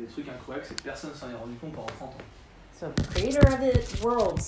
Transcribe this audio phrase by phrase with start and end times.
[0.00, 2.24] des trucs incroyables, c'est que personne s'en est rendu compte pendant 30 ans.
[2.78, 4.40] So, creator of the world,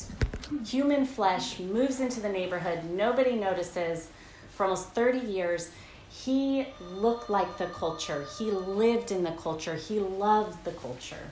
[0.64, 2.84] human flesh, moves into the neighborhood.
[2.96, 4.08] Nobody notices.
[4.54, 5.70] For almost 30 years,
[6.08, 8.24] he looked like the culture.
[8.38, 9.74] He lived in the culture.
[9.74, 11.30] He loved the culture.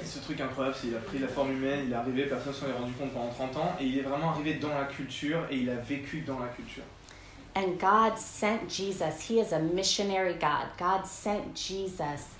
[0.00, 2.52] Et ce truc incroyable, c'est qu'il a pris la forme humaine, il est arrivé, personne
[2.52, 5.46] s'en est rendu compte pendant 30 ans, et il est vraiment arrivé dans la culture,
[5.50, 6.82] et il a vécu dans la culture.
[7.54, 9.22] And God sent Jesus.
[9.30, 10.66] He is a missionary God.
[10.76, 12.36] God sent Jesus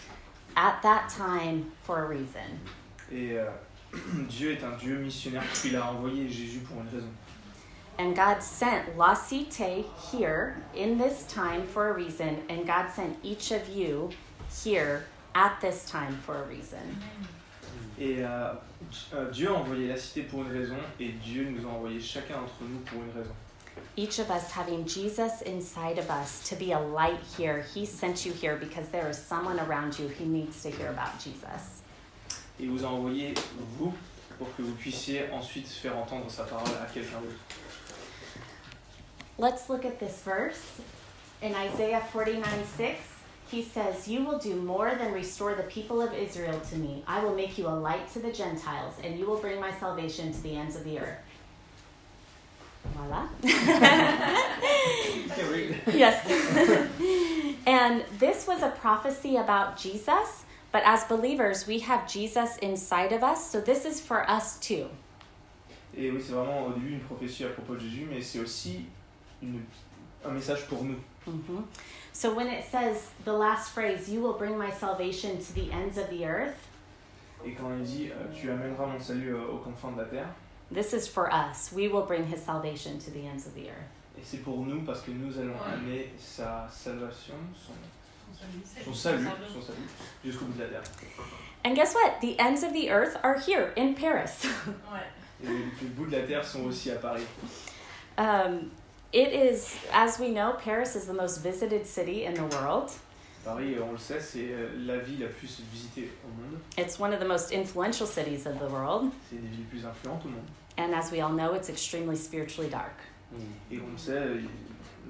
[0.56, 2.60] at that time for a reason.
[3.12, 3.50] Et euh,
[4.28, 7.12] Dieu est un Dieu missionnaire, qu'il a envoyé Jésus pour une raison.
[7.98, 13.16] And God sent La Cité here in this time for a reason, and God sent
[13.22, 14.10] each of you
[14.64, 16.96] here at this time for a reason.
[17.98, 18.52] Et euh,
[19.32, 22.62] Dieu a envoyé la cité pour une raison, et Dieu nous a envoyé chacun d'entre
[22.62, 23.34] nous pour une raison.
[23.96, 27.64] Each of us having Jesus inside of us to be a light here.
[27.74, 31.18] He sent you here because there is someone around you who needs to hear about
[31.18, 31.82] Jesus.
[32.58, 33.34] Et il vous a envoyé,
[33.78, 33.92] vous,
[34.38, 37.38] pour que vous puissiez ensuite faire entendre sa parole à quelqu'un d'autre.
[39.38, 40.80] Let's look at this verse.
[41.42, 42.98] In Isaiah 49 6,
[43.50, 47.04] he says, You will do more than restore the people of Israel to me.
[47.06, 50.32] I will make you a light to the Gentiles, and you will bring my salvation
[50.32, 51.18] to the ends of the earth.
[52.94, 53.26] Voila.
[55.92, 56.26] yes.
[57.66, 63.22] and this was a prophecy about Jesus, but as believers, we have Jesus inside of
[63.22, 64.86] us, so this is for us too.
[65.96, 68.84] Et oui, c'est vraiment au début une prophétie à propos de Jésus, mais c'est aussi
[69.42, 69.64] une-
[70.24, 70.96] un message pour nous.
[71.26, 71.62] hmm
[72.12, 75.96] So when it says the last phrase, you will bring my salvation to the ends
[75.98, 76.56] of the earth,
[77.44, 80.28] Et quand il dit euh, Tu amèneras mon salut euh, aux confins de la terre,
[80.70, 81.72] this is for us.
[81.72, 83.92] We will bring his salvation to the ends of the earth.
[84.18, 87.74] et c'est pour nous parce que nous allons amener sa salvation, son,
[88.84, 89.88] son salut, son salut
[90.24, 90.82] jusqu'au bout de la terre.
[91.64, 92.20] And guess what?
[92.20, 94.46] The ends of the earth are here in Paris.
[95.42, 97.26] Et les, les bouts de la terre sont aussi à Paris.
[98.16, 98.70] um,
[99.12, 102.90] it is, as we know, Paris is the most visited city in the world.
[103.46, 106.58] Paris, on le sait, c'est euh, la ville la plus visitée au monde.
[106.76, 109.12] It's one of the most influential cities of the world.
[109.30, 110.44] C'est une des villes plus influentes au monde.
[110.78, 112.96] And as we all know, it's extremely spiritually dark.
[113.70, 114.40] Et on le sait, euh,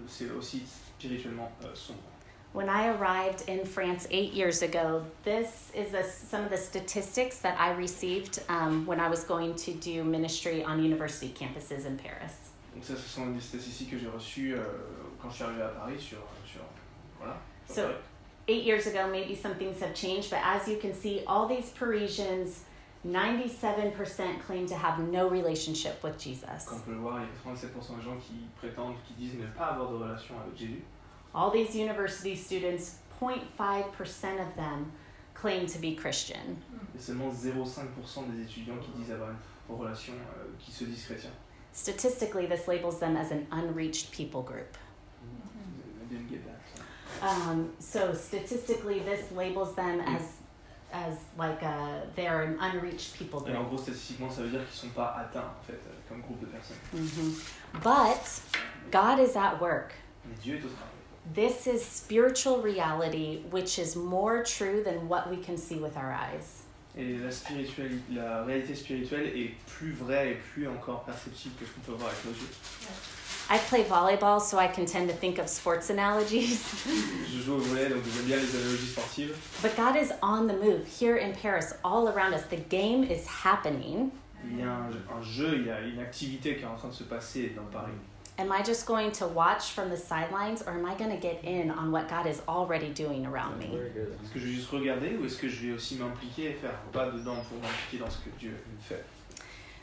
[0.07, 0.63] c'est aussi
[0.99, 2.01] spirituellement euh, sombre.
[2.53, 7.39] When I arrived in France eight years ago, this is the, some of the statistics
[7.41, 11.97] that I received um, when I was going to do ministry on university campuses in
[11.97, 12.33] Paris.
[12.75, 14.61] Donc ça, ce sont des statistiques que j'ai reçues euh,
[15.21, 16.19] quand je suis arrivé à Paris sur...
[16.47, 16.61] sur
[17.19, 17.37] voilà.
[17.67, 17.95] sur So- Paris.
[18.49, 21.71] Eight years ago, maybe some things have changed, but as you can see, all these
[21.71, 22.65] Parisians,
[23.05, 26.67] 97% claim to have no relationship with Jesus.
[26.67, 29.34] Comme on peut le voir, il y a 87% de gens qui prétendent, qui disent
[29.34, 30.83] ne pas avoir de relation avec Jésus.
[31.34, 34.93] All these university students, 0.5% of them
[35.34, 36.57] claim to be Christian.
[36.99, 41.33] Seulement 0,5% des étudiants qui disent avoir une relation, euh, qui se disent chrétiens.
[41.73, 44.78] Statistically, this labels them as an unreached people group.
[46.01, 46.57] I didn't get that.
[47.22, 50.22] Um, so statistically, this labels them as
[50.93, 53.54] as like a, they're an unreached people group.
[53.54, 56.21] Et en gros, statistiquement, ça veut dire qu'ils sont pas atteints, en fait, euh, comme
[56.22, 56.77] groupe de personnes.
[56.93, 57.32] hmm
[57.82, 58.41] But
[58.91, 59.93] God is at work.
[60.25, 60.93] Mais Dieu est au travail.
[61.34, 66.12] This is spiritual reality, which is more true than what we can see with our
[66.12, 66.62] eyes.
[66.97, 71.72] Et la, spirituali- la réalité spirituelle est plus vraie et plus encore perceptible que ce
[71.72, 72.48] qu'on peut voir avec nos yeux.
[73.49, 76.61] I play volleyball, so I can tend to think of sports analogies.
[77.31, 79.34] Je joue au volley, donc j'aime bien les analogies sportives.
[79.62, 82.43] but God is on the move here in Paris, all around us.
[82.51, 84.11] The game is happening.
[84.45, 86.89] Il y a un, un jeu, il y a une activité qui est en train
[86.89, 87.93] de se passer dans Paris.
[88.39, 91.41] Am I just going to watch from the sidelines, or am I going to get
[91.43, 93.67] in on what God is already doing around me?
[93.77, 96.78] Est-ce que je vais juste regarder ou est-ce que je vais aussi m'impliquer et faire
[96.93, 99.03] pas dedans pour m'impliquer dans ce que Dieu fait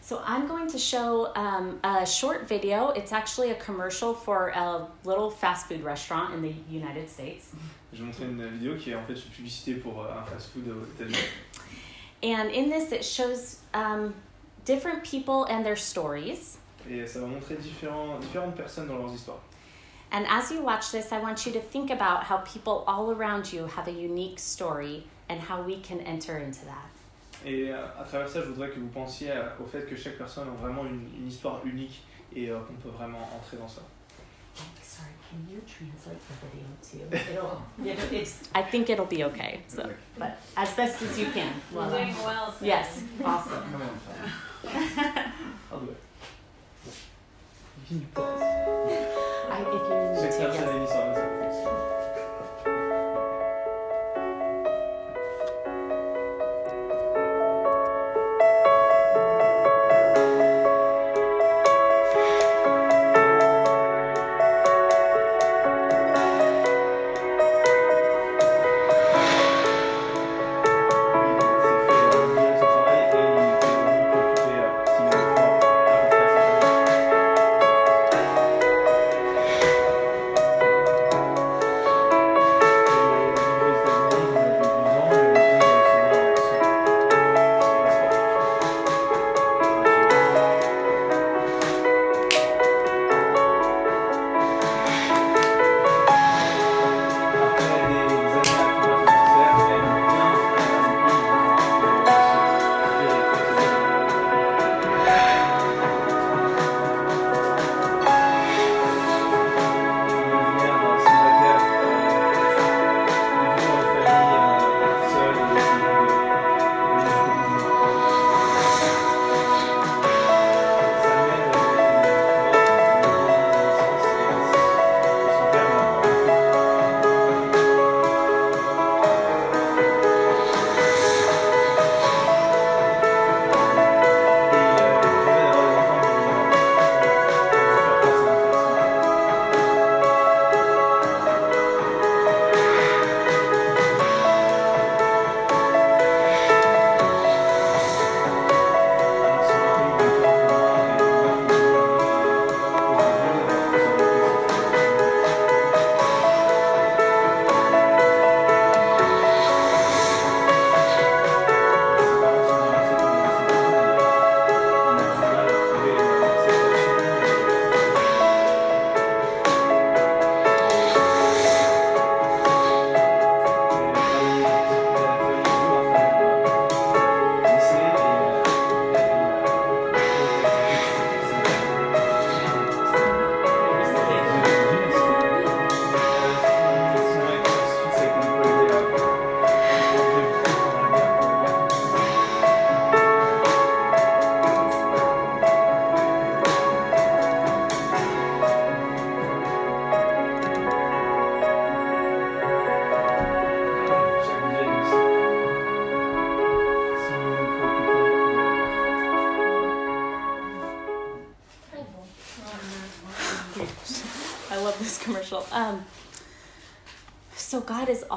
[0.04, 2.90] So I'm going to show um, a short video.
[2.90, 7.56] It's actually a commercial for a little fast food restaurant in the United States.
[7.94, 10.68] Je vais montrer une vidéo qui est en fait une publicité pour euh, un fast-food
[10.68, 11.18] aux États-Unis.
[12.22, 14.14] And in this, it shows um,
[14.66, 16.58] different people and their stories.
[16.90, 19.40] Et ça va montrer différents, différentes personnes dans leurs histoires.
[20.12, 23.54] And as you watch this, I want you to think about how people all around
[23.54, 26.93] you have a unique story and how we can enter into that.
[27.46, 29.32] Et euh, à travers ça, je voudrais que vous pensiez
[29.62, 32.04] au fait que chaque personne a vraiment une, une histoire unique
[32.36, 33.82] et euh, qu'on peut vraiment entrer dans ça.
[34.84, 37.02] Sorry, can you translate the video too?
[37.34, 39.62] It'll, it's, I think it'll be okay.
[39.68, 41.48] So, but as best as you can.
[41.72, 42.68] You're Well, doing well, Sam.
[42.68, 43.64] yes, awesome.
[43.72, 44.00] Come on.
[45.72, 45.98] I'll do it.
[47.90, 48.42] You pause?
[48.42, 50.76] I, if you need Chaque to, personne a yes.
[50.76, 51.43] une histoire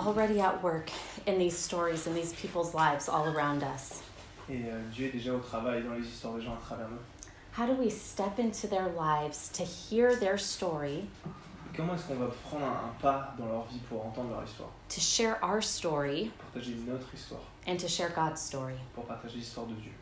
[0.07, 0.91] already at work
[1.27, 4.03] in these stories in these people's lives all around us.
[4.49, 6.99] Et euh, Dieu est déjà au travail dans les histoires des gens à travers nous.
[7.53, 12.15] How do we step into their lives to hear their story, Et comment est-ce qu'on
[12.17, 15.61] va prendre un, un pas dans leur vie pour entendre leur histoire to share our
[15.63, 18.77] story, Partager notre histoire, and to share God's story?
[18.95, 19.93] pour partager l'histoire de Dieu.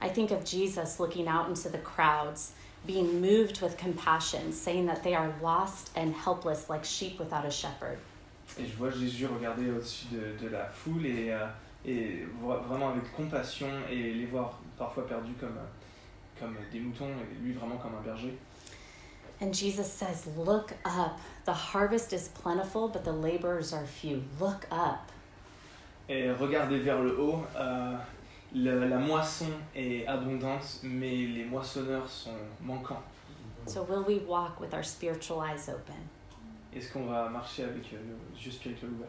[0.00, 2.52] I think of Jesus looking out into the crowds,
[2.86, 7.50] being moved with compassion, saying that they are lost and helpless like sheep without a
[7.50, 7.98] shepherd.
[8.58, 11.46] Et je vois Jésus regarder au-dessus de, de la foule et, euh,
[11.84, 17.44] et vraiment avec compassion et les voir parfois perdus comme, euh, comme des moutons et
[17.44, 18.36] lui vraiment comme un berger.
[19.40, 21.12] And Jesus says, Look up.
[21.44, 24.22] The harvest is plentiful, but the laborers are few.
[24.40, 24.98] Look up.
[26.08, 27.96] Et regardez vers le haut, euh,
[28.54, 33.02] le- la moisson est abondante, mais les moissonneurs sont manquants.
[33.66, 35.94] So, will we walk with our spiritual eyes open?
[36.78, 39.08] Est-ce qu'on va marcher avec euh, nos yeux spirituels ouverts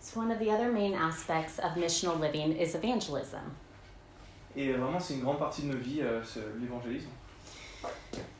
[0.00, 3.54] So, one of the other main aspects of missional living is evangelism.
[4.56, 6.20] Et vraiment, c'est une grande partie de nos vies, euh,
[6.60, 7.10] l'évangélisme.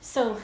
[0.00, 0.36] So,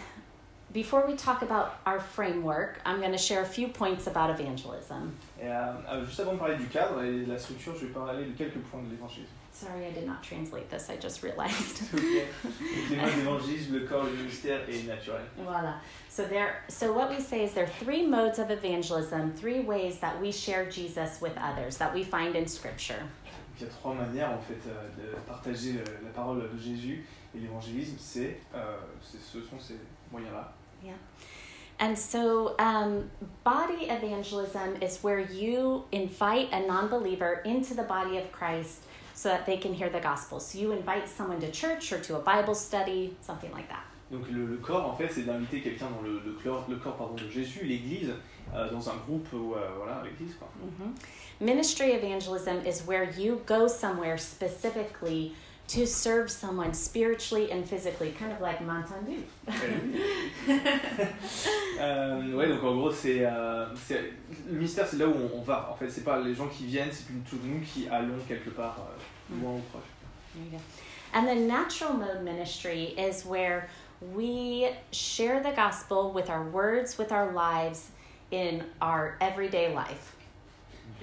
[0.72, 5.12] before we talk about our framework, I'm going to share a few points about evangelism.
[5.40, 7.92] Et euh, euh, juste avant de parler du cadre et de la structure, je vais
[7.92, 9.32] parler de quelques points de l'évangélisme.
[9.52, 11.82] Sorry, I did not translate this, I just realized.
[11.92, 12.00] Ok.
[12.42, 15.22] Donc, les mots d'évangélisme, le corps, le ministère et naturel.
[15.36, 15.74] Voila.
[16.08, 19.98] So there so what we say is there are three modes of evangelism, three ways
[19.98, 22.98] that we share Jesus with others that we find in scripture.
[22.98, 26.58] Donc, il y a trois manières en fait euh, de partager euh, la parole de
[26.58, 27.04] Jésus
[27.34, 29.76] et l'évangélisme, c'est, euh, ce sont ces
[30.10, 30.52] moyens-là.
[31.78, 33.10] And so um,
[33.42, 38.82] body evangelism is where you invite a non-believer into the body of Christ
[39.14, 40.40] so that they can hear the gospel.
[40.40, 43.84] So you invite someone to church or to a Bible study, something like that.
[44.10, 46.96] Donc le, le corps, en fait, c'est d'inviter quelqu'un dans le, le corps, le corps
[46.96, 48.12] pardon, de Jésus, l'Église,
[48.54, 50.34] euh, dans un groupe ou euh, voilà, l'Église.
[50.38, 50.48] Quoi.
[50.60, 50.92] Mhm.
[51.40, 55.32] Ministry evangelism is where you go somewhere specifically
[55.72, 59.22] to serve someone spiritually and physically, kind of like Mantandu.
[61.80, 63.66] Euh, ouais, donc en gros, c'est, euh,
[64.48, 65.68] le mystère, c'est là où on, on va.
[65.72, 68.76] En fait, c'est pas les gens qui viennent, c'est plutôt nous qui allons quelque part
[68.78, 69.42] euh, mm.
[69.42, 69.82] loin ou proche.
[70.34, 70.58] There you go.
[71.12, 73.68] And the natural mode ministry is where
[74.14, 77.90] we share the gospel with our words, with our lives,
[78.30, 80.14] in our everyday life.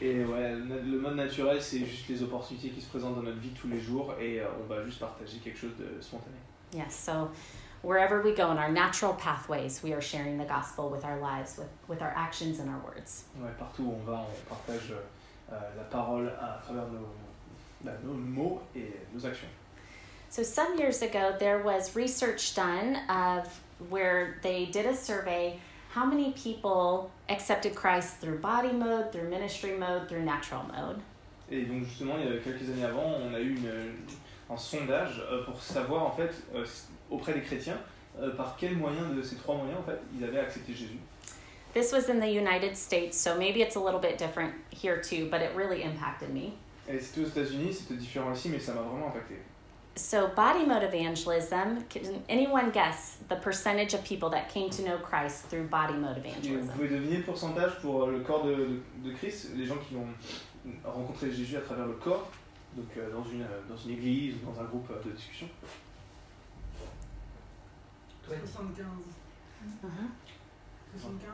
[0.01, 3.49] Et ouais, le mode naturel, c'est juste les opportunités qui se présentent dans notre vie
[3.49, 6.37] tous les jours et euh, on va juste partager quelque chose de spontané.
[6.73, 7.31] Yes, so
[7.83, 11.57] wherever we go in our natural pathways, we are sharing the gospel with our lives,
[11.57, 13.25] with, with our actions and our words.
[13.41, 14.93] Ouais, partout où on va, on partage
[15.51, 17.07] euh, la parole à travers nos,
[17.83, 19.49] bah, nos mots et nos actions.
[20.29, 23.47] So, some years ago, there was research done of
[23.89, 25.59] where they did a survey
[25.95, 30.99] how many people accepted Christ through body mode, through ministry mode, through natural mode.
[31.51, 33.71] Et donc justement, il y a quelques années avant, on a eu une,
[34.49, 36.65] un sondage euh, pour savoir en fait euh,
[37.09, 37.79] auprès des chrétiens
[38.19, 40.99] euh, par quel moyen de ces trois moyens en fait ils avaient accepté Jésus.
[41.73, 45.29] This was in the United States, so maybe it's a little bit different here too,
[45.29, 46.53] but it really impacted me.
[46.87, 49.35] Et c'était aux États-Unis, c'était différent ici, mais ça m'a vraiment impacté.
[49.99, 54.97] So, body mode evangelism can anyone guess the percentage of people that came to know
[54.97, 56.71] Christ through body mode Et vous evangelism?
[56.71, 59.95] pouvez deviner le pourcentage pour euh, le corps de, de, de Christ, les gens qui
[59.97, 60.07] ont
[60.89, 62.31] rencontré Jésus à travers le corps,
[62.77, 65.47] donc euh, dans, une, euh, dans une église ou dans un groupe euh, de discussion.
[68.25, 68.85] 75.
[69.83, 69.89] Uh-huh.
[70.97, 71.29] 75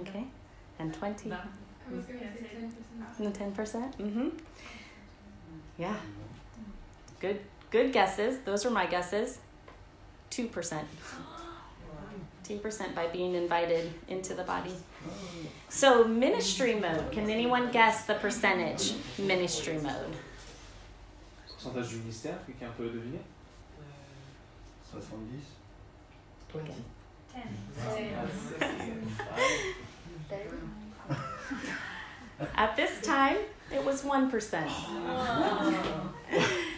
[0.00, 0.24] Okay.
[0.80, 1.26] And 20?
[1.26, 1.36] No.
[1.36, 2.48] I was gonna say
[3.20, 3.26] 10%.
[3.26, 3.96] And 10%?
[3.98, 4.28] Mm-hmm.
[5.78, 5.94] Yeah.
[7.20, 8.38] Good good guesses.
[8.44, 9.38] Those are my guesses.
[10.30, 10.84] 2%.
[12.44, 14.74] 2% by being invited into the body.
[15.68, 17.12] So, ministry mode.
[17.12, 18.94] Can anyone guess the percentage?
[19.18, 20.16] Ministry mode.
[21.46, 23.20] Pourcentage du ministère, quelqu'un peut deviner
[24.90, 25.42] 70
[26.52, 26.72] 20.
[27.34, 27.42] 10.
[32.54, 33.38] At this time,
[33.72, 34.68] it was 1%.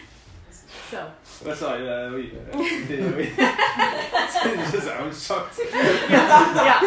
[0.91, 0.97] So,
[1.45, 2.33] Ouais, ça, euh, oui.
[2.35, 3.29] euh, c'était- oui.
[4.69, 5.59] C'est I'm shocked.
[5.73, 6.81] yeah.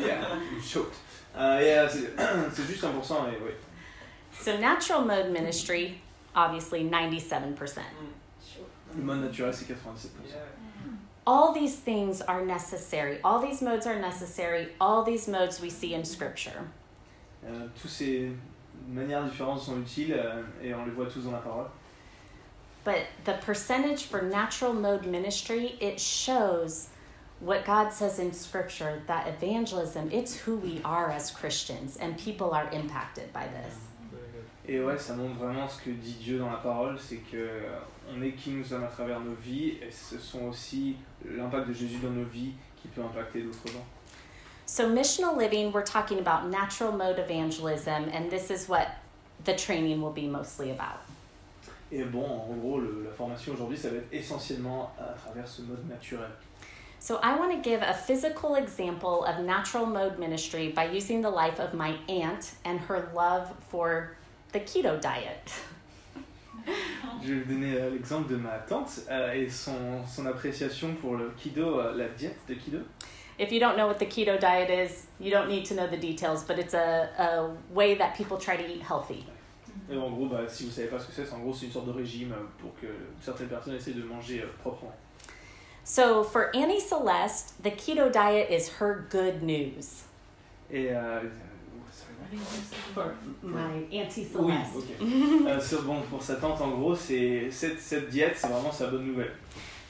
[0.00, 0.94] Yeah, I'm shocked.
[1.36, 2.12] Euh, yeah, c'est
[2.54, 3.50] c'est juste 1%, et oui.
[4.40, 6.00] So, natural mode ministry,
[6.36, 7.80] obviously 97%.
[8.96, 10.36] Le mode naturel, c'est 97%.
[11.26, 13.18] All these things are necessary.
[13.24, 14.68] All these modes are necessary.
[14.80, 16.60] All these modes we see in Scripture.
[17.44, 18.30] Euh, tous ces
[18.88, 21.66] manières différentes sont utiles euh, et on les voit tous dans la parole.
[22.84, 26.88] But the percentage for natural mode ministry, it shows
[27.40, 32.52] what God says in Scripture that evangelism, it's who we are as Christians, and people
[32.52, 33.74] are impacted by this.
[34.66, 37.78] Et ouais, ça montre vraiment ce que dit Dieu dans la parole, c'est que euh,
[38.10, 41.74] on est qui nous sommes à travers nos vies, et ce sont aussi l'impact de
[41.74, 43.84] Jésus dans nos vies qui peut impacter d'autres gens.
[44.66, 48.96] So, missional living, we're talking about natural mode evangelism, and this is what
[49.44, 51.03] the training will be mostly about.
[51.92, 55.62] Et bon, en gros, le- la formation aujourd'hui, ça va être essentiellement à travers ce
[55.62, 56.30] mode naturel.
[56.98, 61.30] So, I want to give a physical example of natural mode ministry by using the
[61.30, 64.16] life of my aunt and her love for
[64.52, 65.52] the keto diet.
[67.22, 71.16] Je vais vous donner euh, l'exemple de ma tante euh, et son, son appréciation pour
[71.16, 72.78] le kido, euh, la diète de kido.
[73.38, 75.98] If you don't know what the keto diet is, you don't need to know the
[75.98, 79.26] details, but it's a, a way that people try to eat healthy.
[79.90, 81.66] Et en gros, bah, si vous savez pas ce que c'est, c'est en gros c'est
[81.66, 82.86] une sorte de régime euh, pour que
[83.20, 84.94] certaines personnes essaient de manger euh, proprement.
[85.84, 90.04] So, for Annie Celeste, the keto diet is her good news.
[90.70, 91.20] Et euh,
[93.42, 94.76] my Auntie oui, Celeste.
[94.76, 95.46] ok.
[95.46, 98.86] Euh, so, bon, pour sa tante, en gros, c'est cette, cette diète, c'est vraiment sa
[98.86, 99.32] bonne nouvelle.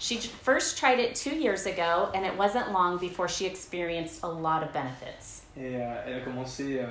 [0.01, 4.29] She first tried it two years ago, and it wasn't long before she experienced a
[4.29, 5.43] lot of benefits.
[5.57, 6.87] Et euh, elle a commencé euh,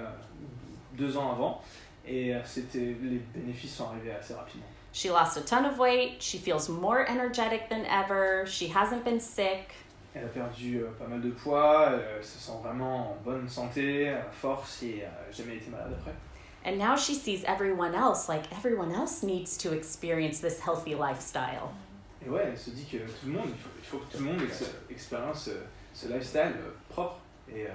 [0.98, 1.62] deux ans avant,
[2.06, 4.66] et euh, c'était les bénéfices sont arrivés assez rapidement.
[4.94, 9.20] She lost a ton of weight, she feels more energetic than ever, she hasn't been
[9.20, 9.74] sick,
[10.16, 14.10] Elle a perdu euh, pas mal de poids, elle se sent vraiment en bonne santé,
[14.10, 16.14] à force et euh, jamais été malade après.
[16.66, 21.72] and now she sees everyone else like everyone else needs to experience this healthy lifestyle.
[22.26, 24.24] Et ouais, elle se dit que tout le monde, il faut, il faut que tout
[24.24, 25.62] le monde ex- expérience euh,
[25.94, 27.18] ce lifestyle euh, propre.
[27.50, 27.70] Et, euh,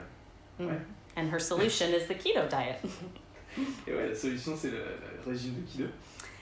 [0.60, 0.66] Mm.
[0.66, 0.78] Ouais.
[1.16, 2.78] And her solution is the keto diet.
[3.86, 5.90] et ouais, la solution c'est le, le régime de keto.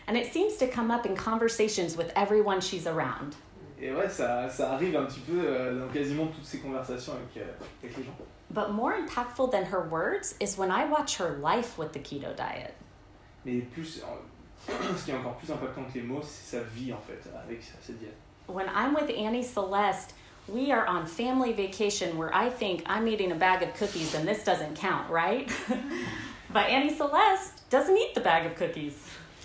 [0.08, 3.34] And it seems to come up in conversations with everyone she's around.
[3.80, 7.44] Et ouais, ça, ça arrive un petit peu euh, dans quasiment toutes ces conversations avec,
[7.44, 7.50] euh,
[7.82, 8.12] avec les gens.
[8.50, 12.34] But more impactful than her words is when I watch her life with the keto
[12.34, 12.74] diet.
[13.44, 14.00] Mais plus,
[14.96, 17.62] ce qui est encore plus impactant que les mots, c'est sa vie en fait, avec
[17.62, 18.16] cette diète.
[18.48, 20.14] When I'm with Auntie Celeste,
[20.48, 24.26] we are on family vacation where I think I'm eating a bag of cookies and
[24.26, 25.50] this doesn't count, right?
[26.56, 28.96] but Auntie Celeste doesn't eat the bag of cookies.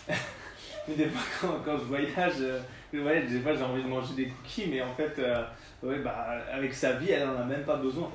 [0.87, 2.61] Mais des fois, quand, quand je voyage, euh,
[2.93, 5.43] je voyage, des fois j'ai envie de manger des cookies, mais en fait, euh,
[5.83, 8.09] ouais, bah, avec sa vie, elle en a même pas besoin.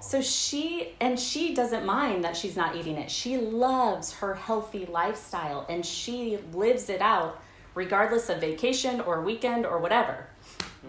[0.00, 3.08] So she, and she doesn't mind that she's not eating it.
[3.08, 7.38] She loves her healthy lifestyle and she lives it out
[7.76, 10.26] regardless of vacation or weekend or whatever.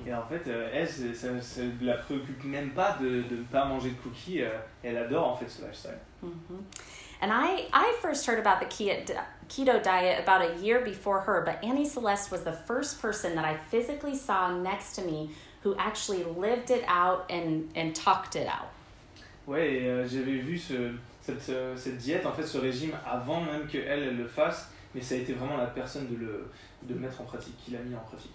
[0.06, 3.92] Et en fait, euh, elle, ça ne la préoccupe même pas de ne pas manger
[3.92, 4.42] de cookies.
[4.42, 4.50] euh,
[4.84, 6.00] elle adore en fait ce lifestyle.
[6.24, 6.30] hmm
[7.22, 11.42] And I, I first heard about the keto, keto diet about a year before her,
[11.46, 15.32] but Auntie Celeste was the first person that I physically saw next to me
[15.64, 18.70] who actually lived it out and, and talked it out.
[19.46, 23.42] Ouais, et euh, j'avais vu ce, cette, euh, cette diète, en fait, ce régime avant
[23.42, 26.50] même qu'elle elle le fasse, mais ça a été vraiment la personne de le,
[26.84, 28.32] de mettre en pratique, qui l'a mis en pratique.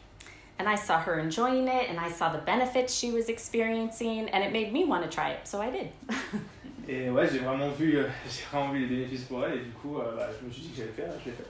[0.58, 4.44] And I saw her enjoying it, and I saw the benefits she was experiencing, and
[4.44, 5.88] it made me want to try it, so I did.
[6.88, 9.70] Et ouais, j'ai vraiment vu, euh, j'ai vraiment vu les bénéfices pour elle, et du
[9.70, 11.44] coup, euh, bah, je me suis dit que j'allais faire, je l'ai fait.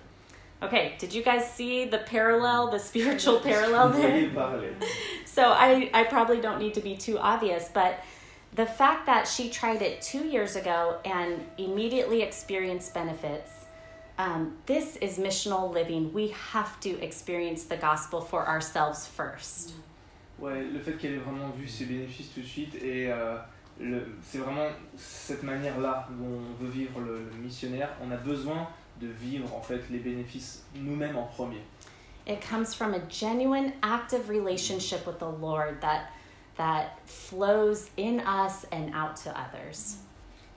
[0.62, 4.30] Okay, did you guys see the parallel, the spiritual parallel there?
[5.26, 7.98] So I, I probably don't need to be too obvious, but
[8.54, 13.50] the fact that she tried it two years ago and immediately experienced benefits,
[14.16, 16.12] um, this is missional living.
[16.12, 19.74] We have to experience the gospel for ourselves first.
[20.40, 23.36] Ouais, le fait qu'elle ait vraiment vu ses bénéfices tout de suite, et euh,
[24.22, 27.90] c'est vraiment cette manière-là dont on veut vivre le, le missionnaire.
[28.02, 28.68] On a besoin
[29.00, 31.62] de vivre en fait les bénéfices nous-mêmes en premier.
[32.26, 36.06] It comes from a genuine, active relationship with the Lord that
[36.56, 39.98] that flows in us and out to others.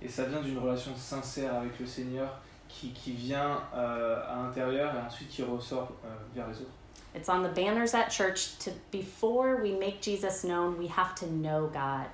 [0.01, 4.93] Et ça vient d'une relation sincère avec le Seigneur qui, qui vient euh, à l'intérieur
[4.95, 6.71] et ensuite qui ressort euh, vers les autres.
[7.15, 11.25] It's on the banners at church to before we make Jesus known, we have to
[11.25, 12.07] know God.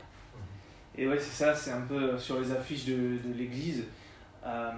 [0.97, 3.85] Et ouais, c'est ça, c'est un peu sur les affiches de, de l'église.
[4.45, 4.73] Ah,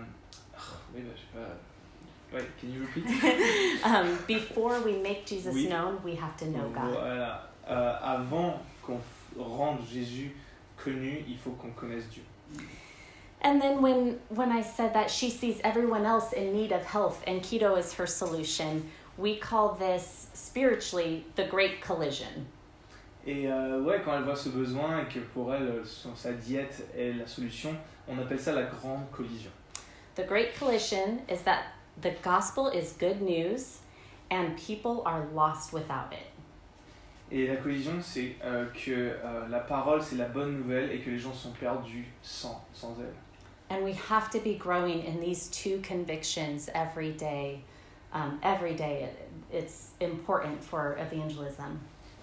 [0.94, 2.38] oui, bah, je sais pas.
[2.38, 3.06] Ouais, can you repeat?
[3.86, 5.68] um, before we make Jesus Oui.
[5.68, 6.92] known, we have to know God.
[6.94, 7.50] Voilà.
[7.70, 9.00] Euh, avant qu'on
[9.38, 10.32] rende Jésus
[10.78, 12.24] connu, il faut qu'on connaisse Dieu.
[13.44, 17.22] And then when when I said that she sees everyone else in need of health
[17.28, 22.48] and keto is her solution, we call this spiritually the great collision.
[23.28, 26.88] Et euh, ouais, quand elle voit ce besoin et que pour elle, son- sa diète
[26.96, 27.76] est la solution,
[28.08, 29.50] on appelle ça la grande collision.
[30.16, 31.64] The great collision is that
[32.02, 33.80] the gospel is good news
[34.32, 36.32] and people are lost without it.
[37.32, 41.10] Et la collision, c'est euh, que euh, la parole, c'est la bonne nouvelle et que
[41.10, 43.14] les gens sont perdus sans, sans elle.
[43.76, 47.62] And we have to be growing in these two convictions every day.
[48.14, 51.80] Um, every day, it, it's important for evangelism.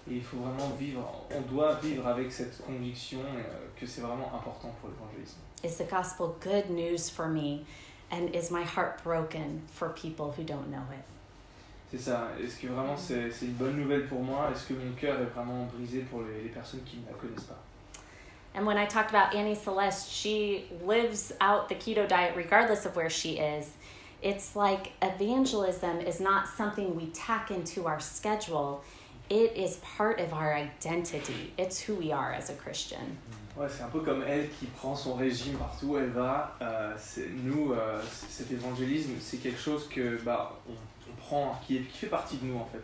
[0.09, 4.31] Et il faut vraiment vivre, on doit vivre avec cette conviction euh, que c'est vraiment
[4.35, 5.37] important pour l'évangélisme.
[5.63, 7.65] Is the gospel good news for me?
[8.11, 11.05] And is my heart broken for people who don't know it?
[11.89, 12.31] C'est ça.
[12.41, 14.49] Est-ce que vraiment c'est c'est une bonne nouvelle pour moi?
[14.51, 17.45] Est-ce que mon cœur est vraiment brisé pour les, les personnes qui ne la connaissent
[17.45, 17.59] pas?
[18.55, 22.95] And when I talked about Annie Celeste, she lives out the keto diet regardless of
[22.95, 23.71] where she is.
[24.21, 28.83] It's like evangelism is not something we tack into our schedule.
[29.29, 31.53] It is part of our identity.
[31.57, 33.17] It's who we are as a Christian.
[33.57, 36.55] Ouais, c'est un peu comme elle qui prend son régime partout où elle va.
[36.61, 36.93] Euh,
[37.43, 41.99] nous, euh, cet évangélisme, c'est quelque chose que bah, on, on prend, qui, est- qui
[41.99, 42.81] fait partie de nous en fait.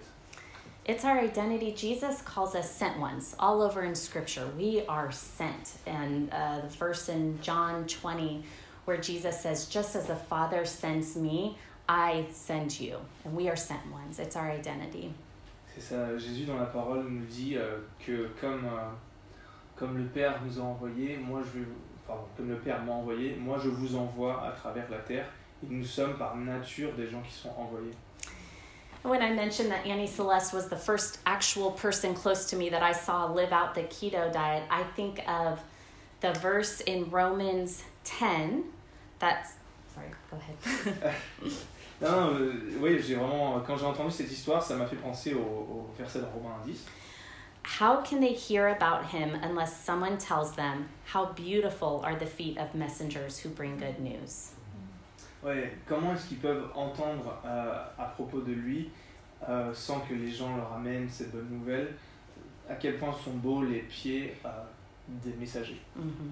[0.88, 1.76] It's our identity.
[1.76, 4.48] Jesus calls us sent ones all over in Scripture.
[4.58, 5.78] We are sent.
[5.86, 8.44] And uh, the verse in John 20,
[8.86, 12.98] where Jesus says, Just as the Father sends me, I send you.
[13.26, 14.18] And we are sent ones.
[14.20, 15.14] It's our identity.
[15.80, 18.90] C'est ça, Jésus dans la parole nous dit euh, que comme, euh,
[19.78, 21.62] comme le Père nous a envoyés, moi je
[22.06, 25.26] pardon, comme le Père m'a envoyé, moi je vous envoie à travers la terre.
[25.64, 27.94] Et nous sommes par nature des gens qui sont envoyés.
[29.04, 32.84] When I mentioned that Annie Celeste was the first actual person close to me that
[32.84, 35.62] I saw live out the keto diet, I think of
[36.20, 38.66] the verse in Romans 10
[39.20, 39.54] that's.
[39.96, 41.16] Sorry, go ahead.
[42.02, 45.40] Non, euh, oui, j'ai vraiment, quand j'ai entendu cette histoire, ça m'a fait penser au,
[45.40, 46.86] au verset de Romains 10.
[47.80, 52.58] How can they hear about him unless someone tells them how beautiful are the feet
[52.58, 54.52] of messengers who bring good news?
[55.44, 58.90] Ouais, comment est-ce qu'ils peuvent entendre euh, à propos de lui
[59.48, 61.96] euh, sans que les gens leur amènent cette bonne nouvelle
[62.70, 64.50] À quel point sont beaux les pieds euh,
[65.08, 65.82] des messagers.
[65.96, 66.30] hmm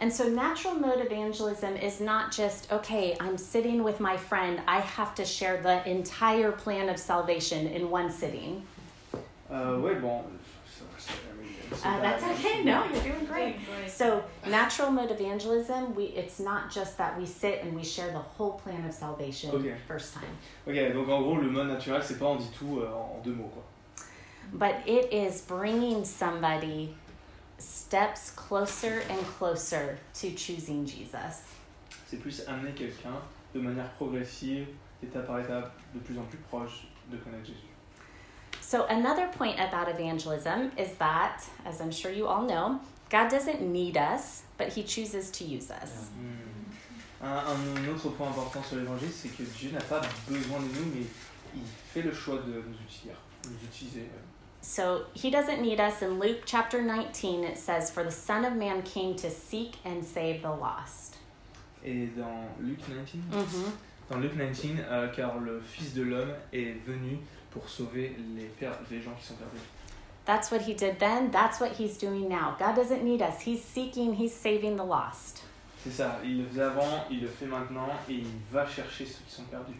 [0.00, 4.80] And so, natural mode evangelism is not just, okay, I'm sitting with my friend, I
[4.80, 8.62] have to share the entire plan of salvation in one sitting.
[9.52, 10.22] Euh, ouais, bon.
[10.66, 11.12] ça- ça-
[11.84, 12.64] Uh, that's okay.
[12.64, 13.56] No, you're doing great.
[13.64, 13.88] Great.
[13.90, 18.18] So, natural mode evangelism, we it's not just that we sit and we share the
[18.18, 19.74] whole plan of salvation Okay.
[19.86, 20.36] first time,
[20.66, 23.34] Ok, donc en gros, le mode naturel, c'est pas on dit tout euh, en deux
[23.34, 23.62] mots, quoi.
[24.54, 26.92] but it is bringing somebody
[27.90, 31.42] steps closer and closer to choosing Jesus.
[32.06, 33.20] C'est plus amener quelqu'un
[33.52, 34.68] de manière progressive,
[35.02, 37.66] étape par étape, de plus en plus proche de connaître Jésus.
[38.60, 42.78] So, another point about evangelism is that, as I'm sure you all know,
[43.10, 46.10] God doesn't need us, but He chooses to use us.
[46.14, 47.26] Hmm.
[47.26, 50.94] Un, un autre point important sur l'évangile, c'est que Dieu n'a pas besoin de nous,
[50.94, 51.06] mais
[51.56, 53.16] il fait le choix de nous utiliser.
[53.46, 54.08] Nous utiliser.
[54.62, 56.02] So, He doesn't need us.
[56.02, 60.04] In Luke chapter 19, it says, For the Son of Man came to seek and
[60.04, 61.16] save the lost.
[61.82, 63.70] Et dans Luc 19, hmm
[64.10, 67.18] dans Luc 19 euh, car le Fils de l'homme est venu
[67.50, 68.50] pour sauver les,
[68.90, 69.60] les gens qui sont perdus.
[70.26, 71.30] That's what He did then.
[71.30, 72.56] That's what He's doing now.
[72.58, 73.40] God doesn't need us.
[73.42, 75.44] He's seeking, He's saving the lost.
[75.82, 79.24] C'est ça, il le faisait avant, il le fait maintenant, et il va chercher ceux
[79.26, 79.78] qui sont perdus.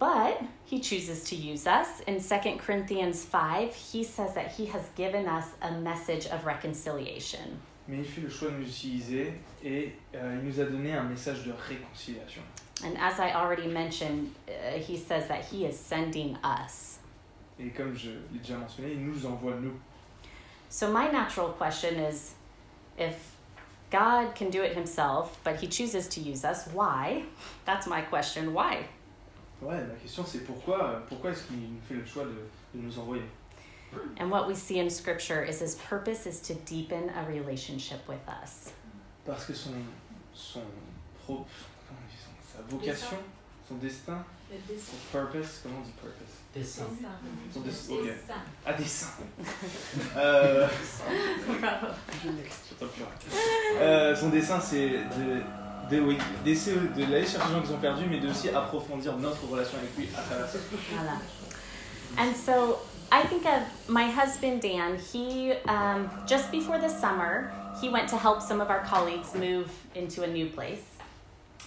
[0.00, 2.00] But he chooses to use us.
[2.06, 7.60] In 2 Corinthians 5, he says that he has given us a message of reconciliation.
[7.86, 11.02] Mais il fait le choix de nous utiliser, et euh, il nous a donné un
[11.02, 12.40] message de réconciliation.
[12.82, 17.00] And as I already mentioned, uh, he says that he is sending us.
[17.58, 19.78] Et comme je l'ai déjà mentionné, il nous envoie nous.
[20.70, 22.36] So, my natural question is
[22.96, 23.36] if
[23.90, 27.24] God can do it himself, but he chooses to use us, why?
[27.66, 28.54] That's my question.
[28.54, 28.86] Why?
[29.62, 32.30] Ouais, la question c'est pourquoi, pourquoi est-ce qu'il nous fait le choix de,
[32.78, 33.22] de nous envoyer?
[34.20, 38.20] And what we see in scripture is his purpose is to deepen a relationship with
[38.42, 38.72] us.
[39.26, 39.72] Parce que son,
[40.32, 40.62] son,
[41.24, 41.44] pro,
[41.88, 43.18] comment on dit, son- sa vocation,
[43.68, 44.24] son destin,
[44.78, 46.36] son purpose, comment on dit purpose?
[46.54, 46.84] Dessin.
[47.52, 48.08] Son destin, ok.
[48.66, 49.06] À dessein.
[50.16, 50.66] euh,
[51.52, 51.78] rien.
[53.78, 55.42] Euh, son dessin c'est de,
[55.90, 59.16] de, oui, d'essayer de d'aller chercher les gens qui sont perdus, mais de aussi approfondir
[59.16, 60.58] notre relation avec lui à travers ça.
[60.92, 61.16] Voilà.
[62.18, 62.78] And so
[63.12, 64.96] I think of my husband Dan.
[64.98, 67.50] He um, just before the summer,
[67.80, 70.82] he went to help some of our colleagues move into a new place.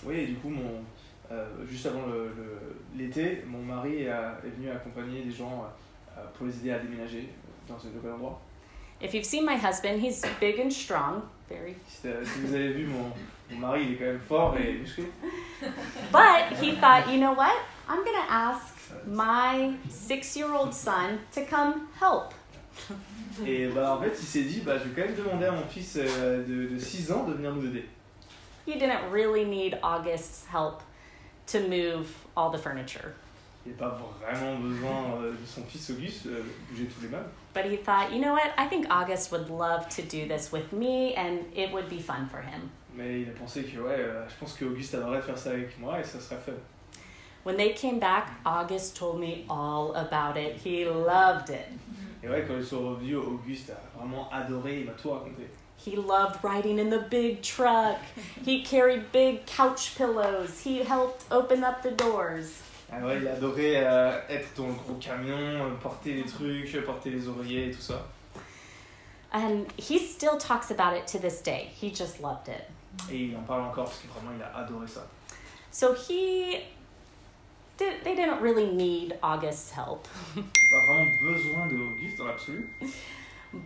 [0.06, 0.84] Oui, et du coup, mon,
[1.32, 5.66] euh, juste avant le- le- l'été, mon mari a- est venu accompagner des gens
[6.18, 7.30] euh, pour les aider à déménager
[7.68, 8.40] dans ce nouvel endroit.
[9.02, 11.76] If you've seen my husband, he's big and strong, very.
[11.88, 13.12] Si, si vous avez vu, mon,
[13.52, 15.06] mon mari, il est quand même fort et musclé.
[16.12, 17.56] But he thought, you know what?
[17.88, 18.74] I'm gonna ask
[19.06, 22.34] my six year old son to come help.
[23.46, 25.66] Et bah, en fait, il s'est dit bah, je vais quand même demander à mon
[25.68, 27.88] fils euh, de, de 6 ans de venir nous aider.
[28.66, 30.82] He didn't really need August's help
[31.48, 33.14] to move all the furniture.
[33.66, 37.30] Il n'a pas vraiment besoin euh, de son fils Auguste euh, bouger tous les meubles.
[37.54, 38.52] But he thought, you know what?
[38.58, 42.28] I think August would love to do this with me and it would be fun
[42.30, 42.70] for him.
[42.96, 46.00] Mais il a pensé que ouais, euh, je pense qu'Auguste adorerait faire ça avec moi
[46.00, 46.54] et ça serait fun.
[47.44, 50.62] When they came back, August told me all about it.
[50.64, 51.68] He loved it.
[52.24, 55.50] Et ouais, quand ils sont revenus, Auguste a vraiment adoré, il m'a tout raconté.
[55.78, 57.98] He loved riding in the big truck.
[58.46, 60.62] He carried big couch pillows.
[60.64, 62.62] He helped open up the doors.
[62.90, 66.86] Ah ouais, il a adoré euh, être dans le gros camion, euh, porter les trucs,
[66.86, 68.06] porter les oreillers et tout ça.
[69.34, 71.72] And he still talks about it to this day.
[71.74, 72.70] He just loved it.
[73.12, 75.02] Et il en parle encore parce que vraiment il a adoré ça.
[75.72, 76.64] So he
[77.78, 80.08] did, they didn't really need August's help.
[80.36, 82.70] Pas vraiment besoin de Auguste dans l'absolu.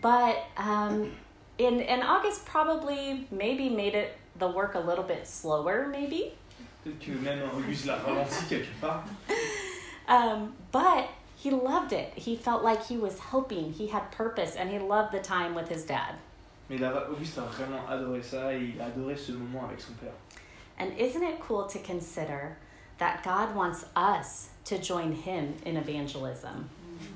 [0.02, 1.12] But um,
[1.60, 6.34] and, and August probably maybe made it the work a little bit slower, maybe.
[6.84, 9.04] Peut-être que même Auguste l'a ralenti quelque part.
[10.08, 12.14] Um, but he loved it.
[12.16, 13.74] He felt like he was helping.
[13.74, 16.16] He had purpose, and he loved the time with his dad.
[16.70, 19.94] Mais a- Auguste a vraiment adoré ça et il a adoré ce moment avec son
[19.94, 20.12] père.
[20.80, 22.56] And isn't it cool to consider
[23.00, 26.66] that God wants us to join him in evangelism?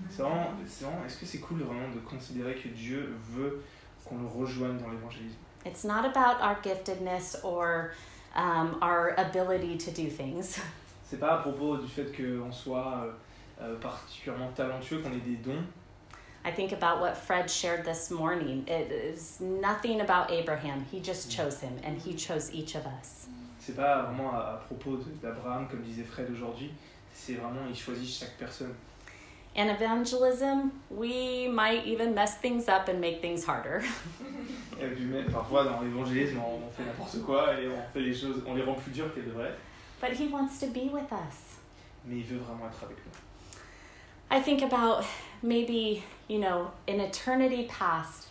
[0.09, 3.61] C'est vraiment, c'est vraiment- est-ce que c'est cool vraiment de considérer que Dieu veut
[4.05, 5.37] qu'on le rejoigne dans l'évangélisme?
[5.65, 7.91] It's not about our giftedness or
[8.35, 10.59] um, our ability to do things.
[11.03, 13.11] C'est pas à propos du fait qu'on soit euh,
[13.61, 15.61] euh, particulièrement talentueux, qu'on ait des dons.
[16.43, 18.65] I think about what Fred shared this morning.
[18.67, 20.85] It is nothing about Abraham.
[20.91, 21.35] He just mm.
[21.35, 23.27] chose him, and he chose each of us.
[23.59, 26.71] C'est pas vraiment à, à propos d'Abraham, comme disait Fred aujourd'hui.
[27.13, 28.73] C'est vraiment, il choisit chaque personne.
[29.55, 33.83] And evangelism, we might even mess things up and make things harder.
[34.81, 38.15] Et puis même, parfois dans l'évangélisme, on, on fait n'importe quoi et on fait les
[38.15, 39.53] choses, on les rend plus dures qu'elles devraient.
[40.01, 41.59] But he wants to be with us.
[42.05, 43.11] Mais il veut vraiment être avec nous.
[44.31, 45.03] I think about
[45.41, 48.27] maybe, you know, in eternity past,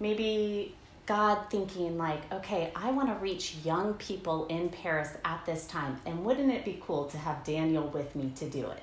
[0.00, 0.74] maybe
[1.06, 6.00] God thinking, like, okay, I want to reach young people in Paris at this time.
[6.06, 8.82] And wouldn't it be cool to have Daniel with me to do it?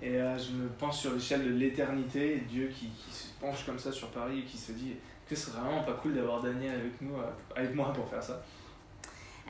[0.00, 3.80] Et euh, je me pense sur l'échelle de l'éternité, Dieu qui, qui se penche comme
[3.80, 4.94] ça sur Paris et qui se dit
[5.28, 8.22] que ce serait vraiment pas cool d'avoir Daniel avec nous, euh, avec moi pour faire
[8.22, 8.40] ça.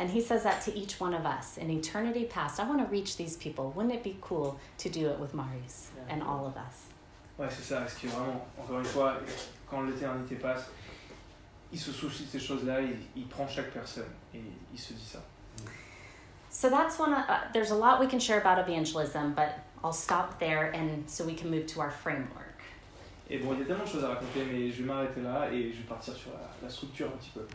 [0.00, 1.58] And he says that to each one of us.
[1.58, 3.72] In eternity past, I want to reach these people.
[3.74, 6.86] Wouldn't it be cool to do it with Marius and all of us?
[7.38, 9.14] Ouais, c'est ça, parce que vraiment, encore une fois,
[9.70, 10.70] quand l'éternité passe,
[11.72, 14.40] il se soucie de ces choses-là, il, il prend chaque personne et
[14.72, 15.20] il se dit ça.
[16.50, 17.12] So that's one.
[17.12, 21.04] Of, uh, there's a lot we can share about evangelism, but I'll stop there, and
[21.06, 22.62] so we can move to our framework.
[23.30, 25.50] Et bon, il y a tellement de choses à raconter, mais je vais m'arrêter là
[25.52, 27.46] et je vais partir sur la, la structure un petit peu.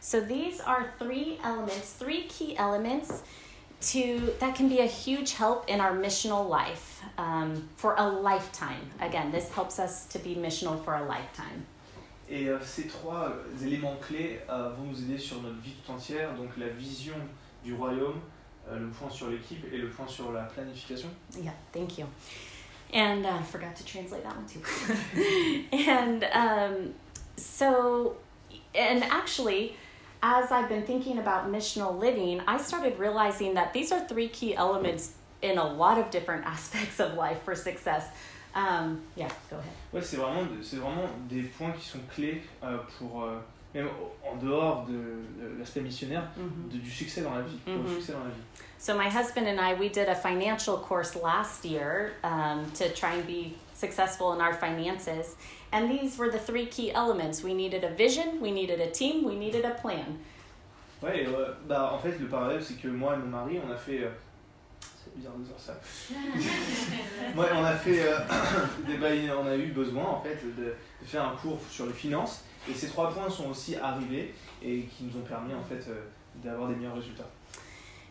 [0.00, 3.24] So these are three elements, three key elements
[3.80, 8.90] to that can be a huge help in our missional life um, for a lifetime.
[9.00, 11.66] Again, this helps us to be missional for a lifetime.
[12.30, 15.92] Et euh, ces trois euh, éléments clés euh, vont nous aider sur notre vie tout
[15.92, 17.14] entière, donc la vision
[17.64, 18.20] du royaume,
[18.68, 21.08] euh, le point sur l'équipe et le point sur la planification.
[21.40, 22.06] Yeah, thank you.
[22.92, 24.60] And uh, forgot to translate that one too.
[25.90, 26.94] and um,
[27.36, 28.16] so,
[28.74, 29.76] and actually,
[30.22, 34.54] as I've been thinking about missional living, I started realizing that these are three key
[34.54, 38.08] elements in a lot of different aspects of life for success.
[38.54, 39.72] Um, yeah, go ahead.
[39.92, 43.38] Ouais, c'est vraiment, c'est vraiment des points qui sont clés euh, pour, euh,
[43.74, 43.88] même
[44.28, 46.70] en dehors de, de l'aspect missionnaire, Mhm.
[46.72, 47.58] de- du succès dans la vie.
[47.64, 47.94] pour le Mhm.
[48.00, 48.42] succès dans la vie.
[48.80, 53.12] So, my husband and I, we did a financial course last year um, to try
[53.14, 55.36] and be successful in our finances.
[55.72, 59.24] And these were the three key elements we needed a vision, we needed a team,
[59.24, 60.18] we needed a plan.
[61.02, 63.70] Ouais, et, euh, bah, en fait, le parallèle, c'est que moi et mon mari, on
[63.70, 64.00] a fait.
[64.02, 64.08] euh,
[64.80, 65.74] c'est bizarre de dire ça.
[67.36, 68.02] Ouais, on a fait.
[68.02, 68.18] euh,
[68.86, 69.08] des, bah,
[69.40, 70.74] on a eu besoin, en fait, de, de
[71.06, 72.42] faire un cours sur les finances.
[72.68, 76.00] Et ces trois points sont aussi arrivés et qui nous ont permis, en fait, euh,
[76.42, 77.28] d'avoir des meilleurs résultats.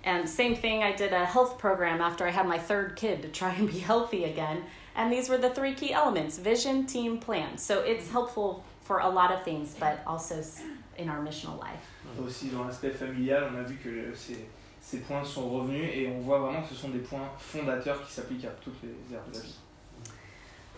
[0.05, 3.27] And same thing, I did a health program after I had my third kid to
[3.29, 4.59] try and be healthy again.
[4.97, 7.57] And these were the three key elements vision, team, plan.
[7.57, 8.13] So it's mm-hmm.
[8.13, 10.41] helpful for a lot of things, but also
[10.97, 11.85] in our missional life.
[12.19, 14.47] Aussi, dans l'aspect familial, on a vu que euh, ces,
[14.81, 18.11] ces points sont revenus et on voit vraiment que ce sont des points fondateurs qui
[18.11, 19.55] s'appliquent à toutes les aires de la vie.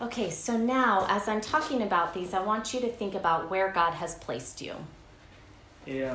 [0.02, 3.70] Okay, so now as I'm talking about these, I want you to think about where
[3.72, 4.74] God has placed you.
[5.86, 6.12] Et euh,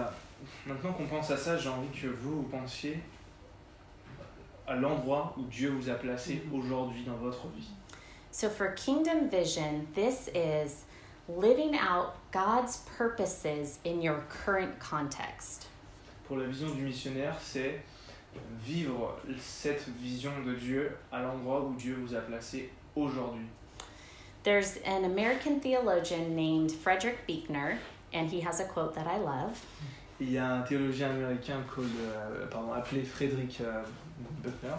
[0.68, 3.00] maintenant qu'on pense à ça, j'ai envie que vous, vous pensiez
[4.68, 6.60] à l'endroit où Dieu vous a placé mm-hmm.
[6.60, 7.70] aujourd'hui dans votre vie.
[8.36, 10.84] So, for kingdom vision, this is
[11.30, 15.68] living out God's purposes in your current context.
[16.28, 17.80] Pour la vision du missionnaire, c'est
[18.62, 23.46] vivre cette vision de Dieu à l'endroit où Dieu vous a placé aujourd'hui.
[24.44, 27.80] There's an American theologian named Frederick Buechner,
[28.12, 29.66] and he has a quote that I love.
[30.20, 33.82] Il y a un théologien américain called, euh, pardon, appelé Frédéric euh,
[34.44, 34.76] Buechner.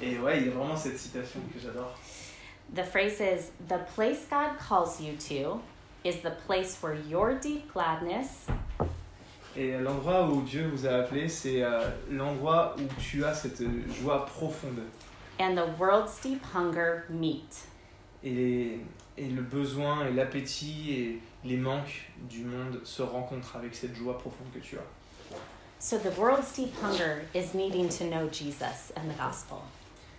[0.00, 1.92] Et ouais, il y a vraiment cette citation que j'adore.
[2.74, 5.60] The phrase is The place God calls you to
[6.04, 8.46] is the place where your deep gladness
[9.56, 13.62] Et l'endroit où Dieu vous a appelé, c'est euh, l'endroit où tu as cette
[14.02, 14.82] joie profonde.
[15.38, 17.64] and the world's deep hunger meet.
[18.22, 18.80] Et,
[19.16, 24.18] et le besoin et l'appétit et les manques du monde se rencontrent avec cette joie
[24.18, 25.36] profonde que tu as.
[25.78, 29.58] So, the world's deep hunger is needing to know Jesus and the gospel.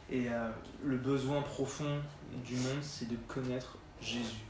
[0.09, 0.49] Et euh,
[0.83, 1.99] le besoin profond
[2.45, 4.43] du monde, c'est de connaître Jésus.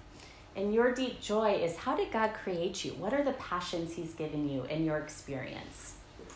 [0.57, 2.93] And your deep joy is how did God create you?
[2.99, 5.93] What are the passions He's given you in your experience?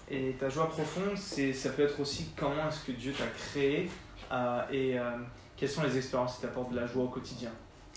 [0.10, 3.89] Et ta joie profonde, c'est, ça peut être aussi comment est-ce que Dieu t'a créé
[4.32, 5.17] euh, et euh,
[5.56, 7.51] quelles sont les expériences qui t'apportent de la joie au quotidien.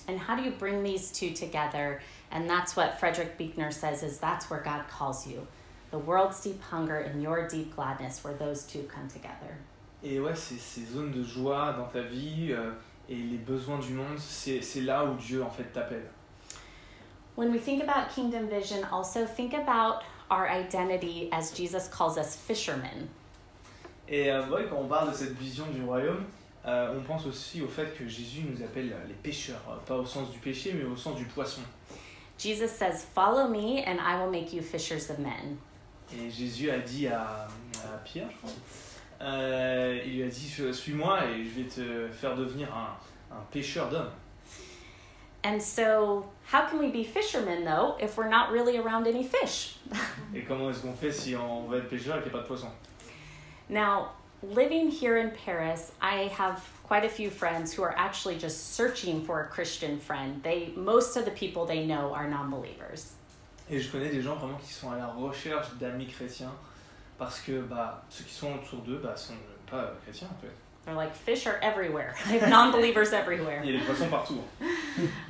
[0.08, 2.00] And how do you bring these two together?
[2.30, 5.46] And that's what Frederick Buechner says is that's where God calls you.
[5.90, 9.58] The world's deep hunger and your deep gladness, where those two come together.
[10.02, 12.72] Et ouais, c'est ces zones de joie dans ta vie euh,
[13.08, 16.10] et les besoins du monde, c'est, là où Dieu en fait t'appelle.
[17.36, 22.36] When we think about kingdom vision, also think about our identity as Jesus calls us
[22.36, 23.08] fishermen.
[24.08, 26.24] Et euh, ouais, quand on parle de cette vision du royaume,
[26.66, 29.96] euh, on pense aussi au fait que Jésus nous appelle euh, les pêcheurs, euh, pas
[29.96, 31.60] au sens du péché, mais au sens du poisson.
[32.38, 35.58] Jesus says, Follow me, and I will make you fishers of men.
[36.12, 37.48] Et Jésus a dit à,
[37.84, 38.50] à Pierre, je crois,
[39.24, 42.96] euh, il lui a dit Suis-moi et je vais te faire devenir un,
[43.34, 44.10] un pêcheur d'hommes.
[45.44, 49.76] And so, how can we be fishermen, though, if we're not really around any fish?
[50.34, 52.42] Et comment est-ce qu'on fait si on va être pêcheur et qu'il n'y a pas
[52.42, 52.70] de poisson
[53.68, 58.74] Now, living here in Paris, I have quite a few friends who are actually just
[58.74, 60.42] searching for a Christian friend.
[60.42, 63.12] They most of the people they know are non-believers.
[63.70, 66.52] Et je connais des gens vraiment qui sont à la recherche d'amis chrétiens
[67.24, 69.34] parce que bah, ceux qui sont autour d'eux bah, sont
[69.70, 70.52] pas euh, chrétiens en fait.
[70.84, 72.14] They're like fish are everywhere.
[72.26, 73.62] I have non-believers everywhere.
[73.64, 74.40] Il y a des poissons partout.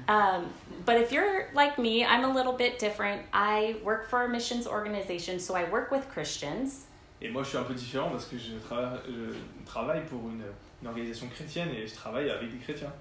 [0.06, 0.52] Um,
[0.84, 3.22] but if you're like me, I'm a little bit different.
[3.32, 6.86] I work for a missions organization, so I work with Christians.
[7.22, 9.32] Et moi je suis un peu différent parce que je, trava- je
[9.64, 10.42] travaille pour une,
[10.82, 12.92] une organisation chrétienne et je travaille avec des chrétiens.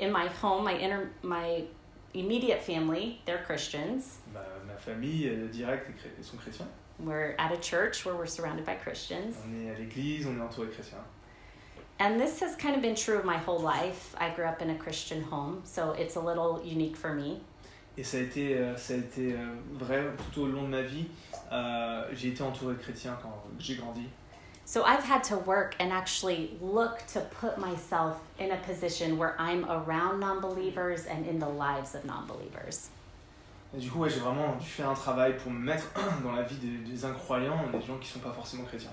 [0.00, 1.64] In my home, my inter- my
[2.14, 4.18] immediate family, they're Christians.
[4.34, 5.90] Bah, ma famille directe
[6.22, 6.66] sont chrétiens.
[7.04, 9.36] We're at a church where we're surrounded by Christians.
[9.44, 11.02] On est à l'église, on est entouré de chrétiens.
[11.98, 14.14] And this has kind of been true of my whole life.
[14.18, 17.40] I grew up in a Christian home, so it's a little unique for me.
[17.98, 20.82] Et ça a été, euh, ça a été euh, vrai tout au long de ma
[20.82, 21.06] vie.
[21.50, 24.08] Euh, j'ai été entouré de chrétiens quand j'ai grandi.
[24.64, 29.34] So I've had to work and actually look to put myself in a position where
[29.38, 32.88] I'm around non believers and in the lives of non believers.
[33.74, 35.86] Et du coup, ouais, j'ai vraiment dû faire un travail pour me mettre
[36.22, 38.90] dans la vie des, des incroyants, des gens qui sont pas forcément chrétiens.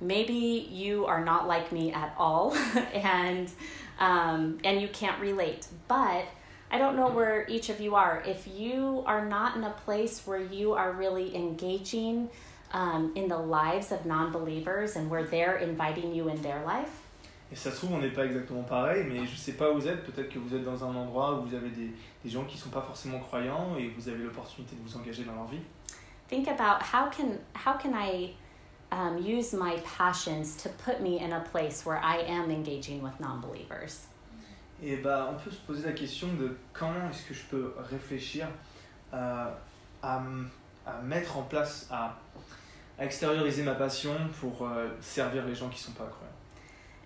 [0.00, 2.54] Maybe you are not like me at all
[2.94, 3.48] and,
[3.98, 6.24] um, and you can't relate, but
[6.70, 8.22] I don't know where each of you are.
[8.24, 12.28] If you are not in a place where you are really engaging
[12.72, 17.07] um, in the lives of non believers and where they're inviting you in their life,
[17.50, 19.88] Et ça se trouve, on n'est pas exactement pareil, mais je sais pas où vous
[19.88, 20.04] êtes.
[20.04, 21.90] Peut-être que vous êtes dans un endroit où vous avez des,
[22.24, 25.34] des gens qui sont pas forcément croyants et vous avez l'opportunité de vous engager dans
[25.34, 25.60] leur vie.
[26.28, 28.34] think about how can how can I
[28.92, 33.18] um, use my passions to put me in a place where I am engaging with
[33.18, 34.06] non-believers?
[34.82, 38.46] Et bah, on peut se poser la question de comment est-ce que je peux réfléchir
[39.12, 39.50] euh,
[40.02, 40.22] à,
[40.86, 42.16] à mettre en place, à,
[42.98, 46.32] à extérioriser ma passion pour euh, servir les gens qui sont pas croyants.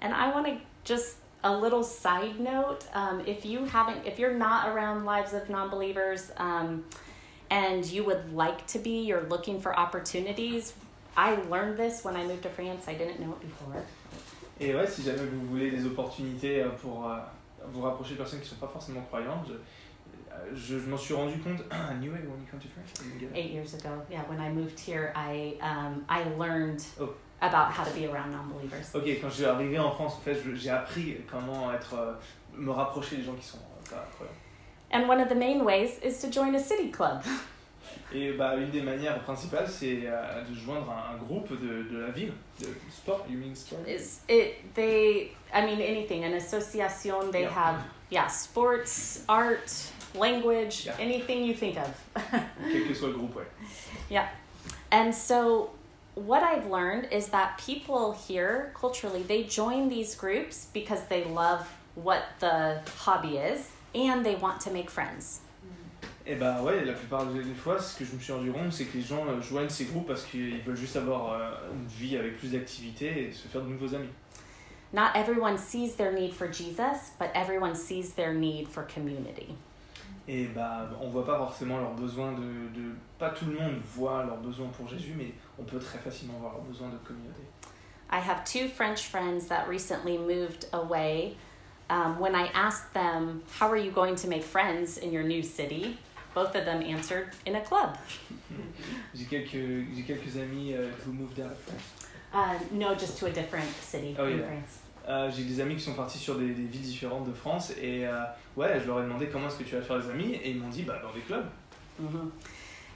[0.03, 4.35] And I want to just a little side note: um, if you haven't, if you're
[4.35, 6.85] not around lives of non-believers, um,
[7.51, 10.75] and you would like to be, you're looking for opportunities.
[11.17, 12.89] I learned this when I moved to France.
[12.89, 13.83] I didn't know it before.
[14.61, 17.19] Et ouais, si jamais vous voulez des opportunités euh, pour euh,
[17.73, 21.15] vous rapprocher de personnes qui sont pas forcément croyantes, je, euh, je, je m'en suis
[21.15, 21.61] rendu compte.
[21.73, 22.93] I knew it when you come to France.
[23.01, 23.37] I didn't get it.
[23.37, 27.15] Eight years ago, yeah, when I moved here, I um, I learned Oh.
[27.43, 28.95] About how to be around non-believers.
[28.95, 32.13] Ok, quand je suis arrivé en France, en fait, j'ai appris comment être, euh,
[32.57, 34.33] me rapprocher des gens qui sont euh, pas croyants.
[34.95, 37.21] And one of the main ways is to join a city club.
[38.15, 41.99] Et bah, une des manières principales, c'est euh, de joindre un, un groupe de, de
[41.99, 43.81] la ville, de sport, you mean sport?
[43.89, 47.51] Is it they I mean anything, an association they Yeah.
[47.57, 49.71] have yeah, sports, art,
[50.15, 50.95] language, Yeah.
[51.01, 51.89] anything you think of.
[52.71, 54.21] Quel que soit le groupe, ouais.
[54.91, 55.71] And so
[56.15, 61.67] what I've learned is that people here culturally they join these groups because they love
[61.95, 65.41] what the hobby is and they want to make friends.
[66.25, 68.53] Eh et bah ouais, la plupart des des fois, ce que je me suis rendu
[68.53, 71.51] compte, c'est que les gens euh, joignent ces groupes parce qu'ils veulent juste avoir euh,
[71.73, 74.09] une vie avec plus d'activités et se faire de nouveaux amis.
[74.93, 79.57] Not everyone sees their need for Jesus, but everyone sees their need for community.
[80.29, 82.39] Et bah, on voit pas forcément leurs besoins de,
[82.75, 82.91] de.
[83.19, 86.53] Pas tout le monde voit leurs besoins pour Jésus, mais on peut très facilement voir
[86.53, 87.43] leurs besoins de communauté.
[88.11, 91.37] I have two French friends that recently moved away.
[91.91, 95.43] Um, when I asked them, How are you going to make friends in your new
[95.43, 95.99] city?
[96.35, 97.99] Both of them answered, In a club.
[99.15, 101.57] J'ai quelques, j'ai quelques amis euh, who moved out.
[102.33, 104.47] Uh, no, just to a different city Oh, in yeah.
[104.47, 104.79] France.
[105.09, 108.07] Euh, j'ai des amis qui sont partis sur des, des villes différentes de France et
[108.07, 108.23] euh,
[108.57, 110.61] ouais, je leur ai demandé comment est-ce que tu vas faire des amis et ils
[110.61, 111.47] m'ont dit bah dans des clubs.
[111.99, 112.31] hmm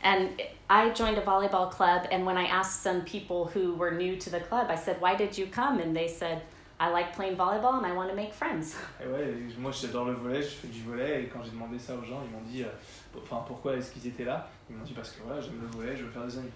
[0.04, 0.28] And
[0.70, 4.30] I joined a volleyball club, and when I asked some people who were new to
[4.30, 5.80] the club, I said, Why did you come?
[5.80, 6.42] And they said,
[6.78, 8.76] I like playing volleyball and I want to make friends.
[9.00, 11.94] Et ouais, moi j'adore le volet, je fais du volet et quand j'ai demandé ça
[11.94, 14.46] aux gens, ils m'ont dit euh, enfin pourquoi est-ce qu'ils étaient là?
[14.68, 16.50] Ils m'ont dit parce que voilà, j'aime le volet, je veux faire des amis.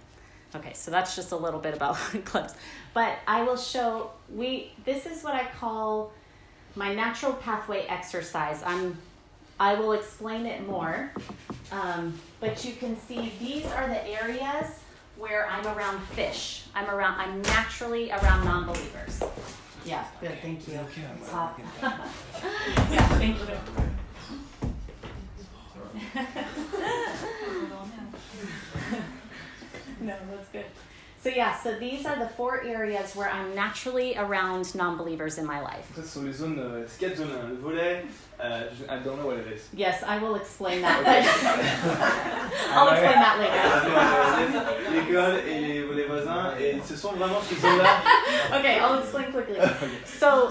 [0.55, 2.55] Okay, so that's just a little bit about clubs.
[2.93, 6.13] But I will show we this is what I call
[6.75, 8.63] my natural pathway exercise.
[8.65, 8.99] I'm
[9.61, 11.13] I will explain it more.
[11.71, 14.81] Um, but you can see these are the areas
[15.19, 16.65] where I'm around fish.
[16.75, 19.23] I'm around I'm naturally around non-believers.
[19.85, 20.79] Yeah, good, thank you.
[20.79, 21.61] Ok, It's hot.
[22.91, 23.47] Yeah, thank you.
[30.01, 30.65] No, that's good.
[31.23, 35.61] So yeah, so these are the four areas where I'm naturally around non-believers in my
[35.61, 35.87] life.
[35.95, 37.29] Ça, ce sont les zones, euh, c'est quatre zones.
[37.31, 37.47] hein.
[37.51, 38.05] Le volley,
[38.43, 39.69] euh, je- I don't know what it is.
[39.75, 41.01] Yes, I will explain that.
[41.01, 41.21] Okay.
[42.73, 43.61] I'll Ah, explain that later.
[44.95, 48.01] L'école et les, les voisins, et ce sont vraiment ces zones-là.
[48.59, 49.59] Okay, I'll explain quickly.
[50.07, 50.51] So,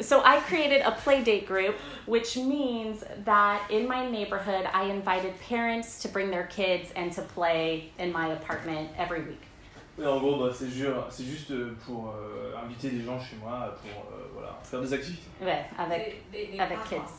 [0.00, 1.76] so I created a play date group,
[2.06, 7.22] which means that in my neighborhood, I invited parents to bring their kids and to
[7.22, 9.40] play in my apartment every week.
[9.96, 13.36] Oui, en gros, bah, c'est ju- c'est juste euh, pour euh, inviter des gens chez
[13.36, 15.22] moi pour euh, voilà, faire des activités.
[15.40, 16.88] Ouais, avec Des- des avec parents.
[16.88, 17.12] kids.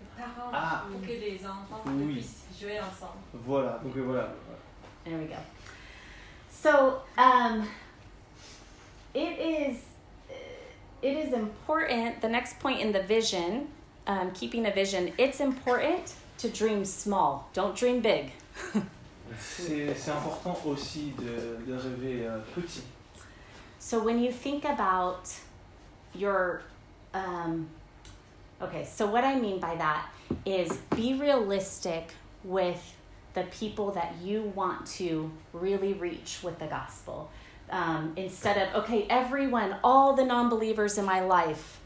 [0.00, 0.82] Les parents, Ah.
[0.90, 2.14] pour que les enfants Oui.
[2.14, 3.18] puissent jouer ensemble.
[3.32, 4.28] Voilà, donc euh, voilà.
[5.04, 5.36] There we go.
[6.50, 7.64] So, um,
[9.14, 9.76] it is
[11.02, 12.20] it is important.
[12.20, 13.68] The next point in the vision,
[14.06, 17.48] um, keeping a vision, it's important to dream small.
[17.52, 18.32] Don't dream big.
[19.38, 22.82] C'est important aussi de, de rêver euh, petit.
[23.78, 25.30] So when you think about
[26.14, 26.62] your,
[27.14, 27.68] um,
[28.60, 28.84] okay.
[28.84, 30.06] So what I mean by that
[30.44, 32.96] is be realistic with
[33.34, 37.30] the people that you want to really reach with the gospel.
[37.70, 41.80] Um, instead of, okay, everyone, all the non believers in my life,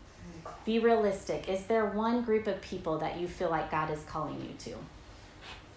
[0.64, 1.48] be realistic.
[1.48, 4.78] Is there one group of people that you feel like God is calling you to?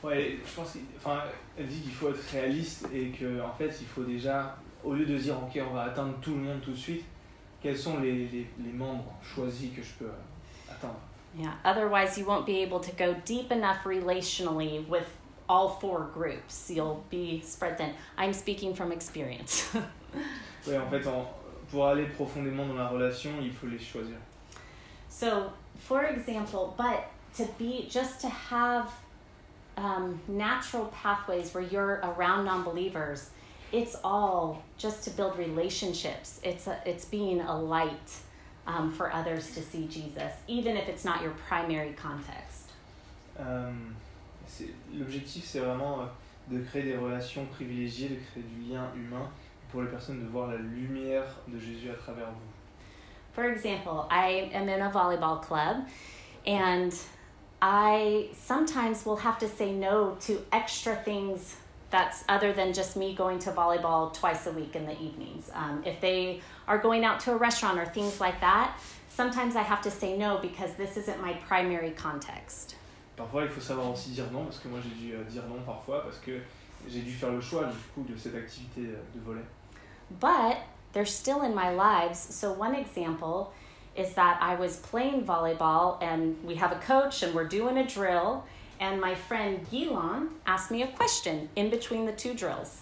[0.03, 1.23] Ouais, je pense enfin,
[1.57, 5.05] elle dit qu'il faut être réaliste et que en fait, il faut déjà, au lieu
[5.05, 7.03] de dire ok, on va atteindre tout le monde tout de suite,
[7.61, 10.99] quels sont les, les, les membres choisis que je peux euh, atteindre.
[11.37, 15.07] Yeah, otherwise, you won't be able to go deep enough relationally with
[15.47, 16.69] all four groups.
[16.69, 17.93] You'll be spread thin.
[18.17, 19.69] I'm speaking from experience.
[20.67, 21.27] Ouais, en fait, en-
[21.69, 24.15] pour aller profondément dans la relation, il faut les choisir.
[25.09, 28.89] so, for example, but to be just to have
[29.77, 33.29] um, natural pathways where you're around non believers,
[33.71, 36.39] it's all just to build relationships.
[36.43, 38.11] It's, a, it's being a light
[38.65, 42.69] um, for others to see Jesus, even if it's not your primary context.
[43.37, 43.95] C'est-
[44.93, 46.05] L'objectif, c'est vraiment euh,
[46.55, 49.29] de créer des relations privilégiées, de créer du lien humain
[49.71, 52.55] pour les personnes de voir la lumière de Jésus à travers vous.
[53.33, 55.85] For example, I am in a volleyball club
[56.47, 56.93] and
[57.61, 61.57] I sometimes will have to say no to extra things
[61.89, 65.49] that's other than just me going to volleyball twice a week in the evenings.
[65.53, 68.79] Um, if they are going out to a restaurant or things like that,
[69.09, 72.75] sometimes I have to say no because this isn't my primary context.
[73.15, 75.61] Parfois, il faut savoir aussi dire non, parce que moi j'ai dû euh, dire non
[75.65, 76.39] parfois, parce que
[76.87, 79.43] j'ai dû faire le choix du coup de cette activité euh, de volet.
[80.19, 80.57] But
[80.93, 82.17] they're still in my lives.
[82.17, 83.51] So, one example
[83.97, 87.87] is that I was playing volleyball and we have a coach and we're doing a
[87.87, 88.43] drill.
[88.81, 92.81] And my friend Gilon asked me a question in between the two drills.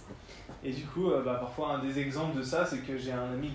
[0.64, 3.32] Et du coup, euh, bah, parfois, un des exemples de ça, c'est que j'ai un
[3.34, 3.52] ami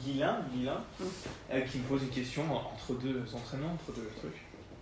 [0.00, 1.04] Guilain, Guilain Mm.
[1.52, 4.40] euh, qui me pose une question entre deux entraînements, entre deux trucs.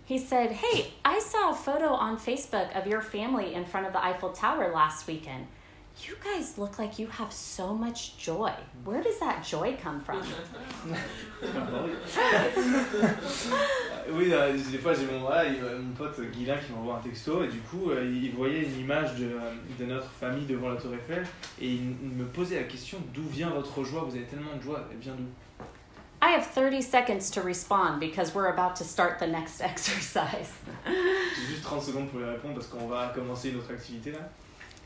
[0.09, 3.93] He said, Hey, I saw a photo on Facebook of your family in front of
[3.93, 5.45] the Eiffel Tower last weekend.
[6.03, 8.51] You guys look like you have so much joy.
[8.83, 10.23] Where does that joy come from?
[10.87, 10.95] Euh,
[14.11, 15.47] oui, euh, des fois, j'ai mon, voilà,
[15.77, 19.13] mon pote Guilain qui m'envoie un texto et du coup, euh, il voyait une image
[19.13, 21.23] de, euh, de notre famille devant la Tour Eiffel
[21.61, 24.05] et il, il me posait la question d'où vient votre joie?
[24.09, 25.27] Vous avez tellement de joie, elle vient d'où?
[26.21, 30.51] I have 30 seconds to respond because we're about to start the next exercise.
[30.85, 34.29] J'ai juste 30 secondes pour lui répondre parce qu'on va commencer une autre activité là.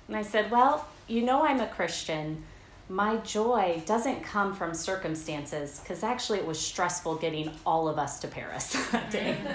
[0.10, 2.44] And I said, Well, you know I'm a Christian.
[2.90, 8.20] My joy doesn't come from circumstances because actually it was stressful getting all of us
[8.20, 9.38] to Paris that day.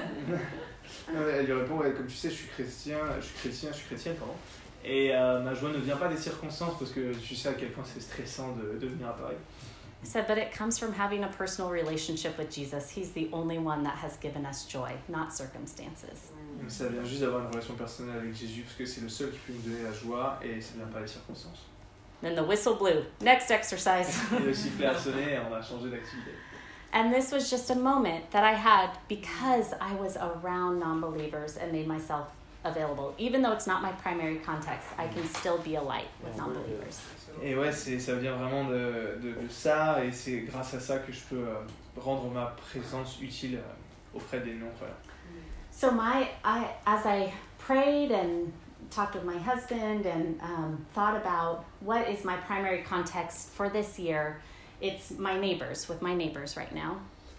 [1.09, 3.87] Elle lui répond ouais, comme tu sais, je suis chrétien, je suis chrétien, je suis
[3.87, 4.35] chrétienne, pardon.
[4.85, 7.71] Et euh, ma joie ne vient pas des circonstances parce que tu sais à quel
[7.73, 9.37] point c'est stressant de, de venir à Paris.
[10.03, 12.91] I said, But it comes from having a personal relationship with Jesus.
[12.91, 16.31] He's the only one that has given us joy, not circumstances.
[16.63, 16.69] Mm.
[16.69, 19.39] Ça vient juste d'avoir une relation personnelle avec Jésus parce que c'est le seul qui
[19.39, 21.67] peut nous donner la joie et ça vient pas des circonstances.
[22.21, 23.05] Then the whistle blew.
[23.21, 24.21] Next exercise.
[24.33, 26.33] Et le sifflet a sonné et on a changé d'activité.
[26.93, 31.57] and this was just a moment that I had because I was around non believers
[31.57, 32.29] and made myself
[32.65, 33.15] available.
[33.19, 36.39] Even though it's not my primary context, I can still be a light with oh,
[36.39, 37.01] non believers.
[37.43, 41.13] Et ouais, ça vient vraiment de, de, de ça et c'est grâce à ça que
[41.13, 41.55] je peux euh,
[41.97, 44.95] rendre ma présence utile euh, auprès des non-croyants.
[45.71, 48.53] So my, I, as I prayed and
[48.91, 53.99] talked with my husband and um, thought about what is my primary context for this
[53.99, 54.41] year,
[54.81, 56.97] it's my neighbors, with my neighbors right now.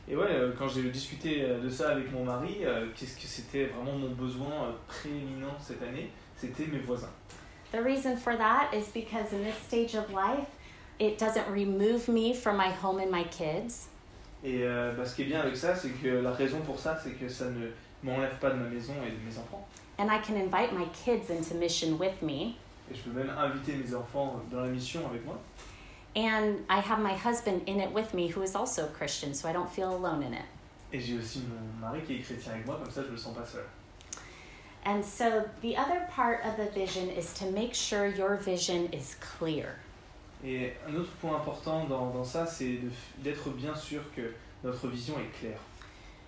[0.07, 2.61] Et ouais, euh, quand j'ai discuté de ça avec mon mari,
[2.95, 7.11] qu'est-ce que c'était vraiment mon besoin prééminent cette année C'était mes voisins.
[7.71, 10.47] The reason for that is because in this stage of life,
[10.97, 13.89] it doesn't remove me from my home and my kids.
[14.43, 16.97] Et euh, bah, ce qui est bien avec ça, c'est que la raison pour ça,
[17.01, 17.67] c'est que ça ne
[18.03, 19.67] m'enlève pas de ma maison et de mes enfants.
[19.99, 22.55] And I can invite my kids into mission with me.
[22.89, 25.37] Et je peux même inviter mes enfants dans la mission avec moi.
[26.15, 29.47] And I have my husband in it with me who is also a Christian, so
[29.47, 30.45] I don't feel alone in it.
[30.91, 33.35] Et j'ai aussi mon mari qui est chrétien avec moi, comme ça je me sens
[33.35, 33.63] pas seul.
[34.85, 39.15] And so the other part of the vision is to make sure your vision is
[39.19, 39.75] clear.
[40.43, 42.79] Et un autre point important dans, dans ça, c'est
[43.21, 45.59] d'être bien sûr que notre vision est claire.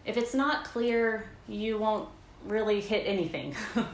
[0.06, 2.10] If it's not clear, you won't
[2.46, 3.56] really hit anything.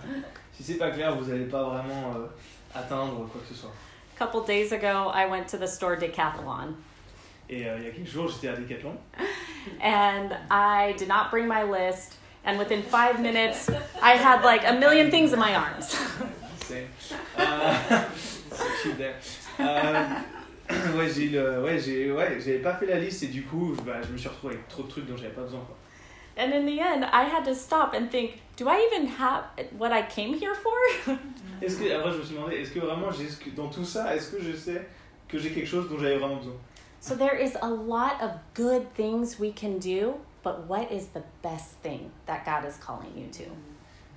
[0.53, 2.25] Si c'est pas clair, vous n'allez pas vraiment euh,
[2.73, 3.69] atteindre quoi que ce soit.
[3.69, 6.73] a couple days ago, I went to the store Decathlon
[7.47, 8.97] Et euh, il y a quelques jours, j'étais à Decathlon.
[9.81, 12.15] and I did not bring my list.
[12.47, 13.69] And within five minutes,
[14.01, 15.93] I had like a million things in my arms.
[15.93, 16.25] Uh,
[16.67, 16.87] c'est
[17.39, 17.73] euh,
[18.51, 19.15] c'est cute there.
[19.59, 23.43] Euh, ouais, j'ai eu le- ouais, j'ai ouais, j'avais pas fait la liste et du
[23.43, 25.59] coup, bah, je me suis retrouvé avec trop de trucs dont j'avais pas besoin.
[25.59, 25.75] Quoi.
[26.39, 29.43] And in the end, I had to stop and think, do I even have
[29.77, 31.15] what I came here for?
[31.61, 33.83] Est-ce que après je me suis demandé, est-ce que vraiment j'ai ce que- dans tout
[33.83, 34.87] ça, est-ce que je sais
[35.27, 36.53] que j'ai quelque chose dont j'avais vraiment besoin
[36.99, 40.13] so there is a lot of good things we can do,
[40.47, 43.43] but what is the best thing that God is calling you to?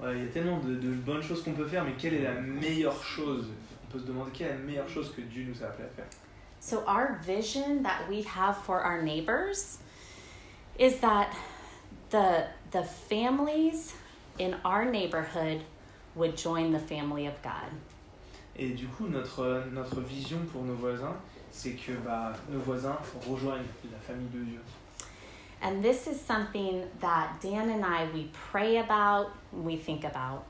[0.00, 2.22] Ouais, il y a tellement de, de bonnes choses qu'on peut faire, mais quelle est
[2.22, 3.46] la meilleure chose?
[3.82, 5.88] On peut se demander quelle est la meilleure chose que Dieu nous a appelé à
[5.88, 6.06] faire.
[6.60, 9.78] So, our vision that we have for our neighbors
[10.78, 11.34] is that
[12.10, 13.94] the, the families
[14.38, 15.62] in our neighborhood
[16.14, 17.72] would join the family of God.
[18.56, 21.16] Et du coup, notre, notre vision pour nos voisins,
[21.50, 22.96] c'est que bah, nos voisins
[23.28, 24.60] rejoignent la famille de Dieu.
[25.62, 30.44] And this is something that Dan and I, we pray about, we think about.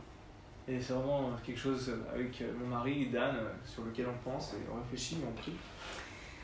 [0.69, 4.55] Et c'est vraiment quelque chose avec euh, mon mari Dan euh, sur lequel on pense
[4.55, 5.57] et on réfléchit et on prie.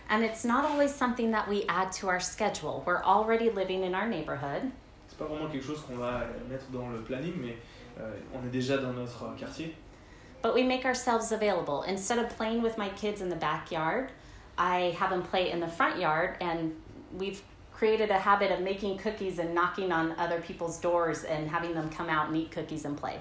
[0.08, 2.82] And it's not always something that we add to our schedule.
[2.86, 4.70] We're already living in our neighborhood.
[5.08, 7.56] C'est pas vraiment quelque chose qu'on va euh, mettre dans le planning, mais
[8.00, 9.74] euh, on est déjà dans notre euh, quartier.
[10.42, 11.82] But we make ourselves available.
[11.88, 14.10] Instead of playing with my kids in the backyard,
[14.58, 16.72] I have them play in the front yard, and
[17.18, 17.42] we've
[17.76, 21.88] created a habit of making cookies and knocking on other people's doors and having them
[21.90, 23.20] come out and eat cookies and play.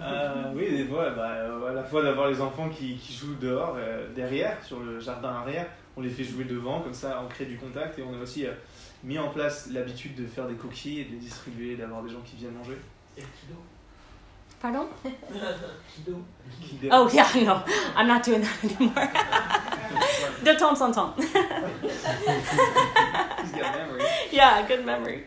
[0.00, 3.34] Euh, oui, des fois, bah, euh, à la fois d'avoir les enfants qui, qui jouent
[3.34, 5.66] dehors, euh, derrière, sur le jardin arrière,
[5.96, 8.46] on les fait jouer devant, comme ça on crée du contact et on a aussi
[8.46, 8.52] euh,
[9.04, 12.22] mis en place l'habitude de faire des cookies et de les distribuer, d'avoir des gens
[12.24, 12.78] qui viennent manger.
[13.18, 13.58] Et Kido
[14.62, 14.86] Pardon?
[16.88, 17.64] Oh, yeah, no,
[17.96, 19.10] I'm not doing that anymore.
[20.44, 21.16] De temps en temps.
[21.18, 21.32] He's
[23.52, 24.04] got memory.
[24.30, 25.24] yeah, good memory.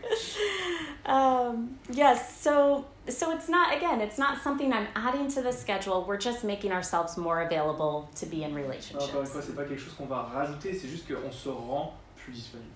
[1.04, 6.04] Um, yes, so so it's not again, it's not something I'm adding to the schedule.
[6.08, 9.10] We're just making ourselves more available to be in Encore une relationships.
[9.12, 12.70] fois, c'est pas quelque chose qu'on va rajouter, c'est juste qu'on se rend plus disponible.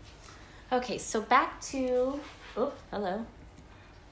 [0.72, 2.20] Okay, so back to
[2.58, 3.24] oh, hello.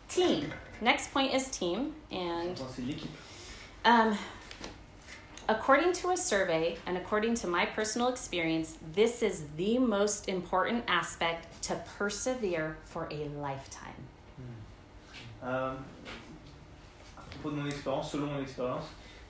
[0.08, 0.50] Team.
[0.80, 3.10] Next point is team and Enfin, c'est l'équipe.
[3.84, 4.16] Um,
[5.48, 10.84] according to a survey and according to my personal experience, this is the most important
[10.86, 13.94] aspect to persevere for a lifetime.
[15.42, 15.72] Euh,
[17.16, 18.84] à propos de mon expérience, selon mon expérience,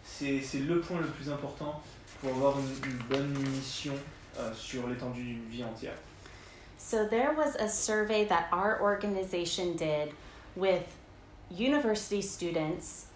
[0.04, 1.82] c'est c'est le point le plus important
[2.20, 3.94] pour avoir une, une bonne mission
[4.38, 5.96] euh, sur l'étendue d'une vie entière.
[6.78, 10.12] So, there was a survey that our organization did
[10.56, 10.97] with
[11.50, 13.06] university students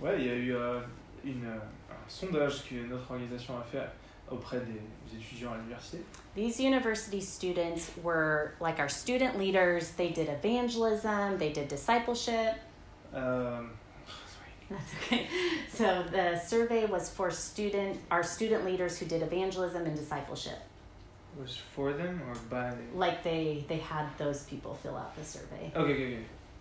[0.00, 0.80] Ouais, il y a eu euh,
[1.24, 3.88] une, un sondage que notre organisation a fait
[4.30, 5.98] auprès des étudiants à l'université.
[6.34, 9.92] These university students were like our student leaders.
[9.92, 12.56] They did evangelism, they did discipleship.
[13.14, 13.62] Euh,
[14.68, 15.28] That's okay.
[15.72, 20.58] So the survey was for student our student leaders who did evangelism and discipleship.
[21.40, 22.88] was for them or by them?
[22.94, 25.70] Like they they had those people fill out the survey.
[25.74, 26.18] Ok, ok, ok.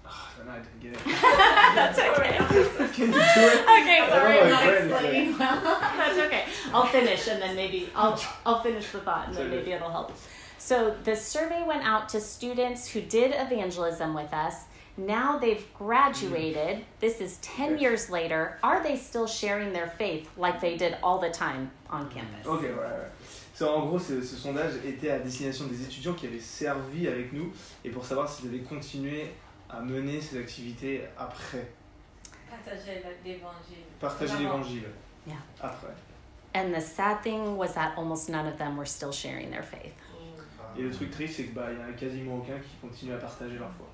[0.07, 0.99] Oh, no, I didn't get it.
[1.05, 2.37] That's okay.
[2.93, 3.61] Can you do it?
[3.61, 5.61] Okay, I sorry, don't I'm know, not my brain is explaining well.
[5.97, 6.45] That's okay.
[6.73, 10.13] I'll finish and then maybe I'll I'll finish the thought and then maybe it'll help.
[10.57, 14.65] So the survey went out to students who did evangelism with us.
[14.97, 16.77] Now they've graduated.
[16.77, 16.83] Mm.
[16.99, 18.57] This is 10 years later.
[18.63, 22.11] Are they still sharing their faith like they did all the time on mm.
[22.11, 22.47] campus?
[22.47, 23.09] Ok, ouais, ouais.
[23.53, 27.31] So, en gros, ce, ce sondage était à destination des étudiants qui avaient servi avec
[27.31, 27.53] nous
[27.85, 29.33] et pour savoir s'ils avaient continué
[29.69, 31.71] à mener ces activités après,
[32.49, 33.83] Partager l'évangile.
[33.99, 34.83] partager l'évangile
[35.27, 35.35] Yeah.
[35.59, 35.93] après.
[36.53, 39.93] And the sad thing was that almost none of them were still sharing their faith.
[40.77, 43.17] Et le truc triste, c'est qu'il bah, y en a quasiment aucun qui continue à
[43.17, 43.87] partager leur foi.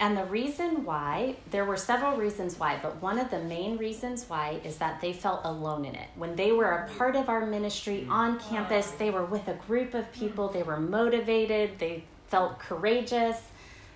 [0.00, 4.24] And the reason why, there were several reasons why, but one of the main reasons
[4.28, 6.08] why is that they felt alone in it.
[6.16, 8.10] When they were a part of our ministry mm.
[8.10, 13.36] on campus, they were with a group of people, they were motivated, they felt courageous,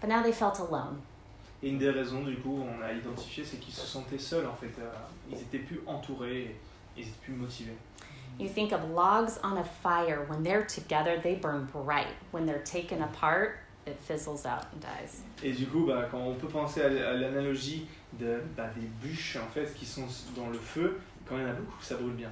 [0.00, 1.00] but now they felt alone.
[1.62, 4.54] Et une des raisons, du coup, on a identifié, c'est qu'ils se sentaient seuls en
[4.54, 4.72] fait.
[4.80, 4.88] euh,
[5.30, 6.54] Ils étaient plus entourés,
[6.96, 7.76] ils étaient plus motivés.
[8.38, 12.14] You think of logs on a fire, when they're together, they burn bright.
[12.30, 15.22] When they're taken apart, it fizzles out and dies.
[15.42, 19.36] Et du coup, bah, quand on peut penser à, à l'analogie de, bah, des bûches
[19.36, 22.12] en fait qui sont dans le feu, quand il y en a beaucoup, ça brûle
[22.12, 22.30] bien.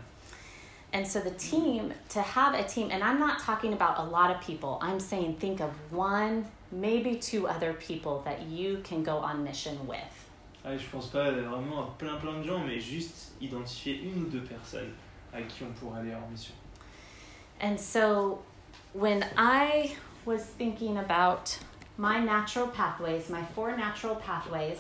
[0.95, 4.31] And so the team, to have a team, and I'm not talking about a lot
[4.31, 9.17] of people, I'm saying think of one, maybe two other people that you can go
[9.19, 9.99] on mission with.
[10.65, 14.29] Ah, je pense pas vraiment à plein plein de gens, mais juste identifier une ou
[14.29, 14.93] deux personnes
[15.33, 16.55] avec qui on pourrait aller en mission.
[17.61, 18.43] And so
[18.93, 21.57] when I was thinking about
[21.97, 24.79] my natural pathways, my four natural pathways,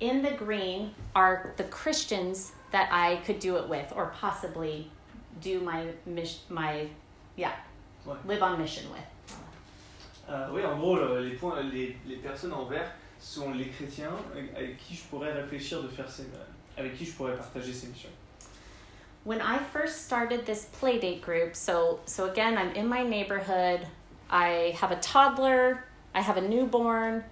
[0.00, 4.90] in the green are the Christians that I could do it with, or possibly
[5.40, 6.88] do my mission, my,
[7.36, 7.52] yeah,
[8.04, 8.16] Ouais.
[8.26, 9.06] live on mission with.
[10.28, 14.12] Euh, oui, en gros, les, points, les, les personnes en vert sont les chrétiens
[14.56, 16.26] avec qui je pourrais réfléchir de faire ces,
[16.76, 18.10] avec qui je pourrais partager ces missions.
[19.24, 23.86] When I first started this playdate group, so so again, I'm in my neighborhood.
[24.28, 27.22] I have a toddler, I have a newborn,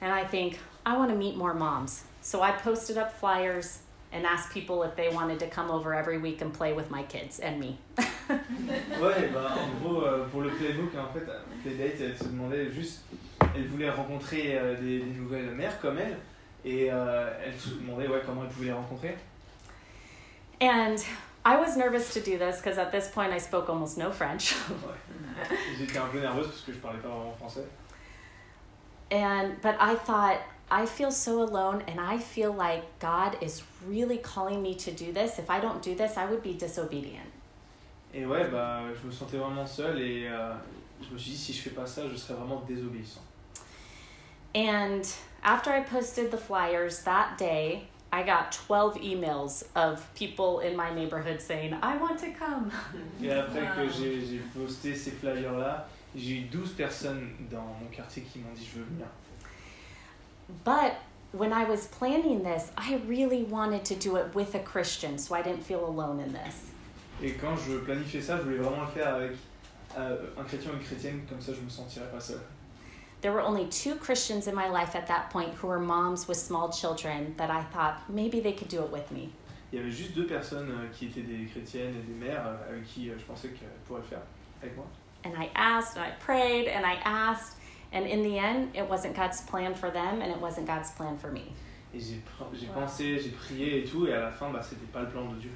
[0.00, 2.04] and I think I want to meet more moms.
[2.22, 3.80] So I posted up flyers
[4.12, 7.02] and asked people if they wanted to come over every week and play with my
[7.04, 7.78] kids and me.
[8.30, 11.26] Ouais, bah, en gros, euh, pour le playbook, en fait,
[11.64, 13.02] Playdate, elle se demandait juste,
[13.56, 16.16] elle voulait rencontrer euh, des, des nouvelles mères comme elle,
[16.64, 19.16] et euh, elle se demandait ouais, comment elle pouvait les rencontrer.
[20.60, 20.96] And
[21.44, 24.54] I was nervous to do this because at this point I spoke almost no French.
[24.68, 25.56] Ouais.
[25.78, 27.64] J'étais un peu nerveuse parce que je parlais pas vraiment français.
[29.10, 30.38] And but I thought
[30.70, 35.12] I feel so alone and I feel like God is really calling me to do
[35.12, 35.38] this.
[35.38, 37.26] If I don't do this, I would be disobedient.
[38.14, 40.52] Et ouais, bah, je me sentais vraiment seul et euh,
[41.00, 43.20] je me suis dit, si je fais pas ça, je serais vraiment désobéissant.
[44.54, 45.02] And
[45.44, 50.90] after I posted the flyers that day, I got 12 emails of people in my
[50.92, 52.70] neighborhood saying, "I want to come."
[53.22, 53.92] Et après que Wow.
[53.96, 58.66] j'ai j'ai posté ces flyers-là, j'ai eu 12 personnes dans mon quartier qui m'ont dit,
[58.74, 59.06] je veux venir.
[60.64, 60.96] But
[61.32, 65.34] when I was planning this, I really wanted to do it with a Christian, so
[65.34, 66.72] I didn't feel alone in this.
[67.22, 69.32] Et quand je planifiais ça, je voulais vraiment le faire avec
[69.98, 72.40] euh, un chrétien ou une chrétienne, comme ça je me sentirais pas seul.
[73.20, 76.38] There were only two Christians in my life at that point who were moms with
[76.38, 79.30] small children that I thought maybe they could do it with me.
[79.72, 82.70] Il y avait juste deux personnes euh, qui étaient des chrétiennes et des mères euh,
[82.70, 84.22] avec qui euh, je pensais qu'elles pourraient le faire
[84.62, 84.86] avec moi.
[85.24, 87.58] And I asked and I prayed and I asked,
[87.92, 91.16] And in the end, it wasn't God's plan for them and it wasn't God's plan
[91.18, 91.52] for me.
[91.92, 92.20] Et j'ai
[92.54, 92.74] j'ai Wow.
[92.82, 95.40] pensé, j'ai prié et tout, et à la fin, bah, c'était pas le plan de
[95.40, 95.50] Dieu.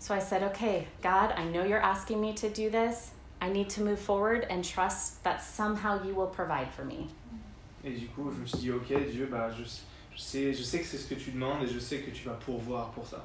[0.00, 3.12] So I said, okay, God, I know you're asking me to do this.
[3.40, 7.06] I need to move forward and trust that somehow you will provide for me.
[7.84, 10.80] Et du coup, je me suis dit, ok, Dieu, bah, je, je, sais, je sais
[10.80, 13.24] que c'est ce que tu demandes et je sais que tu vas pourvoir pour ça.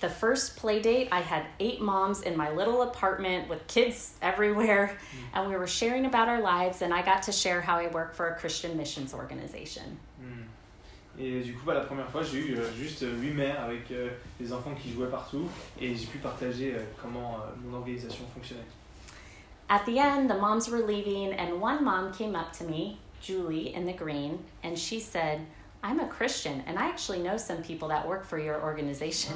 [0.00, 4.96] The first play date, I had eight moms in my little apartment with kids everywhere,
[5.34, 8.14] and we were sharing about our lives, and I got to share how I work
[8.14, 9.98] for a Christian missions organization.
[10.20, 10.44] Hmm.
[11.20, 13.90] Et du coup, bah, la première fois, j'ai eu euh, juste euh, huit mères avec
[13.90, 15.48] euh, des enfants qui jouaient partout
[15.80, 18.62] et j'ai pu partager euh, comment euh, mon organisation fonctionnait.
[19.68, 23.74] At the end, the moms were leaving, and one mom came up to me, Julie
[23.74, 25.40] in the green, and she said,
[25.82, 29.32] I'm a Christian, and I actually know some people that work for your organization.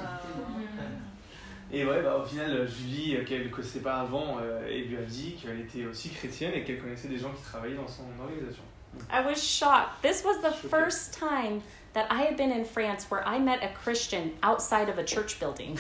[1.75, 4.89] Et ouais, bah, au final, euh, Julie, euh, qu'elle ne connaissait pas avant, euh, elle
[4.89, 7.89] lui a dit qu'elle était aussi chrétienne et qu'elle connaissait des gens qui travaillaient dans
[7.89, 8.63] son organisation.
[9.11, 10.03] I was shocked.
[10.03, 11.63] This was the first time
[11.95, 15.39] that I had been in France where I met a Christian outside of a church
[15.41, 15.79] building.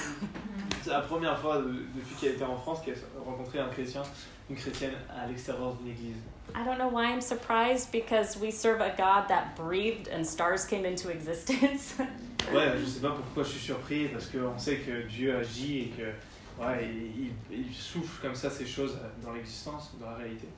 [0.82, 4.02] C'est la première fois de- depuis qu'elle était en France qu'elle a rencontré un chrétien,
[4.48, 6.16] une chrétienne à l'extérieur d'une église.
[6.54, 10.64] I don't know why I'm surprised because we serve a God that breathed and stars
[10.66, 11.94] came into existence.
[12.52, 15.88] Ouais, je sais pas pourquoi je suis surpris, parce qu'on sait que Dieu agit et
[15.96, 16.12] que
[16.60, 20.48] ouais, il, il- il souffle comme ça ces choses dans l'existence, dans la réalité.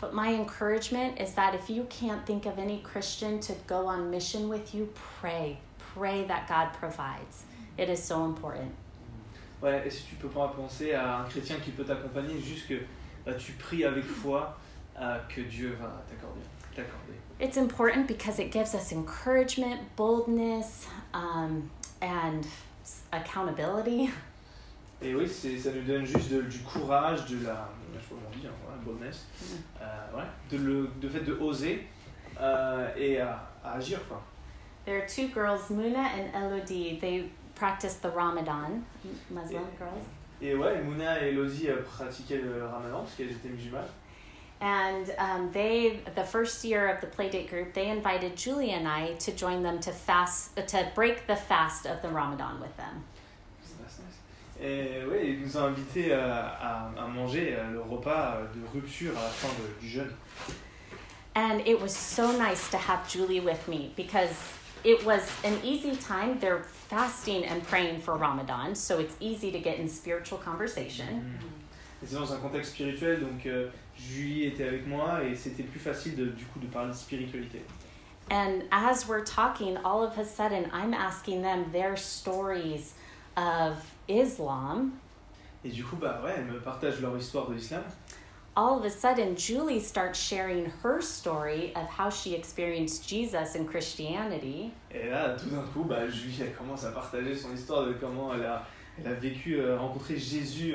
[0.00, 4.10] but my encouragement is that if you can't think of any Christian to go on
[4.10, 4.88] mission with you,
[5.20, 5.58] pray.
[5.94, 7.44] Pray that God provides.
[7.78, 8.72] It is so important.
[9.62, 12.80] Ouais, et si tu peux pas penser à un chrétien qui peut t'accompagner, juste que
[13.24, 14.56] bah, tu pries avec foi
[15.00, 16.40] euh, que Dieu va t'accorder.
[17.40, 21.68] It's important because it gives us encouragement, boldness, um,
[22.02, 22.42] and
[22.84, 24.10] s- accountability.
[25.02, 28.14] Et oui, c'est, ça nous donne juste de- du courage, de la, je sais pas
[28.16, 29.26] comment on dit, hein, boldness,
[29.80, 31.86] euh, ouais, de le de fait de oser
[32.40, 34.20] euh, et à, à agir quoi.
[34.84, 36.98] There are two girls, Muna and Elodie.
[37.00, 38.82] They practice the Ramadan,
[39.30, 39.78] Muslim Yeah.
[39.78, 40.04] girls.
[40.40, 43.84] Et ouais, Mouna et Elodie euh, pratiquaient le ramadan parce qu'elles étaient musulmanes.
[44.60, 49.12] And um, they, the first year of the Playdate group, they invited Julie and I
[49.20, 53.04] to join them to fast, to break the fast of the Ramadan with them.
[53.62, 54.60] C'est nice, nice.
[54.60, 59.12] Et ouais, ils nous ont invités à, à, à manger euh, le repas de rupture
[59.16, 60.12] à la fin de- du jeûne.
[61.36, 64.34] And it was so nice to have Julie with me because
[64.82, 66.40] it was an easy time.
[66.40, 71.06] They're fasting and praying for Ramadan, so it's easy to get in spiritual conversation.
[72.02, 73.68] Et c'est dans un contexte spirituel, donc euh,
[73.98, 77.62] Julie était avec moi et c'était plus facile de, du coup de parler de spiritualité.
[78.30, 82.94] And as we're talking, all of a sudden, I'm asking them their stories
[83.36, 83.76] of
[84.06, 84.92] Islam.
[85.64, 87.82] Et du coup, bah ouais, elles me partagent leur histoire de l'islam.
[88.54, 93.64] All of a sudden, Julie starts sharing her story of how she experienced Jesus in
[93.64, 94.72] Christianity.
[94.90, 98.34] Et là, tout d'un coup, bah, Julie elle commence à partager son histoire de comment
[98.34, 98.66] elle a,
[98.98, 100.74] elle a vécu, euh, rencontré Jésus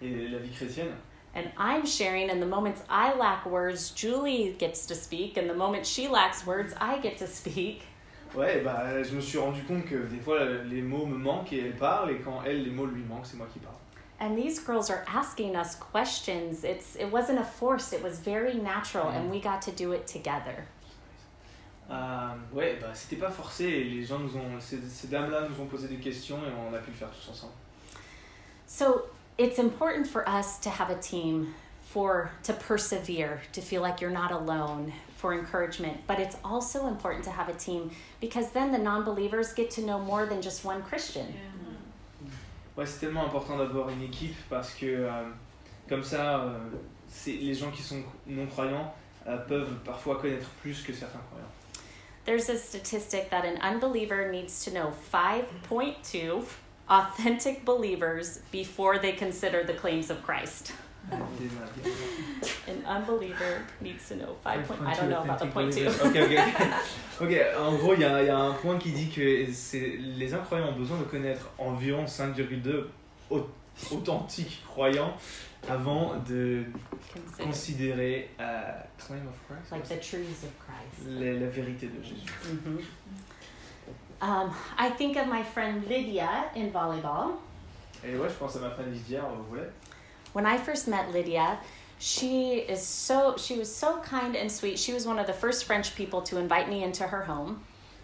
[0.00, 0.92] et la vie chrétienne.
[1.34, 5.54] And I'm sharing, and the moments I lack words, Julie gets to speak, and the
[5.54, 7.82] moment she lacks words, I get to speak.
[8.34, 11.60] Ouais, bah, je me suis rendu compte que des fois les mots me manquent et
[11.60, 13.74] elle parle, et quand elle, les mots lui manquent, c'est moi qui parle.
[14.20, 16.64] And these girls are asking us questions.
[16.64, 19.30] It's it wasn't a force, it was very natural, and mm.
[19.30, 20.66] we got to do it together.
[21.90, 25.62] Euh, ouais, bah, c'était pas forcé, et les gens nous ont, ces, ces dames-là nous
[25.62, 27.52] ont posé des questions et on a pu le faire tous ensemble.
[28.66, 29.06] So
[29.38, 31.54] it's important for us to have a team
[31.84, 35.96] for to persevere, to feel like you're not alone, for encouragement.
[36.06, 39.98] But it's also important to have a team because then the non-believers get to know
[39.98, 41.26] more than just one Christian.
[41.28, 41.40] yeah.
[41.40, 42.80] Mm-hmm.
[42.80, 45.30] Ouais, c'est tellement important d'avoir une équipe parce que euh,
[45.88, 46.58] comme ça, euh,
[47.08, 48.92] c'est, les gens qui sont non-croyants
[49.26, 51.52] euh, peuvent parfois connaître plus que certains croyants.
[52.24, 56.42] There's a statistic that an unbeliever needs to know 5.2
[56.88, 60.72] authentic believers before they consider the claims of Christ.
[62.66, 64.66] An unbeliever needs to know 5.
[64.66, 65.86] Point, I don't know about the point two.
[66.02, 67.20] Ok, ok, ok.
[67.20, 70.68] Ok, en gros, il y y a un point qui dit que c'est, les incroyants
[70.70, 72.86] ont besoin de connaître environ 5,2
[73.30, 73.46] au-
[73.92, 75.14] authentiques croyants
[75.68, 76.64] avant de
[77.12, 78.62] Consider, considérer euh,
[78.98, 81.06] claim of Christ, like the truths of Christ.
[81.08, 82.32] la, la vérité de Jésus.
[82.46, 82.78] Mhm.
[84.24, 87.36] Um, I think of my friend Lydia in volleyball.
[88.02, 89.68] Et ouais, je pense à ma fan Lydia au volley.
[90.32, 91.58] When I first met Lydia,
[91.98, 94.78] she is so she was so kind and sweet.
[94.78, 97.60] She was one of the first French people to invite me into her home,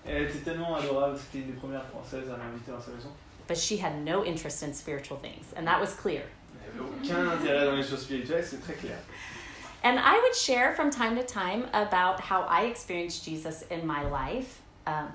[0.06, 3.10] Elle était tellement adorable, c'était une des premières françaises à m'inviter dans sa maison.
[3.48, 6.22] but she had no interest in spiritual things, and that was clear.
[6.66, 8.98] Elle n'avait aucun intérêt dans les choses spirituelles, c'est très clair.
[9.82, 14.02] And I would share from time to time about how I experienced Jesus in my
[14.04, 14.60] life.
[14.86, 15.08] Um,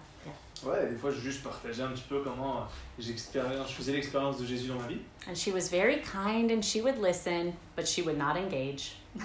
[0.63, 2.61] Ouais, des fois, je juste partageais un petit peu comment euh,
[2.97, 4.99] j'expérience, je faisais l'expérience de Jésus dans ma vie.
[5.27, 8.95] and she was very kind and she would listen, but she would not engage.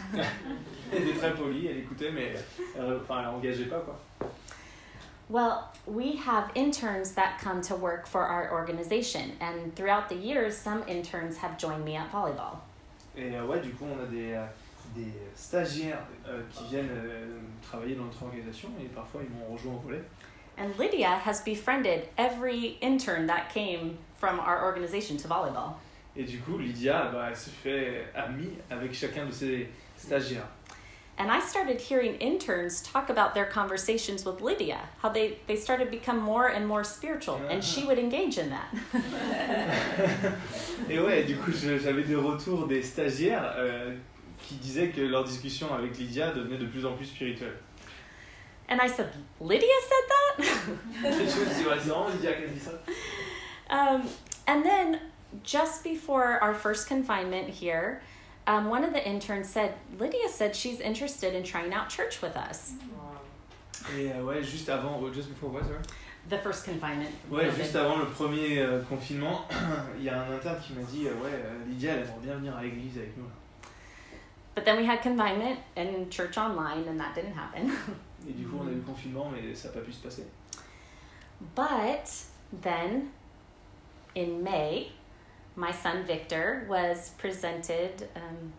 [0.93, 2.35] Elle était très polie, elle écoutait, mais
[2.77, 3.99] elle, enfin, elle engageait pas quoi.
[5.29, 10.57] Well, we have interns that come to work for our organization, and throughout the years,
[10.57, 12.59] some interns have joined me at volleyball.
[13.17, 14.45] Et euh, ouais, du coup, on a des, euh,
[14.97, 19.75] des stagiaires euh, qui viennent euh, travailler dans notre organisation et parfois ils m'ont rejoint
[19.75, 20.03] au volet.
[20.57, 25.77] And Lydia has befriended every intern that came from our organization to volleyball.
[26.17, 30.49] Et du coup, Lydia, bah, elle se fait amie avec chacun de ses stagiaires.
[31.21, 35.85] And I started hearing interns talk about their conversations with Lydia, how they, they started
[35.85, 37.89] to become more and more spiritual, and she ah.
[37.89, 38.75] would engage in that.
[40.89, 43.95] Et ouais, du coup, j'avais des retours des stagiaires euh,
[44.39, 47.57] qui disaient que leur discussion avec Lydia devenait de plus en plus spirituelle.
[48.71, 49.09] And I said,
[49.41, 50.63] Lydia said that?
[51.03, 52.79] je me suis dit, ouais, c'est vraiment Lydia qui a dit ça.
[53.69, 54.09] Um,
[54.47, 55.01] and then,
[55.43, 58.01] just before our first confinement here,
[58.47, 62.37] um, one of the interns said, Lydia said she's interested in trying out church with
[62.37, 62.75] us.
[63.97, 65.81] Et euh, ouais, juste avant, just before what, sorry?
[66.29, 67.11] The first confinement.
[67.29, 67.57] Ouais, COVID.
[67.57, 69.47] juste avant le premier euh, confinement,
[69.99, 72.35] il y a un interne qui m'a dit euh, Ouais, euh, Lydia, elle aimerait bien
[72.37, 73.25] venir à l'église avec nous.
[74.55, 77.73] But then we had confinement and church online, and that didn't happen.
[78.29, 80.25] Et du coup, on a eu le confinement, mais ça n'a pas pu se passer.
[81.55, 82.07] But
[82.63, 83.11] then,
[84.15, 84.93] in May,
[85.57, 88.09] my son Victor was presented.
[88.15, 88.53] Um,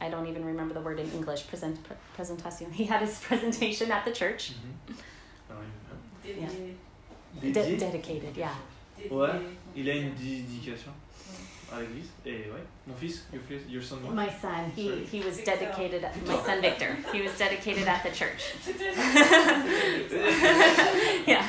[0.00, 1.46] I don't even remember the word in English.
[1.48, 2.70] Present pre- presentation.
[2.72, 4.52] He had his presentation at the church.
[5.50, 5.62] Alors,
[6.24, 6.76] il-
[7.40, 7.52] Dédié.
[7.52, 8.50] De- dedicated, yeah.
[8.96, 9.10] Dédié.
[9.10, 9.40] Ouais.
[9.76, 10.90] il a une dédication
[11.70, 12.08] Ah, à l'église.
[12.24, 14.14] Et ouais, mon eh, fils, your, fils, your son, what?
[14.14, 15.04] My son, he, Sorry.
[15.04, 15.52] he was Victor.
[15.52, 16.02] dedicated.
[16.26, 18.54] My son Victor, he was dedicated at the church.
[21.26, 21.44] yeah.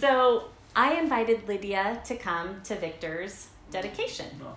[0.00, 0.44] So
[0.74, 4.26] I invited Lydia to come to Victor's dedication.
[4.42, 4.56] Ah.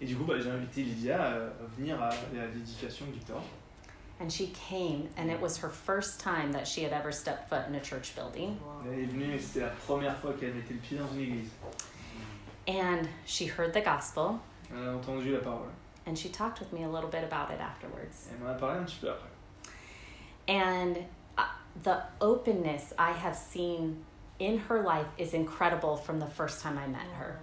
[0.00, 3.42] Et du coup, bah, j'ai invité Lydia à venir à, à la dédication de Victor.
[4.20, 7.62] And she came, and it was her first time that she had ever stepped foot
[7.68, 8.56] in a church building.
[8.86, 11.50] Elle est venue et c'était la première fois qu'elle mettait le pied dans une église.
[12.66, 14.40] And she heard the gospel,
[14.72, 15.68] Elle a entendu la parole.
[16.06, 18.28] and she talked with me a little bit about it afterwards.
[18.32, 19.28] Elle m'en a parlé un petit peu après.
[20.48, 20.98] And
[21.38, 21.42] uh,
[21.82, 24.04] the openness I have seen
[24.38, 27.38] in her life is incredible from the first time I met her.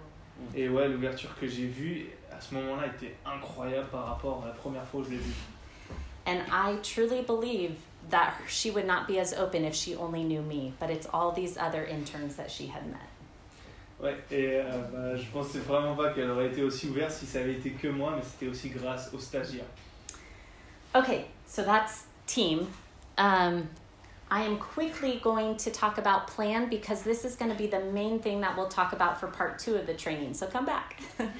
[0.54, 4.54] Et ouais, l'ouverture que j'ai vue à ce moment-là était incroyable par rapport à la
[4.54, 5.34] première fois où je l'ai vue.
[6.26, 7.76] And I truly believe
[8.10, 11.30] that she would not be as open if she only knew me, but it's all
[11.32, 13.08] these other interns that she had met.
[14.02, 17.38] Ouais, et euh, bah, je pensais vraiment pas qu'elle aurait été aussi ouverte si ça
[17.38, 19.64] avait été que moi, mais c'était aussi grâce aux stagiaires.
[20.94, 22.66] Okay, so that's team.
[23.16, 23.68] Um,
[24.28, 27.92] I am quickly going to talk about plan because this is going to be the
[27.92, 30.34] main thing that we'll talk about for part two of the training.
[30.34, 31.00] So come back.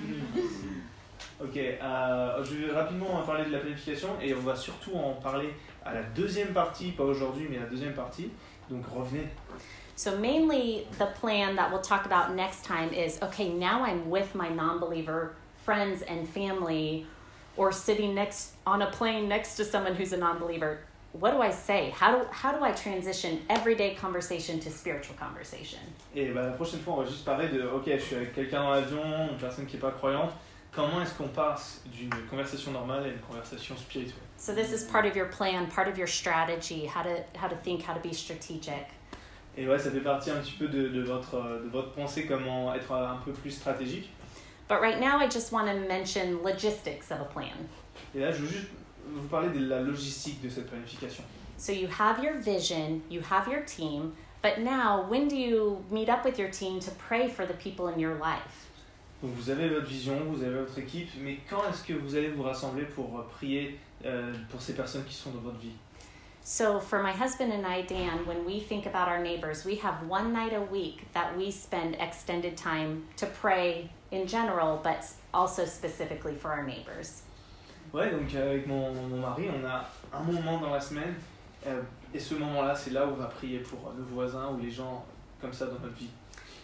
[1.40, 5.52] Ok, euh, je vais rapidement parler de la planification et on va surtout en parler
[5.84, 8.30] à la deuxième partie, pas aujourd'hui, mais la deuxième partie.
[8.70, 9.26] Donc revenez.
[9.94, 14.34] So, mainly the plan that we'll talk about next time is okay, now I'm with
[14.34, 15.34] my non believer
[15.64, 17.06] friends and family,
[17.56, 20.80] or sitting next on a plane next to someone who's a non believer.
[21.12, 21.90] What do I say?
[21.90, 25.80] How do, how do I transition everyday conversation to spiritual conversation?
[26.14, 28.62] Et bah, la prochaine fois, on va juste parler de ok, je suis avec quelqu'un
[28.62, 30.32] dans l'avion, une personne qui n'est pas croyante.
[30.74, 35.04] Comment est-ce qu'on passe d'une conversation normale à une conversation spirituelle So, this is part
[35.04, 38.14] of your plan, part of your strategy, how to, how to think, how to be
[38.14, 38.88] strategic.
[39.56, 42.74] Et ouais, ça fait partie un petit peu de, de votre, de votre pensée, comment
[42.74, 44.10] être un peu plus stratégique.
[44.68, 47.52] But right now, I just want to mention logistics of a plan.
[48.14, 48.68] Et là, je veux juste
[49.06, 51.24] vous parler de la logistique de cette planification.
[51.58, 56.08] So you have your vision, you have your team, but now when do you meet
[56.08, 58.68] up with your team to pray for the people in your life?
[59.22, 62.30] Donc vous avez votre vision, vous avez votre équipe, mais quand est-ce que vous allez
[62.30, 65.76] vous rassembler pour euh, prier euh, pour ces personnes qui sont dans votre vie?
[66.44, 70.06] So for my husband and I, Dan, when we think about our neighbors, we have
[70.08, 75.64] one night a week that we spend extended time to pray in general, but also
[75.64, 77.22] specifically for our neighbors.
[77.92, 81.14] Ouais, donc euh, avec mon, mon mari, on a un moment dans la semaine,
[81.66, 81.82] euh,
[82.12, 85.04] et ce moment-là, c'est là où on va prier pour nos voisins ou les gens
[85.40, 86.10] comme ça dans notre vie.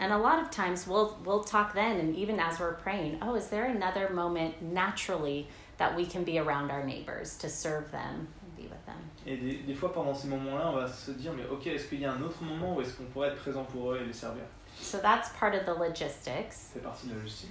[0.00, 3.34] And a lot of times we'll we'll talk then and even as we're praying, oh,
[3.34, 5.48] is there another moment naturally
[5.78, 9.10] that we can be around our neighbors to serve them and be with them?
[9.30, 12.00] Et des, des fois, pendant ces moments-là, on va se dire, mais ok, est-ce qu'il
[12.00, 14.12] y a un autre moment où est-ce qu'on pourrait être présent pour eux et les
[14.12, 14.42] servir?
[14.80, 16.50] So that's part of the logistics.
[16.52, 17.50] C'est partie de la logistique.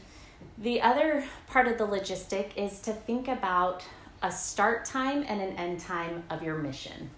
[0.64, 3.84] The other part of the logistic is to think about
[4.24, 7.10] a start time and an end time of your mission.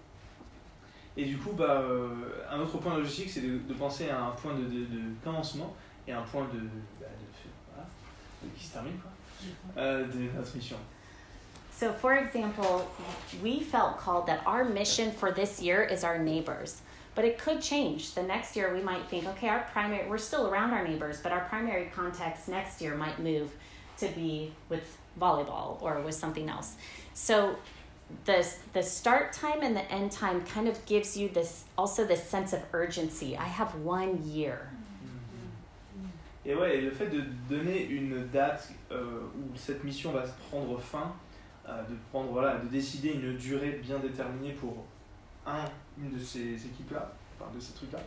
[1.16, 2.08] Et du coup, bah, euh,
[2.50, 5.74] un autre point logique, c'est de, de penser à un point de, de- de commencement
[6.06, 6.58] et un point de,
[7.00, 7.88] bah, de- voilà,
[8.56, 9.10] qui se termine, quoi,
[9.82, 10.76] euh, de notre mission.
[11.80, 12.86] So, for example,
[13.42, 16.82] we felt called that our mission for this year is our neighbors.
[17.14, 18.12] But it could change.
[18.12, 21.32] The next year, we might think, okay, our primary, we're still around our neighbors, but
[21.32, 23.52] our primary context next year might move
[23.96, 26.74] to be with volleyball or with something else.
[27.14, 27.56] So,
[28.26, 32.22] the, the start time and the end time kind of gives you this also this
[32.22, 33.38] sense of urgency.
[33.38, 34.68] I have one year.
[36.44, 40.32] Et ouais, et le fait de donner une date euh, où cette mission va se
[40.50, 41.12] prendre fin,
[41.88, 44.84] de prendre voilà, de décider une durée bien déterminée pour
[45.46, 45.64] un,
[45.98, 47.98] une de ces équipes-là, enfin de ces trucs-là,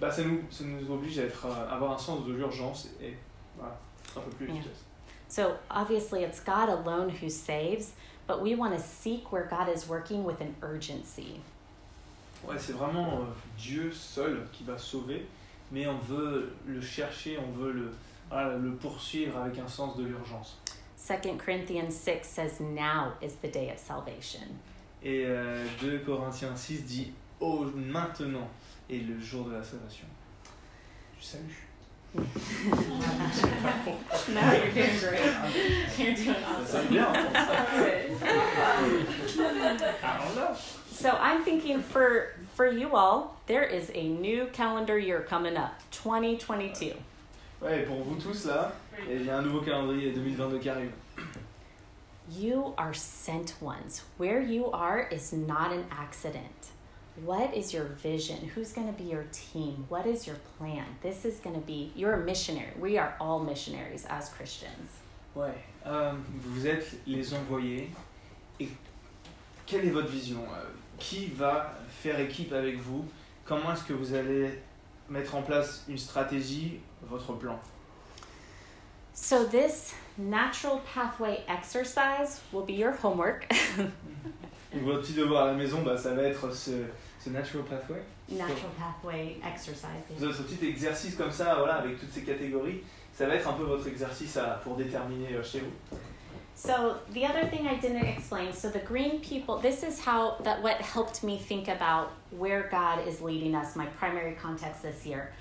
[0.00, 3.16] bah ça nous, ça nous oblige à être, à avoir un sens de l'urgence et
[3.56, 3.78] voilà,
[4.16, 4.56] un peu plus Yeah.
[4.56, 4.84] efficace.
[5.28, 7.92] So obviously, it's God alone who saves,
[8.26, 11.40] but we want to seek where God is working with an urgency.
[12.46, 13.24] Ouais, c'est vraiment euh,
[13.56, 15.26] Dieu seul qui va sauver,
[15.70, 17.90] mais on veut le chercher, on veut le,
[18.28, 20.58] voilà, le poursuivre avec un sens de l'urgence.
[21.06, 24.60] 2 Corinthians 6 says, Now is the day of salvation.
[25.02, 28.48] Et euh, 2 Corinthiens 6 dit Oh, maintenant
[28.88, 30.06] est le jour de la salvation.
[31.18, 31.68] Du salut.
[32.14, 32.22] No,
[34.52, 35.22] you're doing great.
[35.98, 37.06] You're doing Ça sonne bien.
[40.02, 40.54] Alors là.
[40.90, 45.80] So I'm thinking for for you all, there is a new calendar year coming up,
[45.90, 46.92] 2022.
[47.62, 48.72] Ouais, et pour vous tous là,
[49.08, 50.90] il y a un nouveau calendrier 2022 qui arrive.
[52.30, 54.02] You are sent ones.
[54.18, 56.70] Where you are is not an accident.
[57.24, 58.38] What is your vision?
[58.56, 59.84] Who's going to be your team?
[59.90, 60.86] What is your plan?
[61.02, 62.72] This is going to be, you're a missionary.
[62.80, 65.00] We are all missionaries as Christians.
[65.36, 65.52] Ouais.
[65.86, 66.12] Euh,
[66.46, 67.90] vous êtes les envoyés.
[68.60, 68.68] Et
[69.66, 70.64] quelle est votre vision Euh,
[70.98, 73.04] Qui va faire équipe avec vous?
[73.44, 74.58] Comment est-ce que vous allez
[75.10, 76.78] mettre en place une stratégie,
[77.08, 77.58] votre plan
[79.14, 83.46] So, this natural pathway exercise will be your homework.
[84.72, 86.70] Donc, Votre petit devoir à la maison, bah, ça va être ce,
[87.20, 88.00] ce natural pathway.
[88.30, 89.86] natural pathway exercise.
[90.22, 92.82] Avez ce petit exercice comme ça, voilà, avec toutes ces catégories.
[93.12, 95.98] Ça va être un peu votre exercice à- pour déterminer euh, chez vous.
[96.54, 100.62] So the other thing I didn't explain, so the green people, this is how that
[100.62, 105.32] what helped me think about where God is leading us, my primary context this year.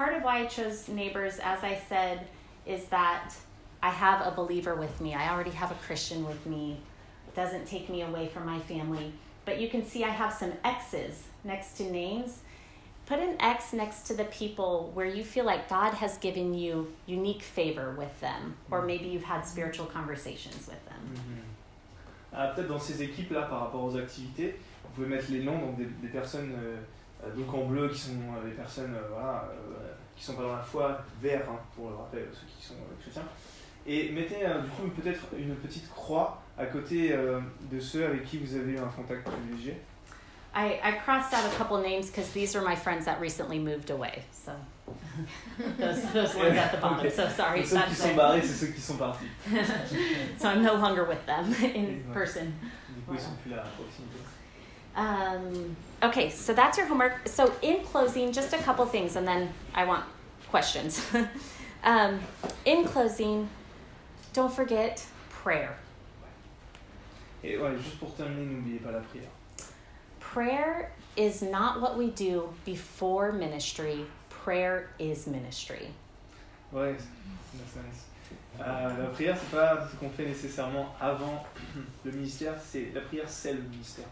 [0.00, 2.26] Part of why I chose neighbors, as I said,
[2.64, 3.34] is that
[3.82, 5.12] I have a believer with me.
[5.12, 6.78] I already have a Christian with me.
[7.28, 9.12] It doesn't take me away from my family.
[9.44, 12.38] But you can see I have some X's next to names.
[13.04, 16.90] Put an X next to the people where you feel like God has given you
[17.04, 21.02] unique favor with them, or maybe you've had spiritual conversations with them.
[21.10, 21.42] Mm -hmm.
[22.32, 25.76] Ah, Peut-être dans ces équipes-là, par rapport aux activités, vous pouvez mettre les noms donc
[25.76, 26.80] des, des personnes euh, euh,
[27.36, 30.56] donc en bleu qui sont euh, des personnes euh, voilà, euh, qui sont pas dans
[30.56, 33.22] la foi, vert hein, pour le rappel ceux qui sont euh, chrétiens.
[33.86, 37.40] Et mettez euh, du coup peut-être une petite croix à côté euh,
[37.70, 39.80] de ceux avec qui vous avez eu un contact privilégié.
[40.52, 43.90] I, I crossed out a couple names because these are my friends that recently moved
[43.90, 44.24] away.
[44.32, 44.52] So
[45.78, 47.06] those, those ones at the bottom.
[47.06, 47.12] Ok.
[47.14, 47.64] So sorry.
[47.64, 49.26] Ceux qui sont barrés, c'est ceux qui sont partis.
[50.38, 52.52] so I'm no longer with them in person.
[52.88, 54.18] Du coup, ils sont plus là à proximité.
[54.96, 57.28] Um, okay, so that's your homework.
[57.28, 60.04] So in closing, just a couple things, and then I want
[60.48, 61.04] questions.
[61.84, 62.20] um,
[62.64, 63.48] in closing,
[64.32, 65.76] don't forget prayer.
[67.42, 69.30] Et ouais, juste pour terminer, n'oubliez pas la prière.
[70.18, 74.04] Prayer is not what we do before ministry.
[74.28, 75.88] Prayer is ministry.
[76.72, 76.96] Ouais,
[77.66, 78.06] sense.
[78.60, 81.44] Euh, la prière, c'est pas ce qu'on fait nécessairement avant
[82.04, 84.06] le ministère, c'est la prière, c'est le ministère.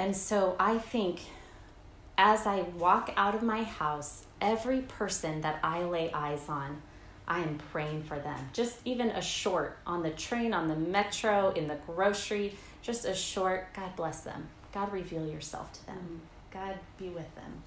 [0.00, 1.20] And so I think
[2.16, 6.80] as I walk out of my house, every person that I lay eyes on,
[7.28, 8.38] I am praying for them.
[8.54, 13.14] Just even a short on the train, on the metro, in the grocery, just a
[13.14, 14.48] short, God bless them.
[14.72, 15.98] God reveal yourself to them.
[15.98, 16.58] Mm-hmm.
[16.58, 17.62] God be with them.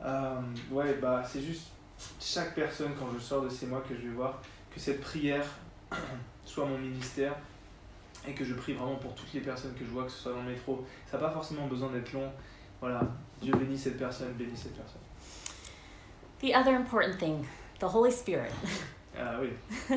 [0.00, 1.72] Euh, ouais, bah c'est juste
[2.20, 4.38] chaque personne quand je sors de ces mois que je vais voir
[4.72, 5.46] que cette prière
[6.44, 7.34] soit mon ministère
[8.26, 10.32] et que je prie vraiment pour toutes les personnes que je vois que ce soit
[10.32, 10.84] dans le métro.
[11.10, 12.30] Ça n'a pas forcément besoin d'être long.
[12.80, 13.00] Voilà,
[13.40, 15.00] Dieu bénit cette personne, bénit cette personne.
[16.40, 17.46] The other important thing,
[17.80, 18.52] the Holy Spirit.
[19.18, 19.48] Ah oui.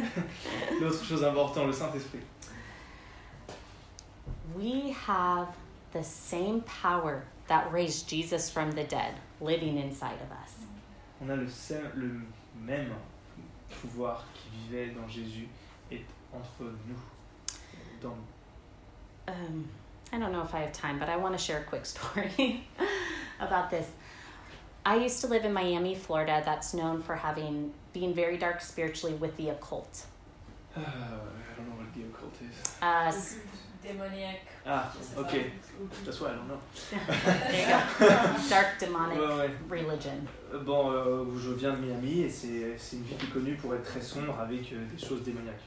[0.82, 2.22] L'autre chose importante, le Saint-Esprit.
[4.56, 5.50] We have
[5.92, 10.56] the same power that raised Jesus from the dead living inside of us.
[11.22, 11.48] On a le,
[11.96, 12.22] le
[12.62, 12.94] même
[13.82, 15.48] pouvoir qui vivait dans Jésus
[15.92, 16.96] est entre nous.
[18.00, 18.18] Temps.
[19.28, 19.68] um,
[20.12, 22.68] I don't know if I have time, but I want to share a quick story
[23.40, 23.88] about this.
[24.86, 29.16] I used to live in Miami, Florida, that's known for having being very dark spiritually
[29.16, 30.06] with the occult.
[30.76, 32.56] Uh, I don't know what the occult is.
[32.82, 33.36] Uh, s-
[33.84, 34.40] Démoniaque.
[34.66, 35.52] Ah, ok.
[36.06, 36.60] That's why I don't know.
[37.50, 38.10] there you go.
[38.50, 39.52] Dark demonic Ouais, ouais.
[39.70, 40.28] religion.
[40.54, 43.56] Euh, Bon, euh, je viens de Miami et c'est c'est une ville qui est connue
[43.56, 45.64] pour être très sombre avec euh, des choses démoniaques.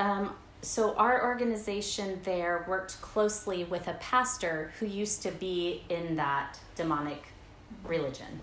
[0.00, 0.30] Um,
[0.62, 6.58] so our organization there worked closely with a pastor who used to be in that
[6.76, 7.24] demonic
[7.84, 8.40] religion,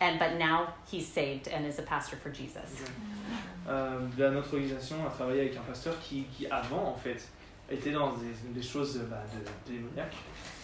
[0.00, 2.82] and but now he's saved and is a pastor for Jesus.
[3.66, 7.20] Euh, là, notre organisation a travaillé avec un pasteur qui, qui avant, en fait,
[7.68, 10.14] était dans des, des choses bah, de, démoniaques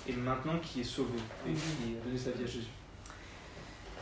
[0.06, 1.18] et maintenant qui est sauvé
[1.48, 2.00] et qui mm-hmm.
[2.00, 2.68] a donné sa vie à Jésus.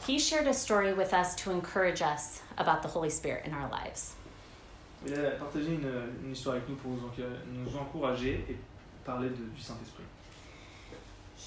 [0.07, 3.70] He shared a story with us to encourage us about the Holy Spirit in our
[3.70, 4.14] lives.
[5.07, 5.90] A une,
[6.24, 7.11] une histoire avec nous pour nous,
[7.53, 8.57] nous encourager et
[9.05, 10.05] parler de- du Saint-Esprit.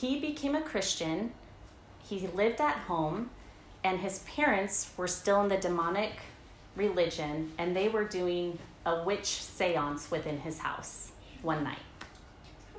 [0.02, 1.32] He became a Christian.
[2.10, 3.30] He lived at home,
[3.84, 6.14] and his parents were still in the demonic
[6.76, 11.12] religion, and they were doing a witch seance within his house
[11.44, 11.80] one night.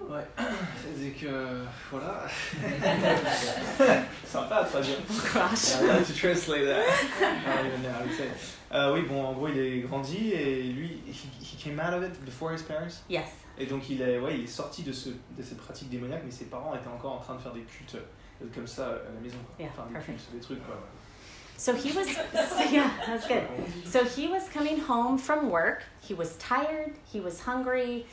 [0.09, 0.27] Ouais,
[0.97, 2.27] c'est que voilà.
[4.25, 6.85] Sympa to translate that.
[7.21, 8.33] I don't even know how to say it.
[8.73, 12.03] Euh, oui, bon, en gros, il est grandi et lui, he, he came out of
[12.03, 13.03] it before his parents.
[13.09, 13.29] Yes.
[13.57, 16.33] Et donc, il est, ouais, il est sorti de, ce, de cette pratique démoniaque, mais
[16.33, 19.21] ses parents étaient encore en train de faire des cultes euh, comme ça à la
[19.23, 19.39] maison.
[19.47, 19.65] Quoi.
[19.65, 20.19] Yeah, enfin, des perfect.
[20.19, 20.77] cultes, des trucs, quoi.
[21.57, 22.09] So he was,
[22.73, 23.45] yeah, that's good.
[23.85, 25.85] So he was coming home from work.
[26.01, 26.95] He was tired.
[27.05, 28.07] He was hungry.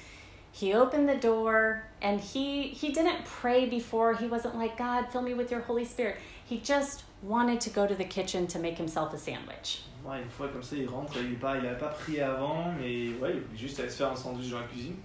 [0.52, 4.14] He opened the door and he he didn't pray before.
[4.14, 6.18] He wasn't like, God, fill me with your Holy Spirit.
[6.45, 9.84] He just wanted to go to the kitchen to make himself a sandwich.
[10.06, 13.14] Ouais, une fois comme ça, il rentre, il pas, il avait pas prié avant, mais
[13.20, 14.97] ouais, il voulait juste aller se faire un sandwich dans la cuisine.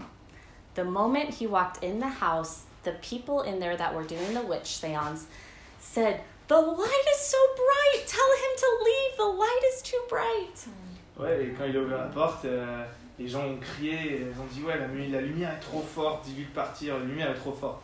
[0.74, 4.42] The moment he walked in the house, the people in there that were doing the
[4.42, 5.26] witch seance
[5.78, 8.06] said, The light is so bright.
[8.06, 9.16] Tell him to leave.
[9.16, 10.68] The light is too bright.
[11.18, 12.84] Ouais, et quand il a ouvert la porte, euh,
[13.18, 16.44] les gens ont crié, ils ont dit ouais, la, la lumière est trop forte, dis-lui
[16.44, 17.82] de partir, la lumière est trop forte.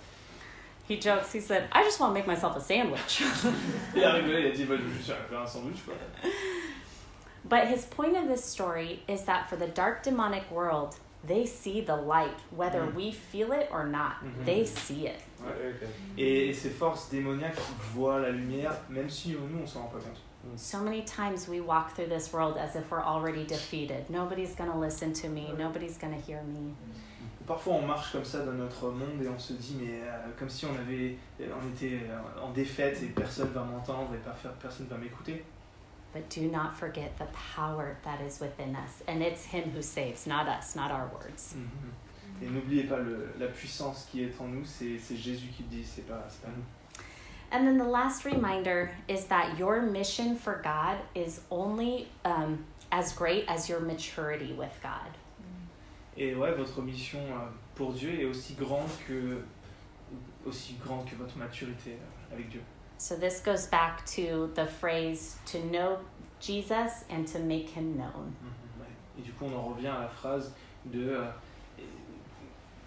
[0.89, 3.23] He jokes, he said, I just want to make myself a sandwich.
[3.95, 5.95] Il a rigolé, il a dit bah, je vais juste faire un sandwich quoi.
[7.45, 11.81] But his point of this story is that for the dark demonic world, they see
[11.81, 12.95] the light, whether Mm.
[12.95, 14.23] we feel it or not.
[14.23, 14.45] Mhm.
[14.45, 15.21] They see it.
[16.19, 17.59] Et, et ces forces démoniaques
[17.95, 20.21] voient la lumière, même si nous on s'en rend pas compte.
[20.57, 24.11] So many times we walk through this world as if we're already defeated.
[24.11, 25.53] Nobody's going to listen to me.
[25.57, 26.75] Nobody's going to hear me.
[26.75, 27.47] Mm.
[27.47, 30.49] Parfois on marche comme ça dans notre monde et on se dit mais euh, comme
[30.49, 34.33] si on avait, euh, on était euh, en défaite et personne va m'entendre et pas
[34.33, 35.45] faire, personne va m'écouter.
[36.15, 37.27] But do not forget the
[37.57, 39.03] power that is within us.
[39.09, 41.55] And it's Him who saves, not us, not our words.
[41.57, 42.45] Mm-hmm.
[42.45, 45.69] Et n'oubliez pas le, la puissance qui est en nous, c'est c'est Jésus qui le
[45.69, 46.65] dit, c'est pas, c'est pas nous.
[47.53, 53.13] And then the last reminder is that your mission for God is only um, as
[53.13, 55.11] great as your maturity with God.
[56.17, 59.43] Et ouais, votre mission euh, pour Dieu est aussi grande que
[60.47, 62.63] aussi grande que votre maturité euh, avec Dieu.
[62.97, 65.99] So this goes back to the phrase to know
[66.41, 68.35] Jesus and to make him known.
[69.19, 70.55] Et du coup, on en revient à la phrase
[70.87, 71.31] de euh,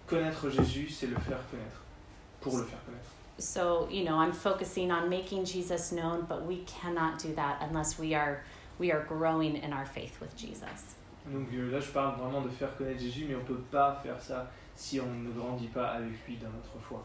[0.07, 1.83] connaître Jésus, c'est le faire connaître,
[2.41, 3.14] pour le faire connaître.
[3.37, 7.99] So, you know, I'm focusing on making Jesus known, but we cannot do that unless
[7.99, 8.43] we are
[8.79, 10.95] we are growing in our faith with Jesus.
[11.31, 14.47] Donc là, je parle vraiment de faire connaître Jésus, mais on peut pas faire ça
[14.75, 17.03] si on ne grandit pas avec lui dans notre foi.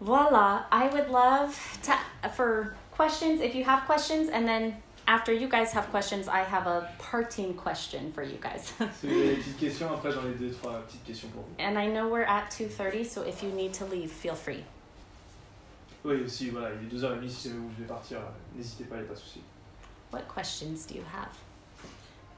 [0.00, 1.92] Voila, I would love to
[2.30, 4.76] for questions if you have questions and then
[5.06, 8.72] after you guys have questions, I have a parting question for you guys.
[9.00, 11.54] Si vous avez des petites questions, après j'en ai deux, trois petites questions pour vous.
[11.58, 14.64] and I know we're at 2:30, so if you need to leave, feel free.
[16.04, 19.00] Oui, aussi, voilà, il est 2h30 si jamais vous devez partir, euh, n'hésitez pas, il
[19.00, 19.42] n'y a pas de souci.
[20.12, 21.28] What questions do you have?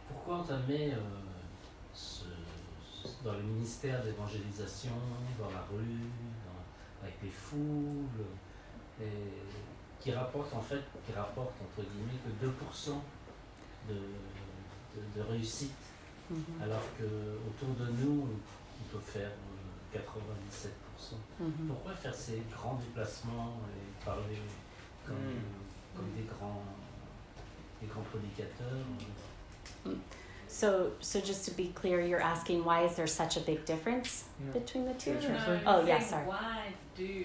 [0.08, 0.98] Pourquoi entamer euh,
[1.94, 2.24] ce,
[3.04, 4.90] ce- dans le ministère d'évangélisation,
[5.38, 5.86] dans la rue,
[6.44, 8.26] dans- avec les foules,
[9.00, 9.04] et
[10.00, 13.00] qui rapporte en fait, qui rapporte entre guillemets que 2%
[13.88, 15.72] de, de, de réussite,
[16.30, 16.62] Mhm.
[16.62, 20.68] alors que autour de nous, on peut faire euh, 97%.
[21.40, 21.68] Mhm.
[21.68, 24.40] Pourquoi faire ces grands déplacements et parler
[25.06, 25.96] comme, Mm.
[25.96, 26.62] comme des grands
[27.80, 28.86] des grands prédicateurs
[30.48, 34.24] So, so just to be clear, you're asking why is there such a big difference
[34.38, 34.52] No.
[34.52, 35.18] between the two?
[35.20, 36.26] Sure, or- No, Oh, I'm yeah, sorry.
[36.26, 37.24] Why do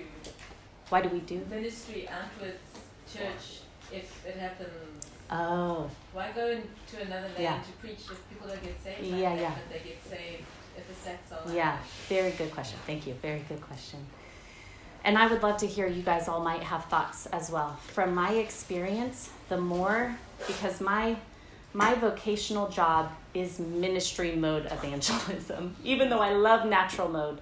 [0.90, 1.46] Why do we do?
[1.50, 3.62] ministry outlets church
[3.92, 5.06] if it happens?
[5.30, 7.60] Oh, Why go into another land Yeah.
[7.62, 9.04] to preach if people don't get saved?
[9.04, 9.56] Yeah, like that, yeah.
[9.56, 10.46] But they get saved
[10.78, 11.54] if it's that so.
[11.54, 12.80] Yeah, very good question.
[12.86, 13.14] Thank you.
[13.22, 14.00] Very good question.
[15.04, 17.78] And I would love to hear you guys all might have thoughts as well.
[17.88, 20.18] From my experience, the more
[20.48, 21.18] because my
[21.74, 25.76] my vocational job is ministry mode evangelism.
[25.84, 27.40] Even though I love natural mode,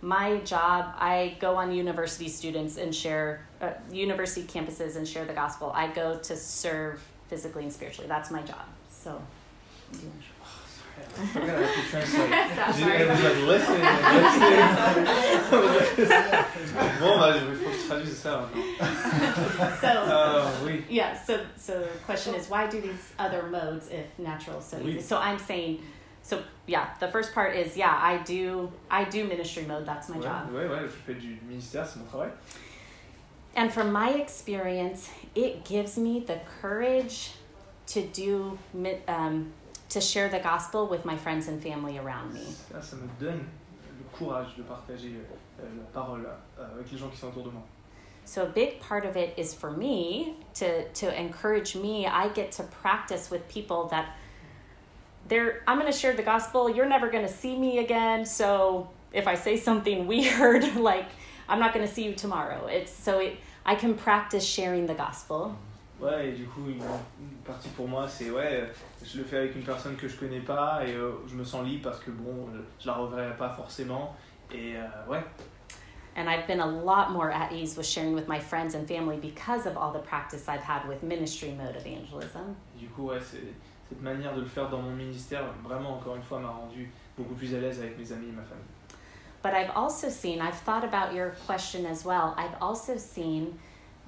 [0.00, 5.34] my job I go on university students and share uh, university campuses and share the
[5.34, 5.70] gospel.
[5.74, 8.08] I go to serve physically and spiritually.
[8.08, 8.64] That's my job.
[8.88, 9.20] So.
[11.14, 11.46] Do you wanna share?
[11.46, 12.30] I forgot I have to translate.
[12.74, 13.78] So I was like, listen,
[15.96, 16.24] listen.
[17.00, 18.48] bon, bah, il faut que ça.
[19.80, 20.64] So.
[20.64, 20.84] Oui.
[20.88, 24.92] Yeah, so so the question is why do these other modes if natural so Oui.
[24.92, 25.00] easy?
[25.02, 25.80] So I'm saying
[26.22, 30.16] so yeah, the first part is yeah, I do I do ministry mode, that's my
[30.16, 30.50] Ouais, job.
[30.52, 32.30] ouais, ouais, je fais du ministère, c'est mon travail.
[33.56, 37.32] And from my experience, it gives me the courage
[37.86, 38.58] to do
[39.06, 39.52] um,
[39.94, 42.44] to share the gospel with my friends and family around me.
[42.72, 43.46] Ça, ça me donne
[43.98, 45.14] le courage de partager
[45.60, 46.26] euh, la parole
[46.58, 47.62] euh, avec les gens qui sont autour de moi.
[48.26, 52.06] So a big part of it is for me to to encourage me.
[52.06, 54.06] I get to practice with people that
[55.28, 56.68] they're I'm going to share the gospel.
[56.68, 58.24] You're never going to see me again.
[58.24, 61.08] So if I say something weird like
[61.48, 62.66] I'm not going to see you tomorrow.
[62.66, 65.56] It's so it I can practice sharing the gospel.
[66.00, 68.68] Ouais, et du coup, une, une partie pour moi, c'est ouais,
[69.04, 71.64] je le fais avec une personne que je connais pas et euh, je me sens
[71.64, 74.14] libre parce que bon, je, je la reverrai pas forcément.
[74.52, 75.22] Et euh, ouais,
[76.16, 79.16] And I've been a lot more at ease with sharing with my friends and family
[79.16, 82.54] because of all the practice I've had with ministry mode evangelism.
[82.78, 86.38] du coup, ouais, cette manière de le faire dans mon ministère, vraiment, encore une fois,
[86.38, 88.64] m'a rendu beaucoup plus à l'aise avec mes amis et ma famille.
[89.42, 92.34] But I've also seen, I've thought about your question as well.
[92.38, 93.58] I've also seen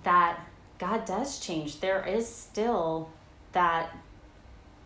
[0.05, 0.39] that
[0.79, 1.81] God does change.
[1.81, 3.09] There is still
[3.53, 3.91] that,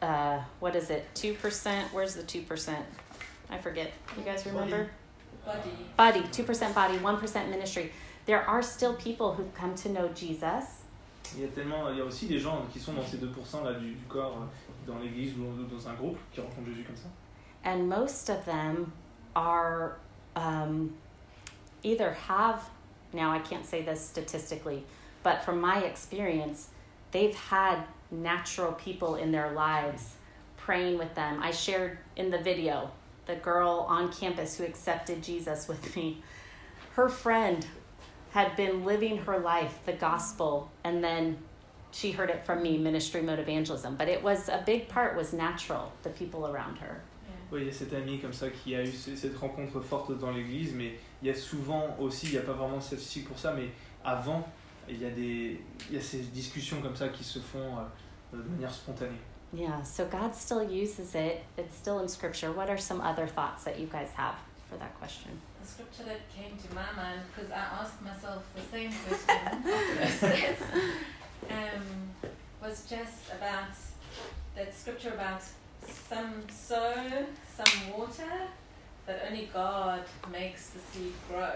[0.02, 1.92] uh, what is it, 2%?
[1.92, 2.76] Where's the 2%?
[3.50, 3.92] I forget.
[4.16, 4.90] You guys remember?
[5.44, 5.70] Body.
[5.96, 7.92] Body, 2% body, 1% ministry.
[8.26, 10.84] There are still people who come to know Jesus.
[11.36, 13.64] Il y a tellement, il y a aussi des gens qui sont dans ces 2%
[13.64, 14.46] là du, du corps, euh,
[14.86, 17.08] dans l'église ou dans, dans un groupe, qui rencontrent Jésus comme ça.
[17.64, 18.92] And most of them
[19.36, 19.98] are
[20.34, 20.94] um,
[21.82, 22.68] either have,
[23.12, 24.84] now I can't say this statistically,
[25.22, 26.68] but from my experience,
[27.12, 30.14] they've had natural people in their lives
[30.56, 31.40] praying with them.
[31.42, 32.90] I shared in the video
[33.26, 36.22] the girl on campus who accepted Jesus with me.
[36.94, 37.66] Her friend
[38.30, 41.38] had been living her life, the gospel, and then
[41.92, 43.96] she heard it from me, ministry mode evangelism.
[43.96, 47.02] But it was a big part was natural, the people around her.
[47.50, 50.30] Oui, il y a cette amie comme ça qui a eu cette rencontre forte dans
[50.30, 53.36] l'église, mais il y a souvent aussi, il n'y a pas vraiment de statistiques pour
[53.36, 53.70] ça, mais
[54.04, 54.46] avant,
[54.88, 57.82] il y a, des, il y a ces discussions comme ça qui se font euh,
[58.32, 59.18] de manière spontanée.
[59.52, 61.42] Yeah, so God still uses it.
[61.56, 62.52] It's still in scripture.
[62.52, 64.36] What are some other thoughts that you guys have
[64.68, 65.40] for that question?
[65.60, 70.54] The scripture that came to my mind because I asked myself the same question
[71.50, 72.30] um,
[72.62, 73.70] was just about
[74.54, 75.42] that scripture about
[75.86, 77.26] some sow,
[77.56, 78.48] some water,
[79.06, 81.54] but only God makes the seed grow.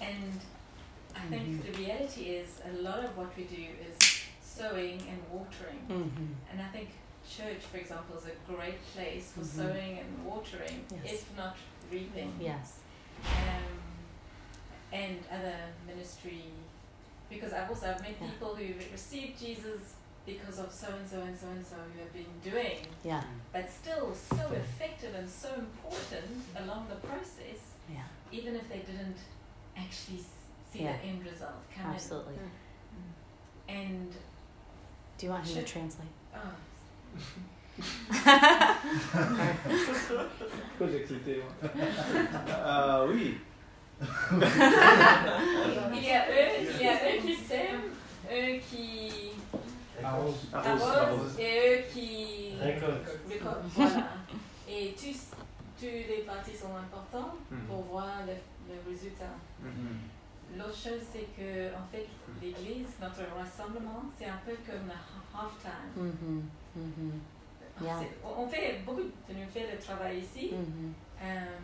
[0.00, 0.40] And
[1.16, 3.97] I think the reality is a lot of what we do is
[4.58, 5.80] sowing and watering.
[5.88, 6.32] Mm-hmm.
[6.50, 6.88] And I think
[7.36, 9.56] church, for example, is a great place for Mhm.
[9.60, 11.12] sowing and watering, Yes.
[11.14, 11.56] if not
[11.92, 12.32] reaping.
[12.40, 12.80] Yes.
[13.24, 13.78] Um,
[14.92, 16.44] and other ministry,
[17.28, 18.30] because I've also I've met Yeah.
[18.30, 19.80] people who received Jesus
[20.24, 23.22] because of so and so and so and so who have been doing, Yeah.
[23.52, 27.60] but still so effective and so important along the process,
[27.90, 28.04] Yeah.
[28.30, 29.18] even if they didn't
[29.76, 30.22] actually
[30.72, 30.96] see Yeah.
[30.96, 32.34] the end result come Absolutely.
[32.34, 32.50] in.
[33.68, 34.14] And
[35.18, 36.08] Do you want him to Should- translate?
[36.34, 36.38] oh,
[40.78, 41.52] Pourquoi j'ai accepté moi
[42.64, 43.38] Ah oui
[44.00, 47.90] il y a eux, il y a eux qui sèment,
[48.30, 49.32] eux qui
[50.04, 50.36] Arrose.
[50.52, 51.38] Arrose, arrosent arrose.
[51.40, 53.08] et eux qui Récolte.
[53.28, 53.64] récoltent.
[53.74, 54.06] Voilà.
[54.68, 55.20] Et tous,
[55.80, 57.66] tous les parties sont importants Mhm.
[57.66, 58.34] pour voir le,
[58.72, 59.34] le résultat.
[59.60, 59.98] Mhm.
[60.56, 62.06] L'autre chose, c'est que en fait,
[62.42, 64.94] l'église, notre rassemblement, c'est un peu comme la
[65.38, 65.92] half-time.
[65.96, 66.80] Mm-hmm.
[66.80, 68.00] Mm-hmm.
[68.00, 71.22] C'est- On on fait beaucoup de nous faire le travail ici, Mm-hmm.
[71.22, 71.58] euh,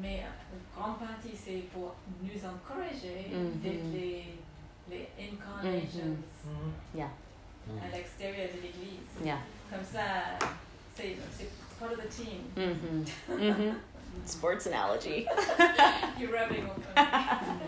[0.00, 3.26] mais une grande partie, c'est pour nous encourager
[3.62, 4.24] d'être les,
[4.88, 6.16] les incarnations
[6.94, 7.10] Yeah.
[7.84, 9.24] à l'extérieur de l'église.
[9.24, 9.38] Yeah.
[9.70, 10.38] Comme ça,
[10.94, 12.42] c'est c'est part of the team.
[14.24, 15.26] Sports analogy.
[16.18, 17.66] You're rubbing off on me.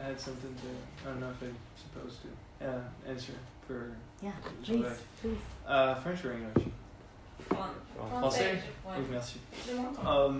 [0.00, 3.32] I had something to, I don't know if I'm supposed to uh, answer
[3.66, 3.92] for
[4.22, 4.32] Yeah.
[4.62, 4.84] Please.
[5.20, 5.38] Please.
[5.66, 6.72] Uh, French or English?
[7.50, 8.58] En français.
[8.84, 9.38] Oui, merci.
[9.96, 10.32] Crois.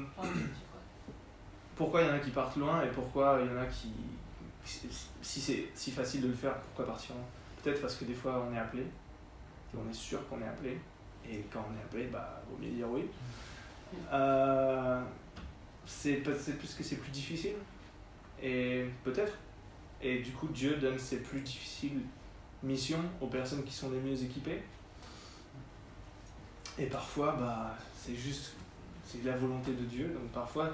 [1.76, 3.92] pourquoi il y en a qui partent loin et pourquoi il y en a qui.
[4.64, 7.24] Si c'est si facile de le faire, pourquoi partir loin?
[7.62, 10.78] Peut-être parce que des fois on est appelé, et on est sûr qu'on est appelé,
[11.28, 13.06] et quand on est appelé, bah, vaut mieux dire oui.
[14.12, 15.00] Euh,
[15.86, 17.54] c'est plus que c'est plus difficile,
[18.42, 19.32] et peut-être.
[20.02, 22.00] Et du coup, Dieu donne ses plus difficiles
[22.62, 24.62] missions aux personnes qui sont les mieux équipées.
[26.78, 28.52] Et parfois, bah, c'est juste,
[29.04, 30.08] c'est la volonté de Dieu.
[30.08, 30.70] Donc parfois,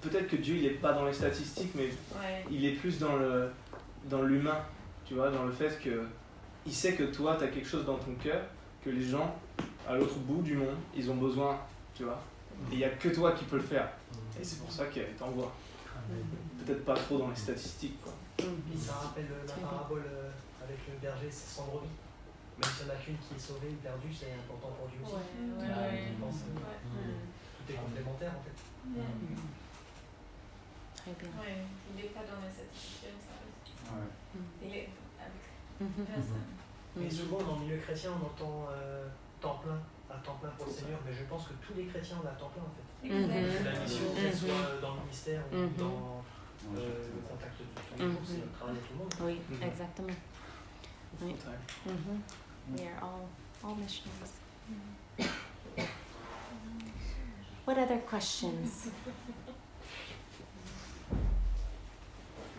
[0.00, 1.86] peut-être que Dieu, il n'est pas dans les statistiques, mais
[2.20, 2.44] Ouais.
[2.50, 3.50] il est plus dans le
[4.08, 4.58] dans l'humain,
[5.04, 6.06] tu vois, dans le fait que
[6.64, 8.40] il sait que toi, tu as quelque chose dans ton cœur,
[8.84, 9.34] que les gens
[9.88, 11.58] à l'autre bout du monde, ils ont besoin,
[11.96, 12.20] tu vois.
[12.70, 13.88] Et il n'y a que toi qui peux le faire.
[14.40, 15.52] Et c'est pour ça qu'il t'envoie.
[16.64, 18.12] Peut-être pas trop dans les statistiques, quoi.
[18.36, 20.30] Puis ça rappelle la parabole euh,
[20.62, 21.88] avec le berger sans brebis.
[22.60, 25.00] Même s'il n'y en a qu'une qui est sauvée ou perdue, c'est important pour Dieu
[25.04, 25.12] aussi.
[25.14, 26.08] Ouais, ouais, Ah, ouais.
[26.08, 27.16] je pense, euh, Ouais.
[27.66, 28.56] Tout est complémentaire en fait.
[28.96, 29.04] Ouais.
[30.96, 31.28] Très bien.
[31.40, 31.56] Ouais,
[31.90, 33.92] il n'est pas dans les statistiques, ça.
[33.94, 34.08] Ouais.
[34.62, 34.88] Il est
[35.20, 35.42] avec
[35.80, 36.04] Mhm.
[36.06, 36.46] personne.
[36.96, 39.06] Mais souvent dans le milieu chrétien, on entend euh,
[39.40, 39.78] temps plein,
[40.10, 42.32] à temps plein pour le Seigneur, mais je pense que tous les chrétiens ont à
[42.32, 43.08] temps plein en fait.
[43.08, 43.64] Mhm.
[43.64, 44.32] La mission, qu'elle Mhm.
[44.34, 45.76] soit euh, dans le ministère ou Mhm.
[45.76, 46.24] dans
[46.74, 48.26] euh, le contact de tous les jours, Mhm.
[48.26, 49.14] c'est le travail de tout le monde.
[49.20, 49.62] Oui, Mhm.
[49.62, 50.16] exactement.
[51.22, 51.34] Oui.
[51.86, 52.22] Mhm.
[52.72, 53.28] We are all
[53.64, 54.34] all missionaries.
[57.66, 58.88] What other questions?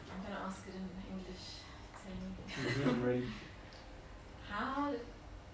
[0.09, 1.45] I'm going to ask it in English.
[2.03, 2.83] Same.
[2.83, 3.27] Mhm, I'm ready.
[4.49, 4.91] How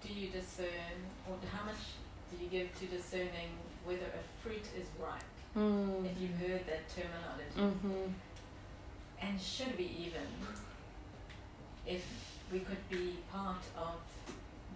[0.02, 1.82] do you discern, how much
[2.30, 3.50] do you give to discerning
[3.84, 5.22] whether a fruit is ripe?
[5.56, 6.04] Mm.
[6.04, 7.56] If you've heard that terminology.
[7.56, 8.12] Mhm.
[9.20, 10.26] And should we even,
[11.86, 12.04] if
[12.52, 14.00] we could be part of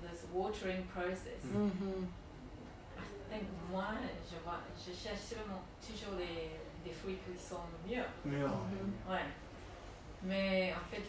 [0.03, 1.43] this watering process?
[1.45, 2.07] Mhm.
[2.97, 3.95] I think moi,
[4.31, 6.51] je, vois, je cherche sûrement toujours les,
[6.85, 8.05] des fruits qui sont mieux.
[8.25, 8.49] Mûr.
[8.49, 8.93] Mhm.
[9.11, 9.27] Ouais.
[10.23, 11.05] Mais en fait,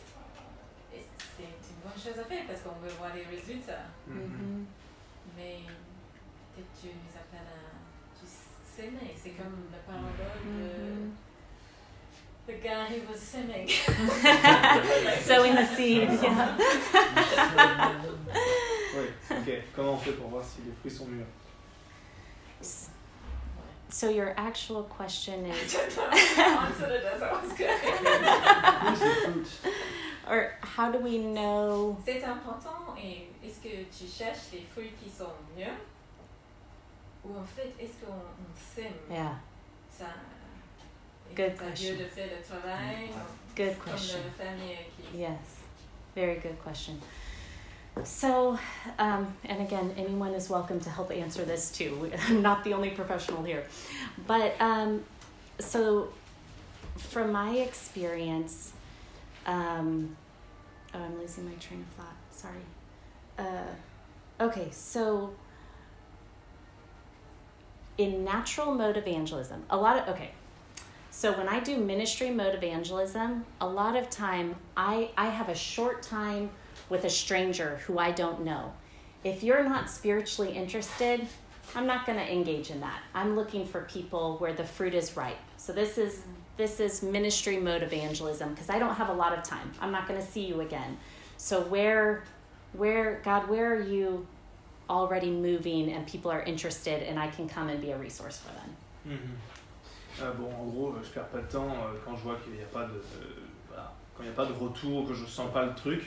[0.94, 1.04] et
[1.38, 3.86] c'est une bonne chose à faire parce qu'on veut voir les résultats.
[4.08, 4.66] Mhm.
[5.38, 5.60] Mais
[6.56, 8.44] peut-être Dieu nous appelle à juste
[8.76, 9.14] s'aimer.
[9.16, 10.14] C'est comme la parabole
[10.46, 11.12] de Mhm.
[12.48, 13.68] the guy who was sinning.
[15.24, 16.10] Sowing the seed.
[16.22, 16.56] Yeah.
[18.96, 19.50] Ouais, ok.
[19.76, 21.28] Comment on fait pour voir si les fruits sont mûrs
[23.92, 27.54] So your actual question I is, don't know how to answer it as I was
[27.58, 27.80] going.
[28.86, 29.74] Who's the fruit
[30.30, 31.98] or how do we know?
[32.06, 33.29] C'est important et
[33.60, 35.74] est-ce que tu cherches les fruits qui sont mieux
[37.24, 39.36] ou en fait est-ce qu'on on sème Yeah,
[39.90, 40.06] ça
[41.36, 41.96] Good question.
[41.96, 43.10] De faire le travail
[43.56, 44.20] good question.
[44.24, 45.64] le fermier qui Yes,
[46.16, 46.96] very good question.
[48.04, 48.58] So,
[48.98, 52.10] um, and again, anyone is welcome to help answer this too.
[52.30, 53.66] I'm not the only professional here.
[54.26, 55.04] But um,
[55.60, 56.08] so,
[56.98, 58.72] from my experience,
[59.46, 60.16] um,
[60.94, 62.16] oh, I'm losing my train of thought.
[62.32, 62.64] Sorry.
[63.40, 63.64] Uh,
[64.42, 65.34] okay, so
[67.98, 70.32] in natural mode evangelism, a lot of, okay,
[71.10, 75.56] so when I do ministry mode evangelism, a lot of time I, I have a
[75.56, 76.50] short time
[76.90, 78.74] with a stranger who I don't know.
[79.24, 81.26] If you're not spiritually interested,
[81.76, 83.02] I'm not going to engage in that.
[83.14, 85.38] I'm looking for people where the fruit is ripe.
[85.58, 86.24] So this is
[86.58, 89.72] this is ministry mode evangelism because I don't have a lot of time.
[89.80, 90.98] I'm not going to see you again.
[91.38, 92.24] So where
[92.74, 94.26] where God, where are you
[94.90, 98.52] already moving and people are interested and I can come and be a resource for
[98.54, 99.20] them?
[100.22, 102.54] Euh, bon, en gros, euh, je perds pas de temps euh, quand je vois qu'il
[102.54, 105.26] n'y a pas de, euh, voilà, quand il n'y a pas de retour, que je
[105.26, 106.04] sens pas le truc.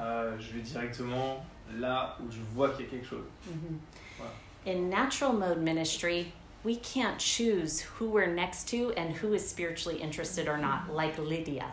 [0.00, 1.44] euh, je vais directement
[1.76, 3.24] là où je vois qu'il y a quelque chose.
[3.46, 3.78] Mhm.
[4.20, 4.26] Wow.
[4.72, 6.32] In natural mode ministry,
[6.64, 11.18] we can't choose who we're next to and who is spiritually interested or not, like
[11.18, 11.72] Lydia.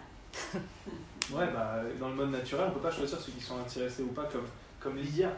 [1.32, 4.08] Ouais, bah, dans le mode naturel, on peut pas choisir ceux qui sont intéressés ou
[4.08, 4.48] pas, comme,
[4.80, 5.32] comme Lydia.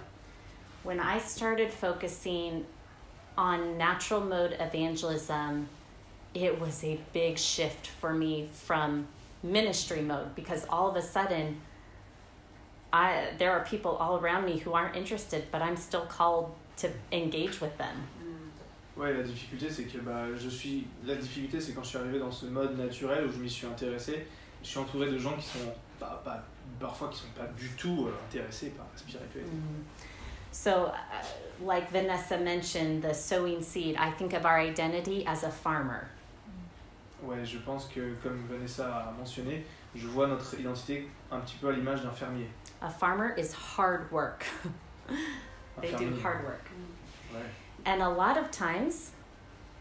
[0.84, 2.66] When I started focusing
[3.38, 5.68] on natural mode evangelism,
[6.34, 9.08] it was a big shift for me from
[9.44, 11.62] ministry mode because all of a sudden
[12.92, 16.90] I there are people all around me who aren't interested, but I'm still called to
[17.12, 17.96] engage with them.
[18.98, 20.88] Ouais, la difficulté, c'est que bah, je suis.
[21.06, 23.68] La difficulté, c'est quand je suis arrivé dans ce mode naturel où je m'y suis
[23.68, 24.26] intéressé,
[24.66, 26.44] je suis entouré de gens qui sont pas, pas-
[26.80, 29.42] parfois qui sont pas du tout euh, intéressés par la spiritualité.
[30.52, 30.92] So, uh,
[31.64, 36.08] like Vanessa mentioned, the sowing seed, I think of our identity as a farmer.
[37.24, 39.64] Ouais, je pense que comme Vanessa a mentionné,
[39.96, 42.50] je vois notre identité un petit peu à l'image d'un fermier.
[42.82, 44.46] A farmer is hard work.
[45.82, 46.66] They do hard work.
[47.34, 47.46] Ouais.
[47.86, 49.12] And a lot of times,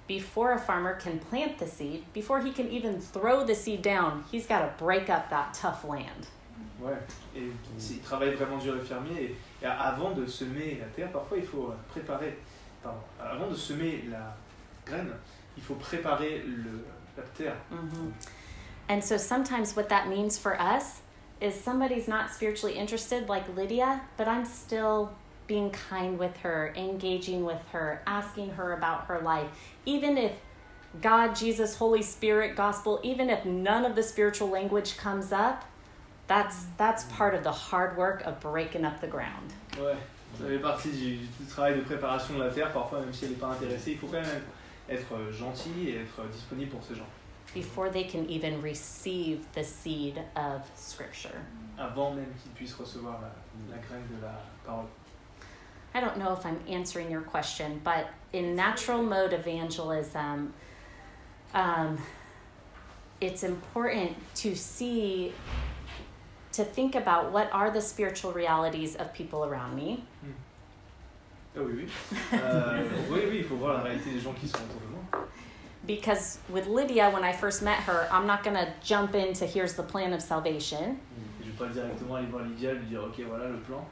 [0.07, 4.25] before a farmer can plant the seed, before he can even throw the seed down,
[4.31, 6.27] he's got to break up that tough land.
[6.81, 6.99] Ouais.
[7.35, 7.51] Et
[7.91, 9.37] il travaille vraiment dur le fermier.
[9.63, 12.37] Et, avant de semer la terre, parfois il faut préparer.
[12.83, 12.99] Pardon.
[13.21, 14.37] Avant de semer la
[14.85, 15.13] graine,
[15.57, 16.85] il faut préparer le,
[17.17, 17.57] la terre.
[17.71, 18.11] hmm
[18.89, 21.01] And so sometimes what that means for us
[21.41, 25.13] is somebody's not spiritually interested, like Lydia, but I'm still
[25.47, 29.49] being kind with her, engaging with her, asking her about her life.
[29.87, 30.33] Even if
[31.01, 35.65] God, Jesus, Holy Spirit, gospel, even if none of the spiritual language comes up,
[36.27, 39.53] that's that's part of the hard work of breaking up the ground.
[39.79, 39.97] Ouais.
[40.39, 42.73] Ça fait partie du, du travail de préparation de la terre.
[42.73, 44.43] Parfois, même si elle n'est pas intéressée, il faut quand même
[44.89, 47.07] être euh, gentil et être euh, disponible pour ces gens.
[47.55, 51.41] before they can even receive the seed of Scripture.
[51.79, 54.87] Avant même qu'ils puissent recevoir la, la graine de la parole.
[55.95, 60.53] I don't know if I'm answering your question, but in natural mode evangelism,
[61.55, 61.99] um,
[63.21, 65.33] it's important to see,
[66.53, 70.05] to think about what are the spiritual realities of people around me.
[71.57, 71.89] Ah oui, oui.
[72.33, 75.29] Euh, oui, oui, il faut voir la réalité des gens qui sont autour de moi.
[75.87, 79.75] Because with Lydia, when I first met her, I'm not going to jump into here's
[79.75, 80.99] the plan of salvation.
[81.41, 83.87] Et je vais pas directement aller voir Lydia et lui dire ok voilà le plan.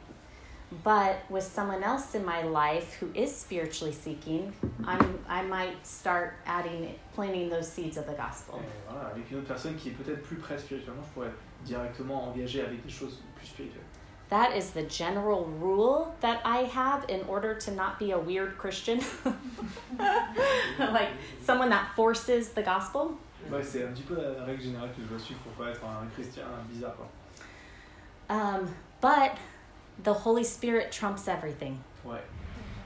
[0.85, 4.53] But with someone else in my life who is spiritually seeking,
[4.87, 8.61] I'm, I might start adding, planting those seeds of the gospel.
[8.89, 11.33] Voilà, avec une autre personne qui est peut-être plus près spirituellement, je pourrais
[11.65, 13.85] directement engager avec des choses plus spirituelles.
[14.31, 18.57] That is the general rule that I have in order to not be a weird
[18.57, 19.01] Christian.
[20.79, 21.11] like
[21.43, 23.19] someone that forces the gospel.
[23.51, 25.85] Ouais, c'est un petit peu la, règle générale que je dois suivre pour pas être
[25.85, 27.09] un chrétien bizarre quoi.
[28.31, 29.33] Um, but
[30.03, 31.83] the Holy Spirit trumps everything.
[32.05, 32.23] Ouais.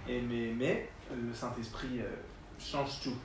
[0.09, 2.09] Et mais, mais le Saint-Esprit euh,
[2.59, 3.17] change tout.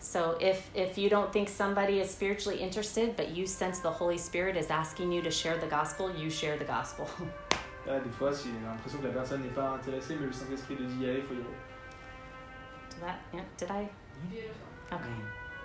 [0.00, 4.18] So if if you don't think somebody is spiritually interested, but you sense the Holy
[4.18, 7.06] Spirit is asking you to share the gospel, you share the gospel.
[7.86, 10.76] Là, ah, des fois, si l'impression que la personne n'est pas intéressée, mais le Saint-Esprit
[10.76, 11.46] lui dit y aller, faut y aller.
[12.98, 13.18] did that?
[13.32, 13.88] Yeah, did I?
[14.30, 14.68] Beautiful.
[14.92, 15.04] Okay.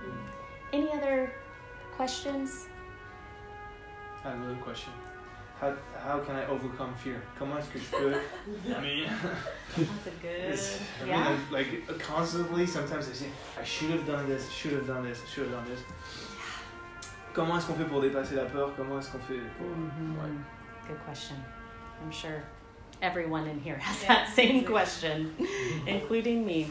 [0.03, 0.27] Mm.
[0.73, 1.31] Any other
[1.97, 2.67] questions?
[4.23, 4.93] I have another question.
[5.63, 5.73] How,
[6.03, 7.21] how can I overcome fear?
[7.39, 8.19] Comment est-ce que je peux...
[8.75, 9.05] I mean,
[9.77, 10.51] That's a good.
[10.51, 11.29] it's, I Yeah.
[11.29, 13.27] mean, like constantly, sometimes I say,
[13.57, 15.79] I should have done this, should have done this, should have done this.
[17.33, 19.67] Comment est-ce qu'on fait pour dépasser la peur Comment est-ce qu'on fait pour...
[19.67, 20.17] Mhm.
[20.17, 20.29] Ouais.
[20.89, 21.37] Good question.
[22.03, 22.43] I'm sure
[23.01, 25.33] everyone in here has Yeah, that same question,
[25.87, 26.67] including me.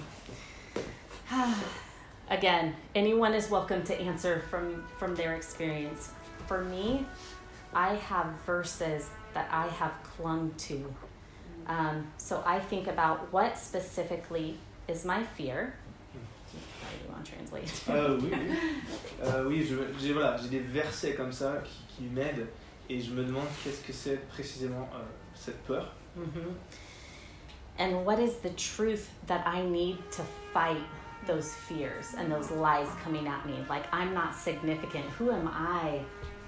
[2.29, 6.11] Again, anyone is welcome to answer from from their experience.
[6.47, 7.07] For me,
[7.75, 10.95] I have verses that I have clung to.
[11.67, 14.59] Um, so I think about what specifically
[14.89, 15.75] is my fear.
[16.83, 17.69] How do you want to translate?
[17.89, 18.57] Euh, oui, oui.
[19.23, 19.67] Euh, oui,
[20.01, 22.49] j'ai voilà, j'ai des versets comme ça qui, qui m'aident
[22.89, 24.99] et je me demande qu'est-ce que c'est précisément euh,
[25.35, 26.53] cette peur hmm
[27.79, 30.23] And what is the truth that I need to
[30.53, 30.85] fight
[31.27, 33.55] those fears and those lies coming at me?
[33.69, 35.07] Like, I'm not significant.
[35.19, 36.01] Who am I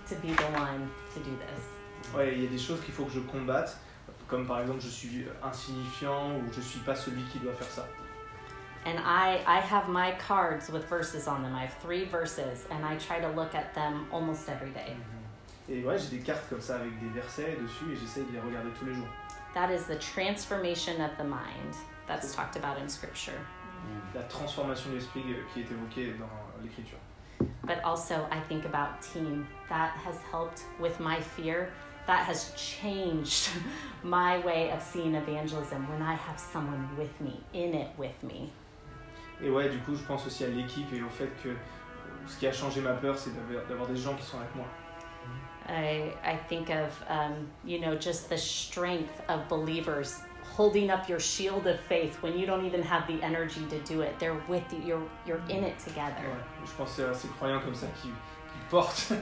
[0.08, 2.14] to be the one to do this?
[2.14, 3.76] Ouais, il y a des choses qu'il faut que je combatte,
[4.28, 7.86] comme par exemple je suis insignifiant ou je suis pas celui qui doit faire ça.
[8.86, 11.54] And I, I have my cards with verses on them.
[11.54, 14.94] I have three verses, and I try to look at them almost every day.
[15.68, 18.40] Et ouais, j'ai des cartes comme ça avec des versets dessus et j'essaie de les
[18.40, 19.08] regarder tous les jours.
[19.54, 21.74] That is the transformation of the mind
[22.06, 23.40] that's talked about in Scripture.
[24.14, 25.22] La transformation de l'esprit
[25.52, 26.98] qui est évoquée dans l'écriture.
[27.64, 29.46] But also I think about team.
[29.68, 31.70] That has helped with my fear.
[32.06, 33.48] That has changed
[34.02, 38.52] my way of seeing evangelism when I have someone with me, in it with me.
[39.42, 41.56] Et ouais, du coup, je pense aussi à l'équipe et au fait que
[42.26, 44.66] ce qui a changé ma peur, c'est d'avoir- d'avoir des gens qui sont avec moi.
[45.66, 50.20] I, I think of, um, you know, just the strength of believers
[50.56, 54.02] holding up your shield of faith when you don't even have the energy to do
[54.02, 54.18] it.
[54.18, 56.22] They're with you, you're, you're in it together.
[56.22, 59.12] Ouais, je pense à ces croyants comme ça qui, qui portent.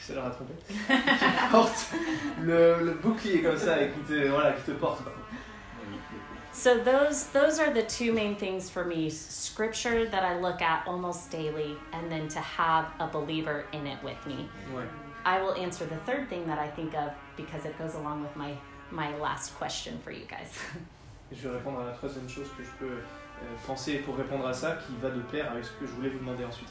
[0.00, 0.52] Ça leur a trompé.
[0.78, 1.94] Qui portent
[2.40, 4.96] le, le bouclier comme ça et qui te, voilà, qui te quoi.
[6.52, 10.86] So those those are the two main things for me: scripture that I look at
[10.86, 14.50] almost daily, and then to have a believer in it with me.
[14.74, 14.84] Ouais.
[15.24, 18.36] I will answer the third thing that I think of because it goes along with
[18.36, 18.54] my
[18.92, 20.52] my last question for you guys.
[21.30, 24.46] Et je vais répondre à la troisième chose que je peux euh, penser pour répondre
[24.46, 26.68] à ça, qui va de pair avec ce que je voulais vous demander ensuite.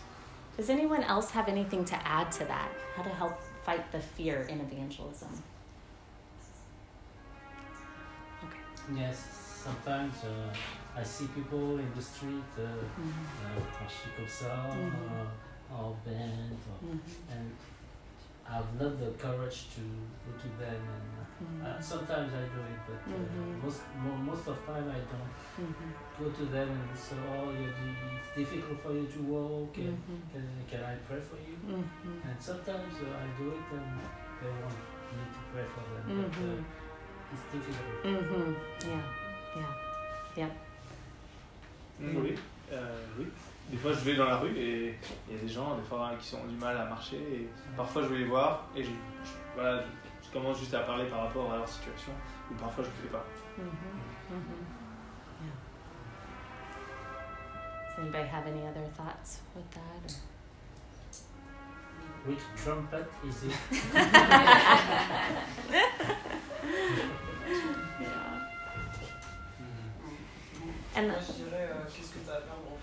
[0.57, 2.69] Does anyone else have anything to add to that?
[2.95, 3.33] How to help
[3.65, 5.29] fight the fear in evangelism?
[8.95, 9.17] Yes,
[9.63, 10.53] sometimes uh,
[10.99, 12.63] I see people in the street uh,
[13.79, 14.91] marcher comme ça, Mhm.
[14.91, 16.99] euh, en band, or- Mhm.
[17.31, 17.51] and
[18.51, 19.81] I've not the courage to
[20.25, 20.81] go to them.
[20.95, 21.07] And
[21.41, 21.65] Mhm.
[21.65, 23.63] uh, sometimes I do it, but uh, Mhm.
[23.63, 25.87] most mo- most of time I don't Mhm.
[26.19, 27.69] go to them and say, "Oh, you
[28.17, 29.77] it's difficult for you to walk.
[29.77, 30.21] And Mhm.
[30.31, 31.55] can, can I pray for you?"
[32.27, 33.89] And sometimes uh, I do it, and
[34.41, 34.79] they want
[35.15, 36.59] me to pray for them, but uh,
[37.33, 38.03] it's difficult.
[38.03, 38.55] Mhm.
[38.91, 39.05] Yeah.
[40.37, 40.51] Yeah.
[42.01, 42.37] Mm, Oui,
[43.17, 43.25] oui.
[43.71, 44.97] Des fois, je vais dans la rue et
[45.29, 47.15] il y a des gens, des fois, qui ont du mal à marcher.
[47.17, 48.95] Et parfois, je vais les voir et je, je-
[49.55, 49.87] voilà, je,
[50.27, 52.11] je commence juste à parler par rapport à leur situation.
[52.51, 53.25] Ou parfois, je ne le fais pas.
[53.57, 53.65] Mhm.
[54.29, 54.43] Mhm.
[55.41, 55.55] Yeah.
[57.87, 59.81] Does anybody have any other thoughts with that?
[60.05, 60.11] Or?
[62.27, 63.55] Which trumpet is it?
[67.99, 68.07] Yeah.
[70.95, 72.80] And Moi, je dirais, euh, qu'est-ce que tu as à perdre en fait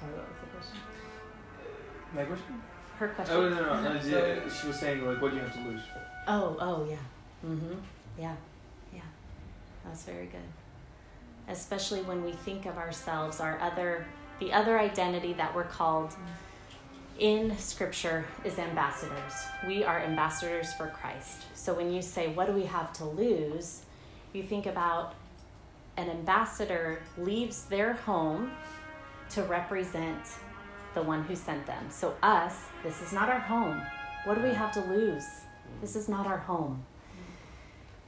[0.00, 0.80] sorry, what was the question?
[2.14, 2.62] My question?
[2.98, 3.36] Her question.
[3.36, 3.92] Oh, no, no, no.
[3.92, 5.80] no yeah, she was saying, like, what do you have to lose?
[6.26, 6.96] Oh, oh, yeah.
[7.46, 7.74] Mm-hmm.
[8.18, 8.34] Yeah,
[8.92, 9.00] yeah.
[9.84, 10.40] That's very good.
[11.48, 14.06] Especially when we think of ourselves, our other,
[14.38, 16.14] the other identity that we're called
[17.18, 19.32] in Scripture is ambassadors.
[19.66, 21.44] We are ambassadors for Christ.
[21.54, 23.82] So when you say, what do we have to lose?
[24.32, 25.14] You think about
[25.96, 28.52] an ambassador leaves their home
[29.30, 30.20] to represent
[30.94, 31.90] the one who sent them.
[31.90, 33.80] So, us, this is not our home.
[34.24, 35.24] What do we have to lose?
[35.80, 36.84] This is not our home.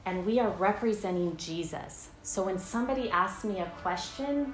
[0.05, 2.09] And we are representing Jesus.
[2.23, 4.53] So when somebody asks me a question,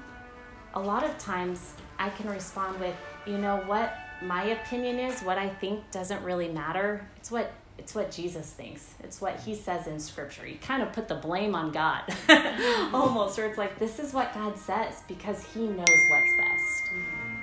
[0.76, 5.38] a lot of times I can respond with, you know what my opinion is, what
[5.38, 7.08] I think doesn't really matter.
[7.18, 8.84] It's what it's what Jesus thinks.
[9.04, 10.46] It's what he says in scripture.
[10.48, 12.02] You kind of put the blame on God.
[12.94, 16.84] Almost where it's like this is what God says because he knows what's best.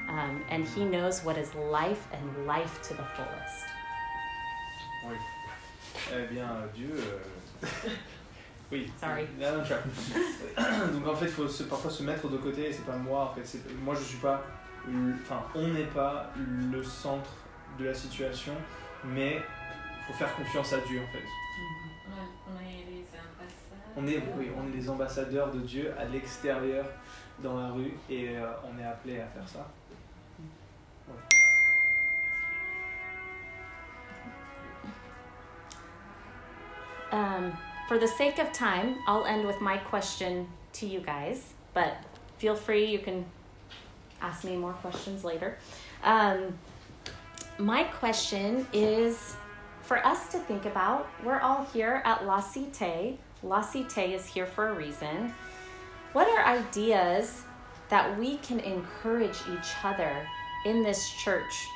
[0.09, 3.65] Um, and he knows what is life and life to the fullest.
[5.09, 5.17] Oui.
[6.13, 6.93] Eh bien, Dieu.
[6.95, 7.69] euh,
[8.71, 8.91] oui.
[9.01, 9.27] Sorry.
[9.39, 9.83] No, no, sure.
[10.93, 12.73] Donc en fait, il faut se- parfois se mettre de côté.
[12.73, 13.31] C'est pas moi.
[13.31, 13.95] En fait, c'est moi.
[13.95, 14.43] Je suis pas.
[15.23, 17.31] Enfin, on n'est pas le centre
[17.79, 18.53] de la situation,
[19.05, 19.43] mais
[20.07, 21.25] faut faire confiance à Dieu en fait.
[23.99, 26.85] On est- oui, on est les ambassadeurs de Dieu à l'extérieur,
[27.43, 29.67] dans la rue, et euh, on est appelé à faire ça.
[37.13, 37.57] Um,
[37.89, 41.95] for the sake of time, I'll end with my question to you guys, but
[42.39, 43.25] feel free, you can
[44.21, 45.57] ask me more questions later.
[46.03, 46.59] Um,
[47.59, 49.35] my question is
[49.87, 51.09] for us to think about.
[51.25, 53.17] We're all here at La Cité.
[53.43, 55.33] La Cité is here for a reason.
[56.13, 57.43] What are ideas
[57.89, 60.27] that we can encourage each other
[60.65, 61.69] in this church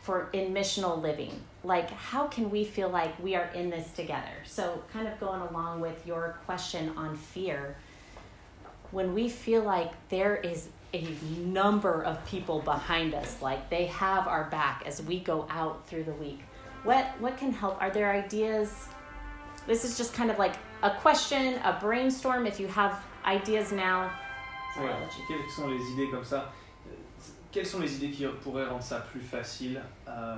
[0.00, 1.32] for in missional living
[1.64, 5.40] like how can we feel like we are in this together so kind of going
[5.40, 7.76] along with your question on fear
[8.90, 11.06] when we feel like there is a
[11.38, 16.04] number of people behind us like they have our back as we go out through
[16.04, 16.40] the week
[16.88, 17.76] what what can help?
[17.82, 18.70] Are there ideas?
[19.66, 22.94] This is just kind of like a question a brainstorm if you have
[23.26, 24.10] ideas now.
[24.80, 24.94] Ouais.
[25.28, 26.50] Quelles sont les idées comme ça?
[27.52, 29.82] Quelles sont les idées qui pourraient rendre ça plus facile?
[30.06, 30.36] Euh,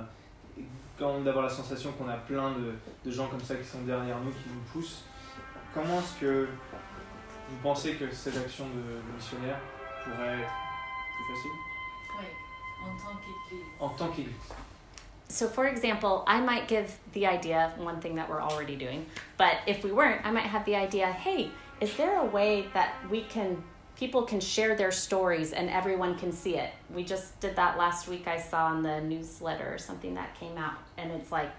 [0.99, 2.73] Quand d'avoir la sensation qu'on a plein de,
[3.05, 5.03] de gens comme ça qui sont derrière nous, qui nous poussent,
[5.73, 6.47] comment est-ce que
[7.49, 9.59] vous pensez que cette action de, de missionnaire
[10.03, 10.51] pourrait être
[11.15, 11.51] plus facile?
[12.19, 12.27] Oui,
[12.83, 13.65] en tant qu'église.
[13.79, 14.53] en tant qu'église
[15.31, 19.05] So, for example, I might give the idea, one thing that we're already doing,
[19.37, 22.95] but if we weren't, I might have the idea hey, is there a way that
[23.09, 23.63] we can,
[23.95, 26.71] people can share their stories and everyone can see it?
[26.93, 30.75] We just did that last week, I saw in the newsletter something that came out,
[30.97, 31.49] and it's like,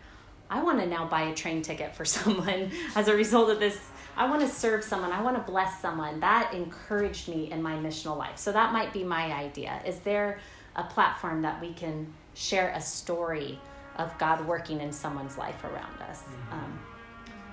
[0.51, 3.81] I want to now buy a train ticket for someone as a result of this.
[4.19, 5.11] I want to serve someone.
[5.11, 6.21] I want to bless someone.
[6.21, 8.37] That encouraged me in my missional life.
[8.37, 9.81] So that might be my idea.
[9.87, 10.41] Is there
[10.77, 13.59] a platform that we can share a story
[13.97, 16.23] of God working in someone's life around us?
[16.51, 16.79] Um,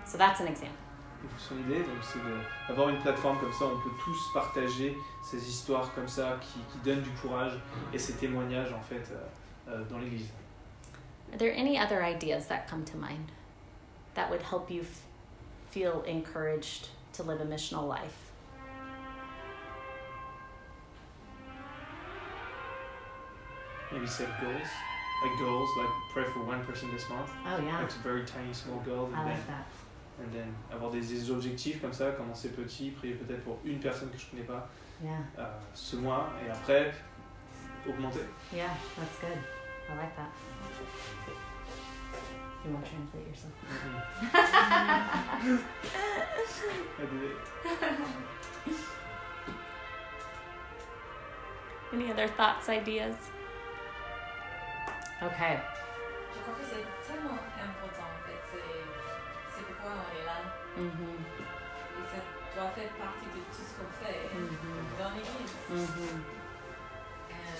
[0.05, 0.75] so that's an example.
[1.21, 2.19] Et Son idée, donc, c'est
[2.69, 6.77] d'avoir une plateforme comme ça, on peut tous partager ces histoires comme ça qui, qui
[6.83, 7.59] donnent du courage
[7.93, 9.27] et ces témoignages en fait euh,
[9.69, 10.29] euh, dans l'église.
[11.33, 13.31] Are there any other ideas that come to mind
[14.15, 15.01] that would help you f-
[15.71, 18.28] feel encouraged to live a missional life?
[23.91, 24.67] Maybe set goals,
[25.23, 27.29] like goals, like pray for one person this month.
[27.45, 27.79] Oh, yeah.
[27.81, 29.65] Like a very tiny small goal, I and then like that.
[30.21, 34.09] And then avoir des, des objectifs comme ça, commencer petit, prier peut-être pour une personne
[34.11, 34.67] que je connais pas
[35.01, 35.17] Yeah.
[35.37, 36.93] euh, ce mois et après
[37.87, 38.19] augmenter.
[38.53, 38.67] Yeah,
[38.97, 39.37] that's good.
[39.89, 40.29] I like that.
[42.65, 43.53] You want to translate yourself?
[45.41, 45.57] Mm-hmm.
[47.01, 47.35] Aider.
[51.93, 53.15] Any other thoughts, ideas?
[55.21, 55.57] Okay.
[56.33, 58.41] Je crois que c'est tellement important en fait.
[58.51, 60.39] C'est, pourquoi on est là.
[60.77, 61.19] Mm-hmm.
[61.99, 62.19] Et ça
[62.55, 64.99] doit faire partie de tout ce qu'on fait Mm-hmm.
[64.99, 65.55] dans l'église.
[65.69, 66.19] Mm-hmm.
[67.31, 67.59] Euh,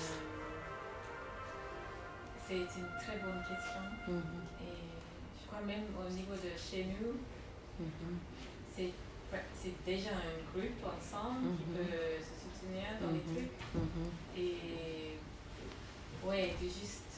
[2.47, 3.83] c'est une très bonne question.
[4.07, 4.63] Mm-hmm.
[4.63, 4.79] Et
[5.41, 7.15] je crois même au niveau de chez nous,
[7.81, 8.17] Mm-hmm.
[8.75, 8.91] c'est,
[9.55, 11.77] c'est déjà un groupe ensemble qui Mhm.
[11.77, 13.35] peut se soutenir dans les Mhm.
[13.35, 13.59] trucs.
[13.73, 14.37] Mm-hmm.
[14.37, 15.17] Et
[16.27, 17.08] ouais, de juste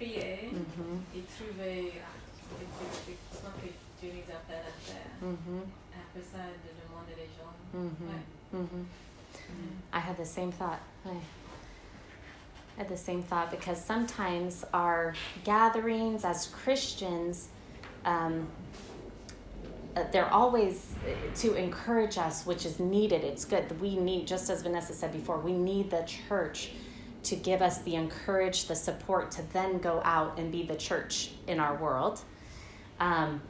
[0.00, 1.16] prier Mm-hmm.
[1.16, 2.08] et trouver ah,
[2.40, 5.10] c'est que Dieu nous appelle à faire.
[5.22, 5.62] Mm-hmm.
[5.94, 7.52] Après ça, de demander les gens.
[7.74, 8.08] Mm-hmm.
[8.08, 8.60] Ouais.
[8.60, 9.92] Mm-hmm.
[9.92, 10.80] I had the same thought.
[11.04, 11.14] I
[12.78, 15.14] had the same thought because sometimes our
[15.44, 17.48] gatherings as Christians,
[18.04, 18.46] um,
[19.96, 23.22] uh, they're always uh, to encourage us, which is needed.
[23.22, 23.78] It's good.
[23.80, 26.70] We need, just as Vanessa said before, we need the church
[27.24, 31.32] to give us the encourage, the support to then go out and be the church
[31.46, 32.20] in our world.
[32.98, 33.42] Um,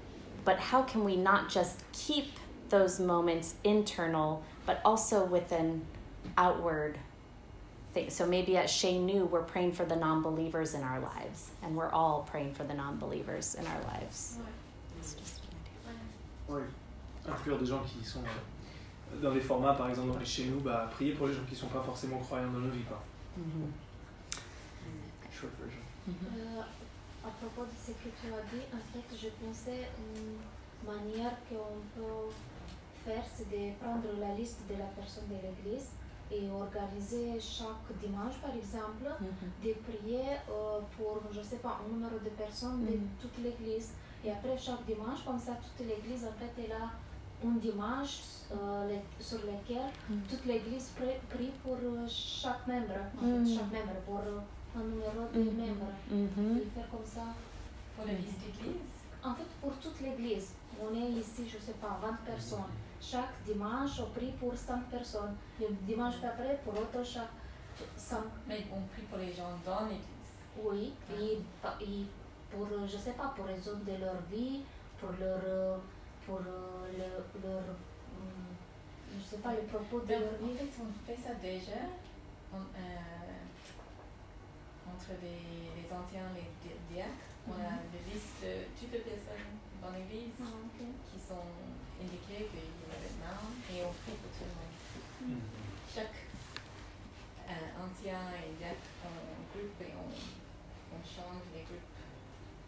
[0.45, 2.33] but how can we not just keep
[2.69, 5.83] those moments internal, but also with an
[6.37, 6.99] outward
[7.93, 8.11] thing?
[8.11, 11.77] So maybe at chez nous, we're praying for the non believers in our lives, and
[11.77, 14.39] we're all praying for the non believers in our lives.
[16.49, 16.63] Oui.
[17.29, 20.61] Inclure des gens qui sont euh, dans des formats, par exemple, dans les chez nous,
[20.61, 22.83] bah, prier pour les gens qui sont pas forcément croyants dans nos vies.
[22.83, 22.99] Quoi.
[23.37, 23.73] Mhm.
[25.31, 25.83] Short version.
[26.09, 26.63] Euh,
[27.25, 30.39] à propos de ce que tu as dit, en fait, je pensais une
[30.87, 32.33] manière qu'on peut
[33.05, 35.91] faire, c'est de prendre la liste de la personne de l'église
[36.33, 39.51] et organiser chaque dimanche, par exemple, Mhm.
[39.65, 43.09] de prier euh, pour, je sais pas, un numéro de personnes de Mhm.
[43.21, 43.91] toute l'église.
[44.25, 46.91] Et après chaque dimanche, comme ça, toute l'église, en fait, elle a
[47.45, 48.21] un dimanche
[48.53, 50.23] euh, sur lequel Mhm.
[50.29, 53.55] toute l'église prie, prie pour euh, chaque membre, en fait, Mhm.
[53.55, 54.41] chaque membre, pour euh,
[54.79, 55.57] un numéro de Mhm.
[55.57, 55.93] membres.
[56.11, 56.59] Mhm.
[56.59, 57.27] Et faire comme ça.
[57.97, 58.91] Pour la liste d'église?
[59.23, 60.49] En fait, pour toute l'église,
[60.83, 62.73] on est ici, je sais pas, 20 personnes.
[63.01, 65.35] Chaque dimanche, on prie pour 5 personnes.
[65.61, 67.29] Le dimanche d'après, pour autre, chaque
[67.97, 68.25] 5.
[68.49, 70.31] Mais on prie pour les gens dans l'église.
[70.63, 72.05] Oui, et, pa- et
[72.51, 74.61] pour, je sais pas, pour raison de leur vie,
[74.99, 75.77] pour leur, euh,
[76.27, 78.51] pour euh, le- leur, hum,
[79.19, 81.81] je sais pas, les propos de leur en fait, on fait ça déjà
[82.53, 83.41] on- euh,
[84.91, 87.29] entre les, les anciens et les di- diacres.
[87.49, 87.91] On a Mhm.
[87.95, 90.45] des listes de toutes les personnes dans l'église Ah,
[90.77, 91.49] qui sont
[91.99, 95.41] indiquées qu'il y a maintenant et on prie pour tout le monde.
[95.89, 96.21] Chaque
[97.49, 100.11] euh, ancien et diacre un groupe et on,
[100.95, 101.97] on change les groupes.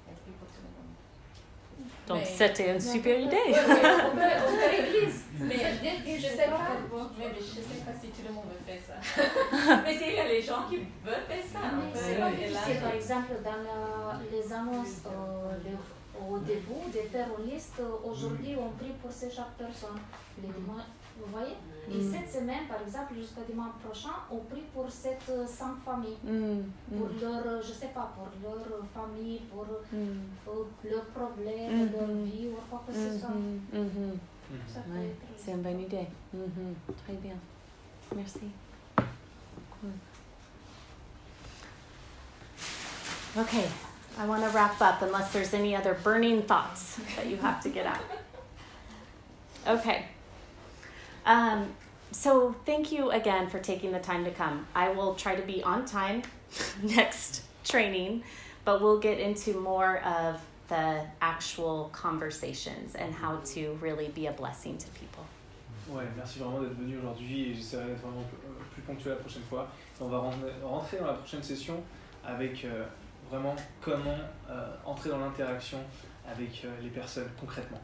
[0.08, 0.91] On prie pour tout le monde.
[2.06, 3.36] Donc Mais- c'était une super Ouais, idée.
[3.36, 5.20] ouais, on peut, on peut l'église.
[5.40, 6.58] Mais Je je sais sais pas.
[7.18, 9.82] mais je sais pas si tout le monde veut faire ça.
[9.84, 11.60] mais s'il y a les gens qui veulent faire ça,
[12.66, 17.80] c'est par exemple, dans la- les annonces euh, le- au début, de faire une liste.
[17.80, 19.98] euh, Aujourd'hui, on prie pour ces chaque personne.
[20.42, 21.56] Les vous voyez?
[21.90, 22.12] Et Mm.
[22.12, 26.16] cette semaine, par exemple, jusqu'à dimanche prochain, on prie pour cette euh, cinq familles.
[26.22, 26.60] Mm,
[26.96, 29.96] Pour mm, leur, euh, je sais pas, pour leur euh, famille, pour mm,
[30.48, 31.92] euh, leurs problèmes, Mhm.
[31.92, 33.30] leur vie ou quoi que ce soit.
[34.94, 36.06] Ouais, c'est une bonne idée.
[37.04, 37.34] Très bien.
[38.14, 38.50] Merci.
[39.80, 39.90] Cool.
[43.42, 43.66] Okay,
[44.18, 47.70] I want to wrap up unless there's any other burning thoughts that you have to
[47.70, 47.98] get out.
[49.66, 50.06] Okay.
[51.26, 51.68] Um,
[52.10, 54.66] so thank you again for taking the time to come.
[54.74, 56.22] I will try to be on time
[56.82, 58.22] next training,
[58.64, 64.32] but we'll get into more of the actual conversations and how to really be a
[64.32, 65.24] blessing to people.
[65.90, 68.22] Ouais, merci vraiment d'être venu aujourd'hui et j'essaierai d'être vraiment
[68.72, 69.68] plus, euh, ponctuel la prochaine fois.
[70.00, 71.82] On va rentrer dans la prochaine session
[72.24, 72.84] avec euh,
[73.28, 74.18] vraiment comment
[74.48, 75.78] euh, entrer dans l'interaction
[76.26, 77.80] avec euh, les personnes concrètement.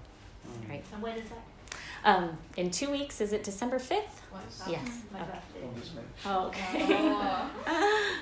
[0.69, 0.85] Right.
[0.95, 1.58] And when is that?
[2.05, 4.21] Um, in two weeks, is it December 5th?
[4.33, 4.41] Ouais.
[4.71, 4.89] Yes.
[5.13, 5.31] My Okay.
[5.33, 5.61] birthday.
[5.63, 6.09] Dans deux semaines.
[6.27, 6.87] Oh, okay.
[7.11, 7.51] Oh.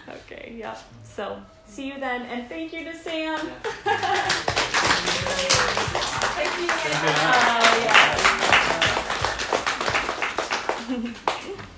[0.17, 0.75] okay, yeah.
[1.05, 3.39] So see you then, and thank you to Sam.
[6.37, 6.69] Thank you.
[7.29, 7.65] Oh,
[10.89, 11.57] yes.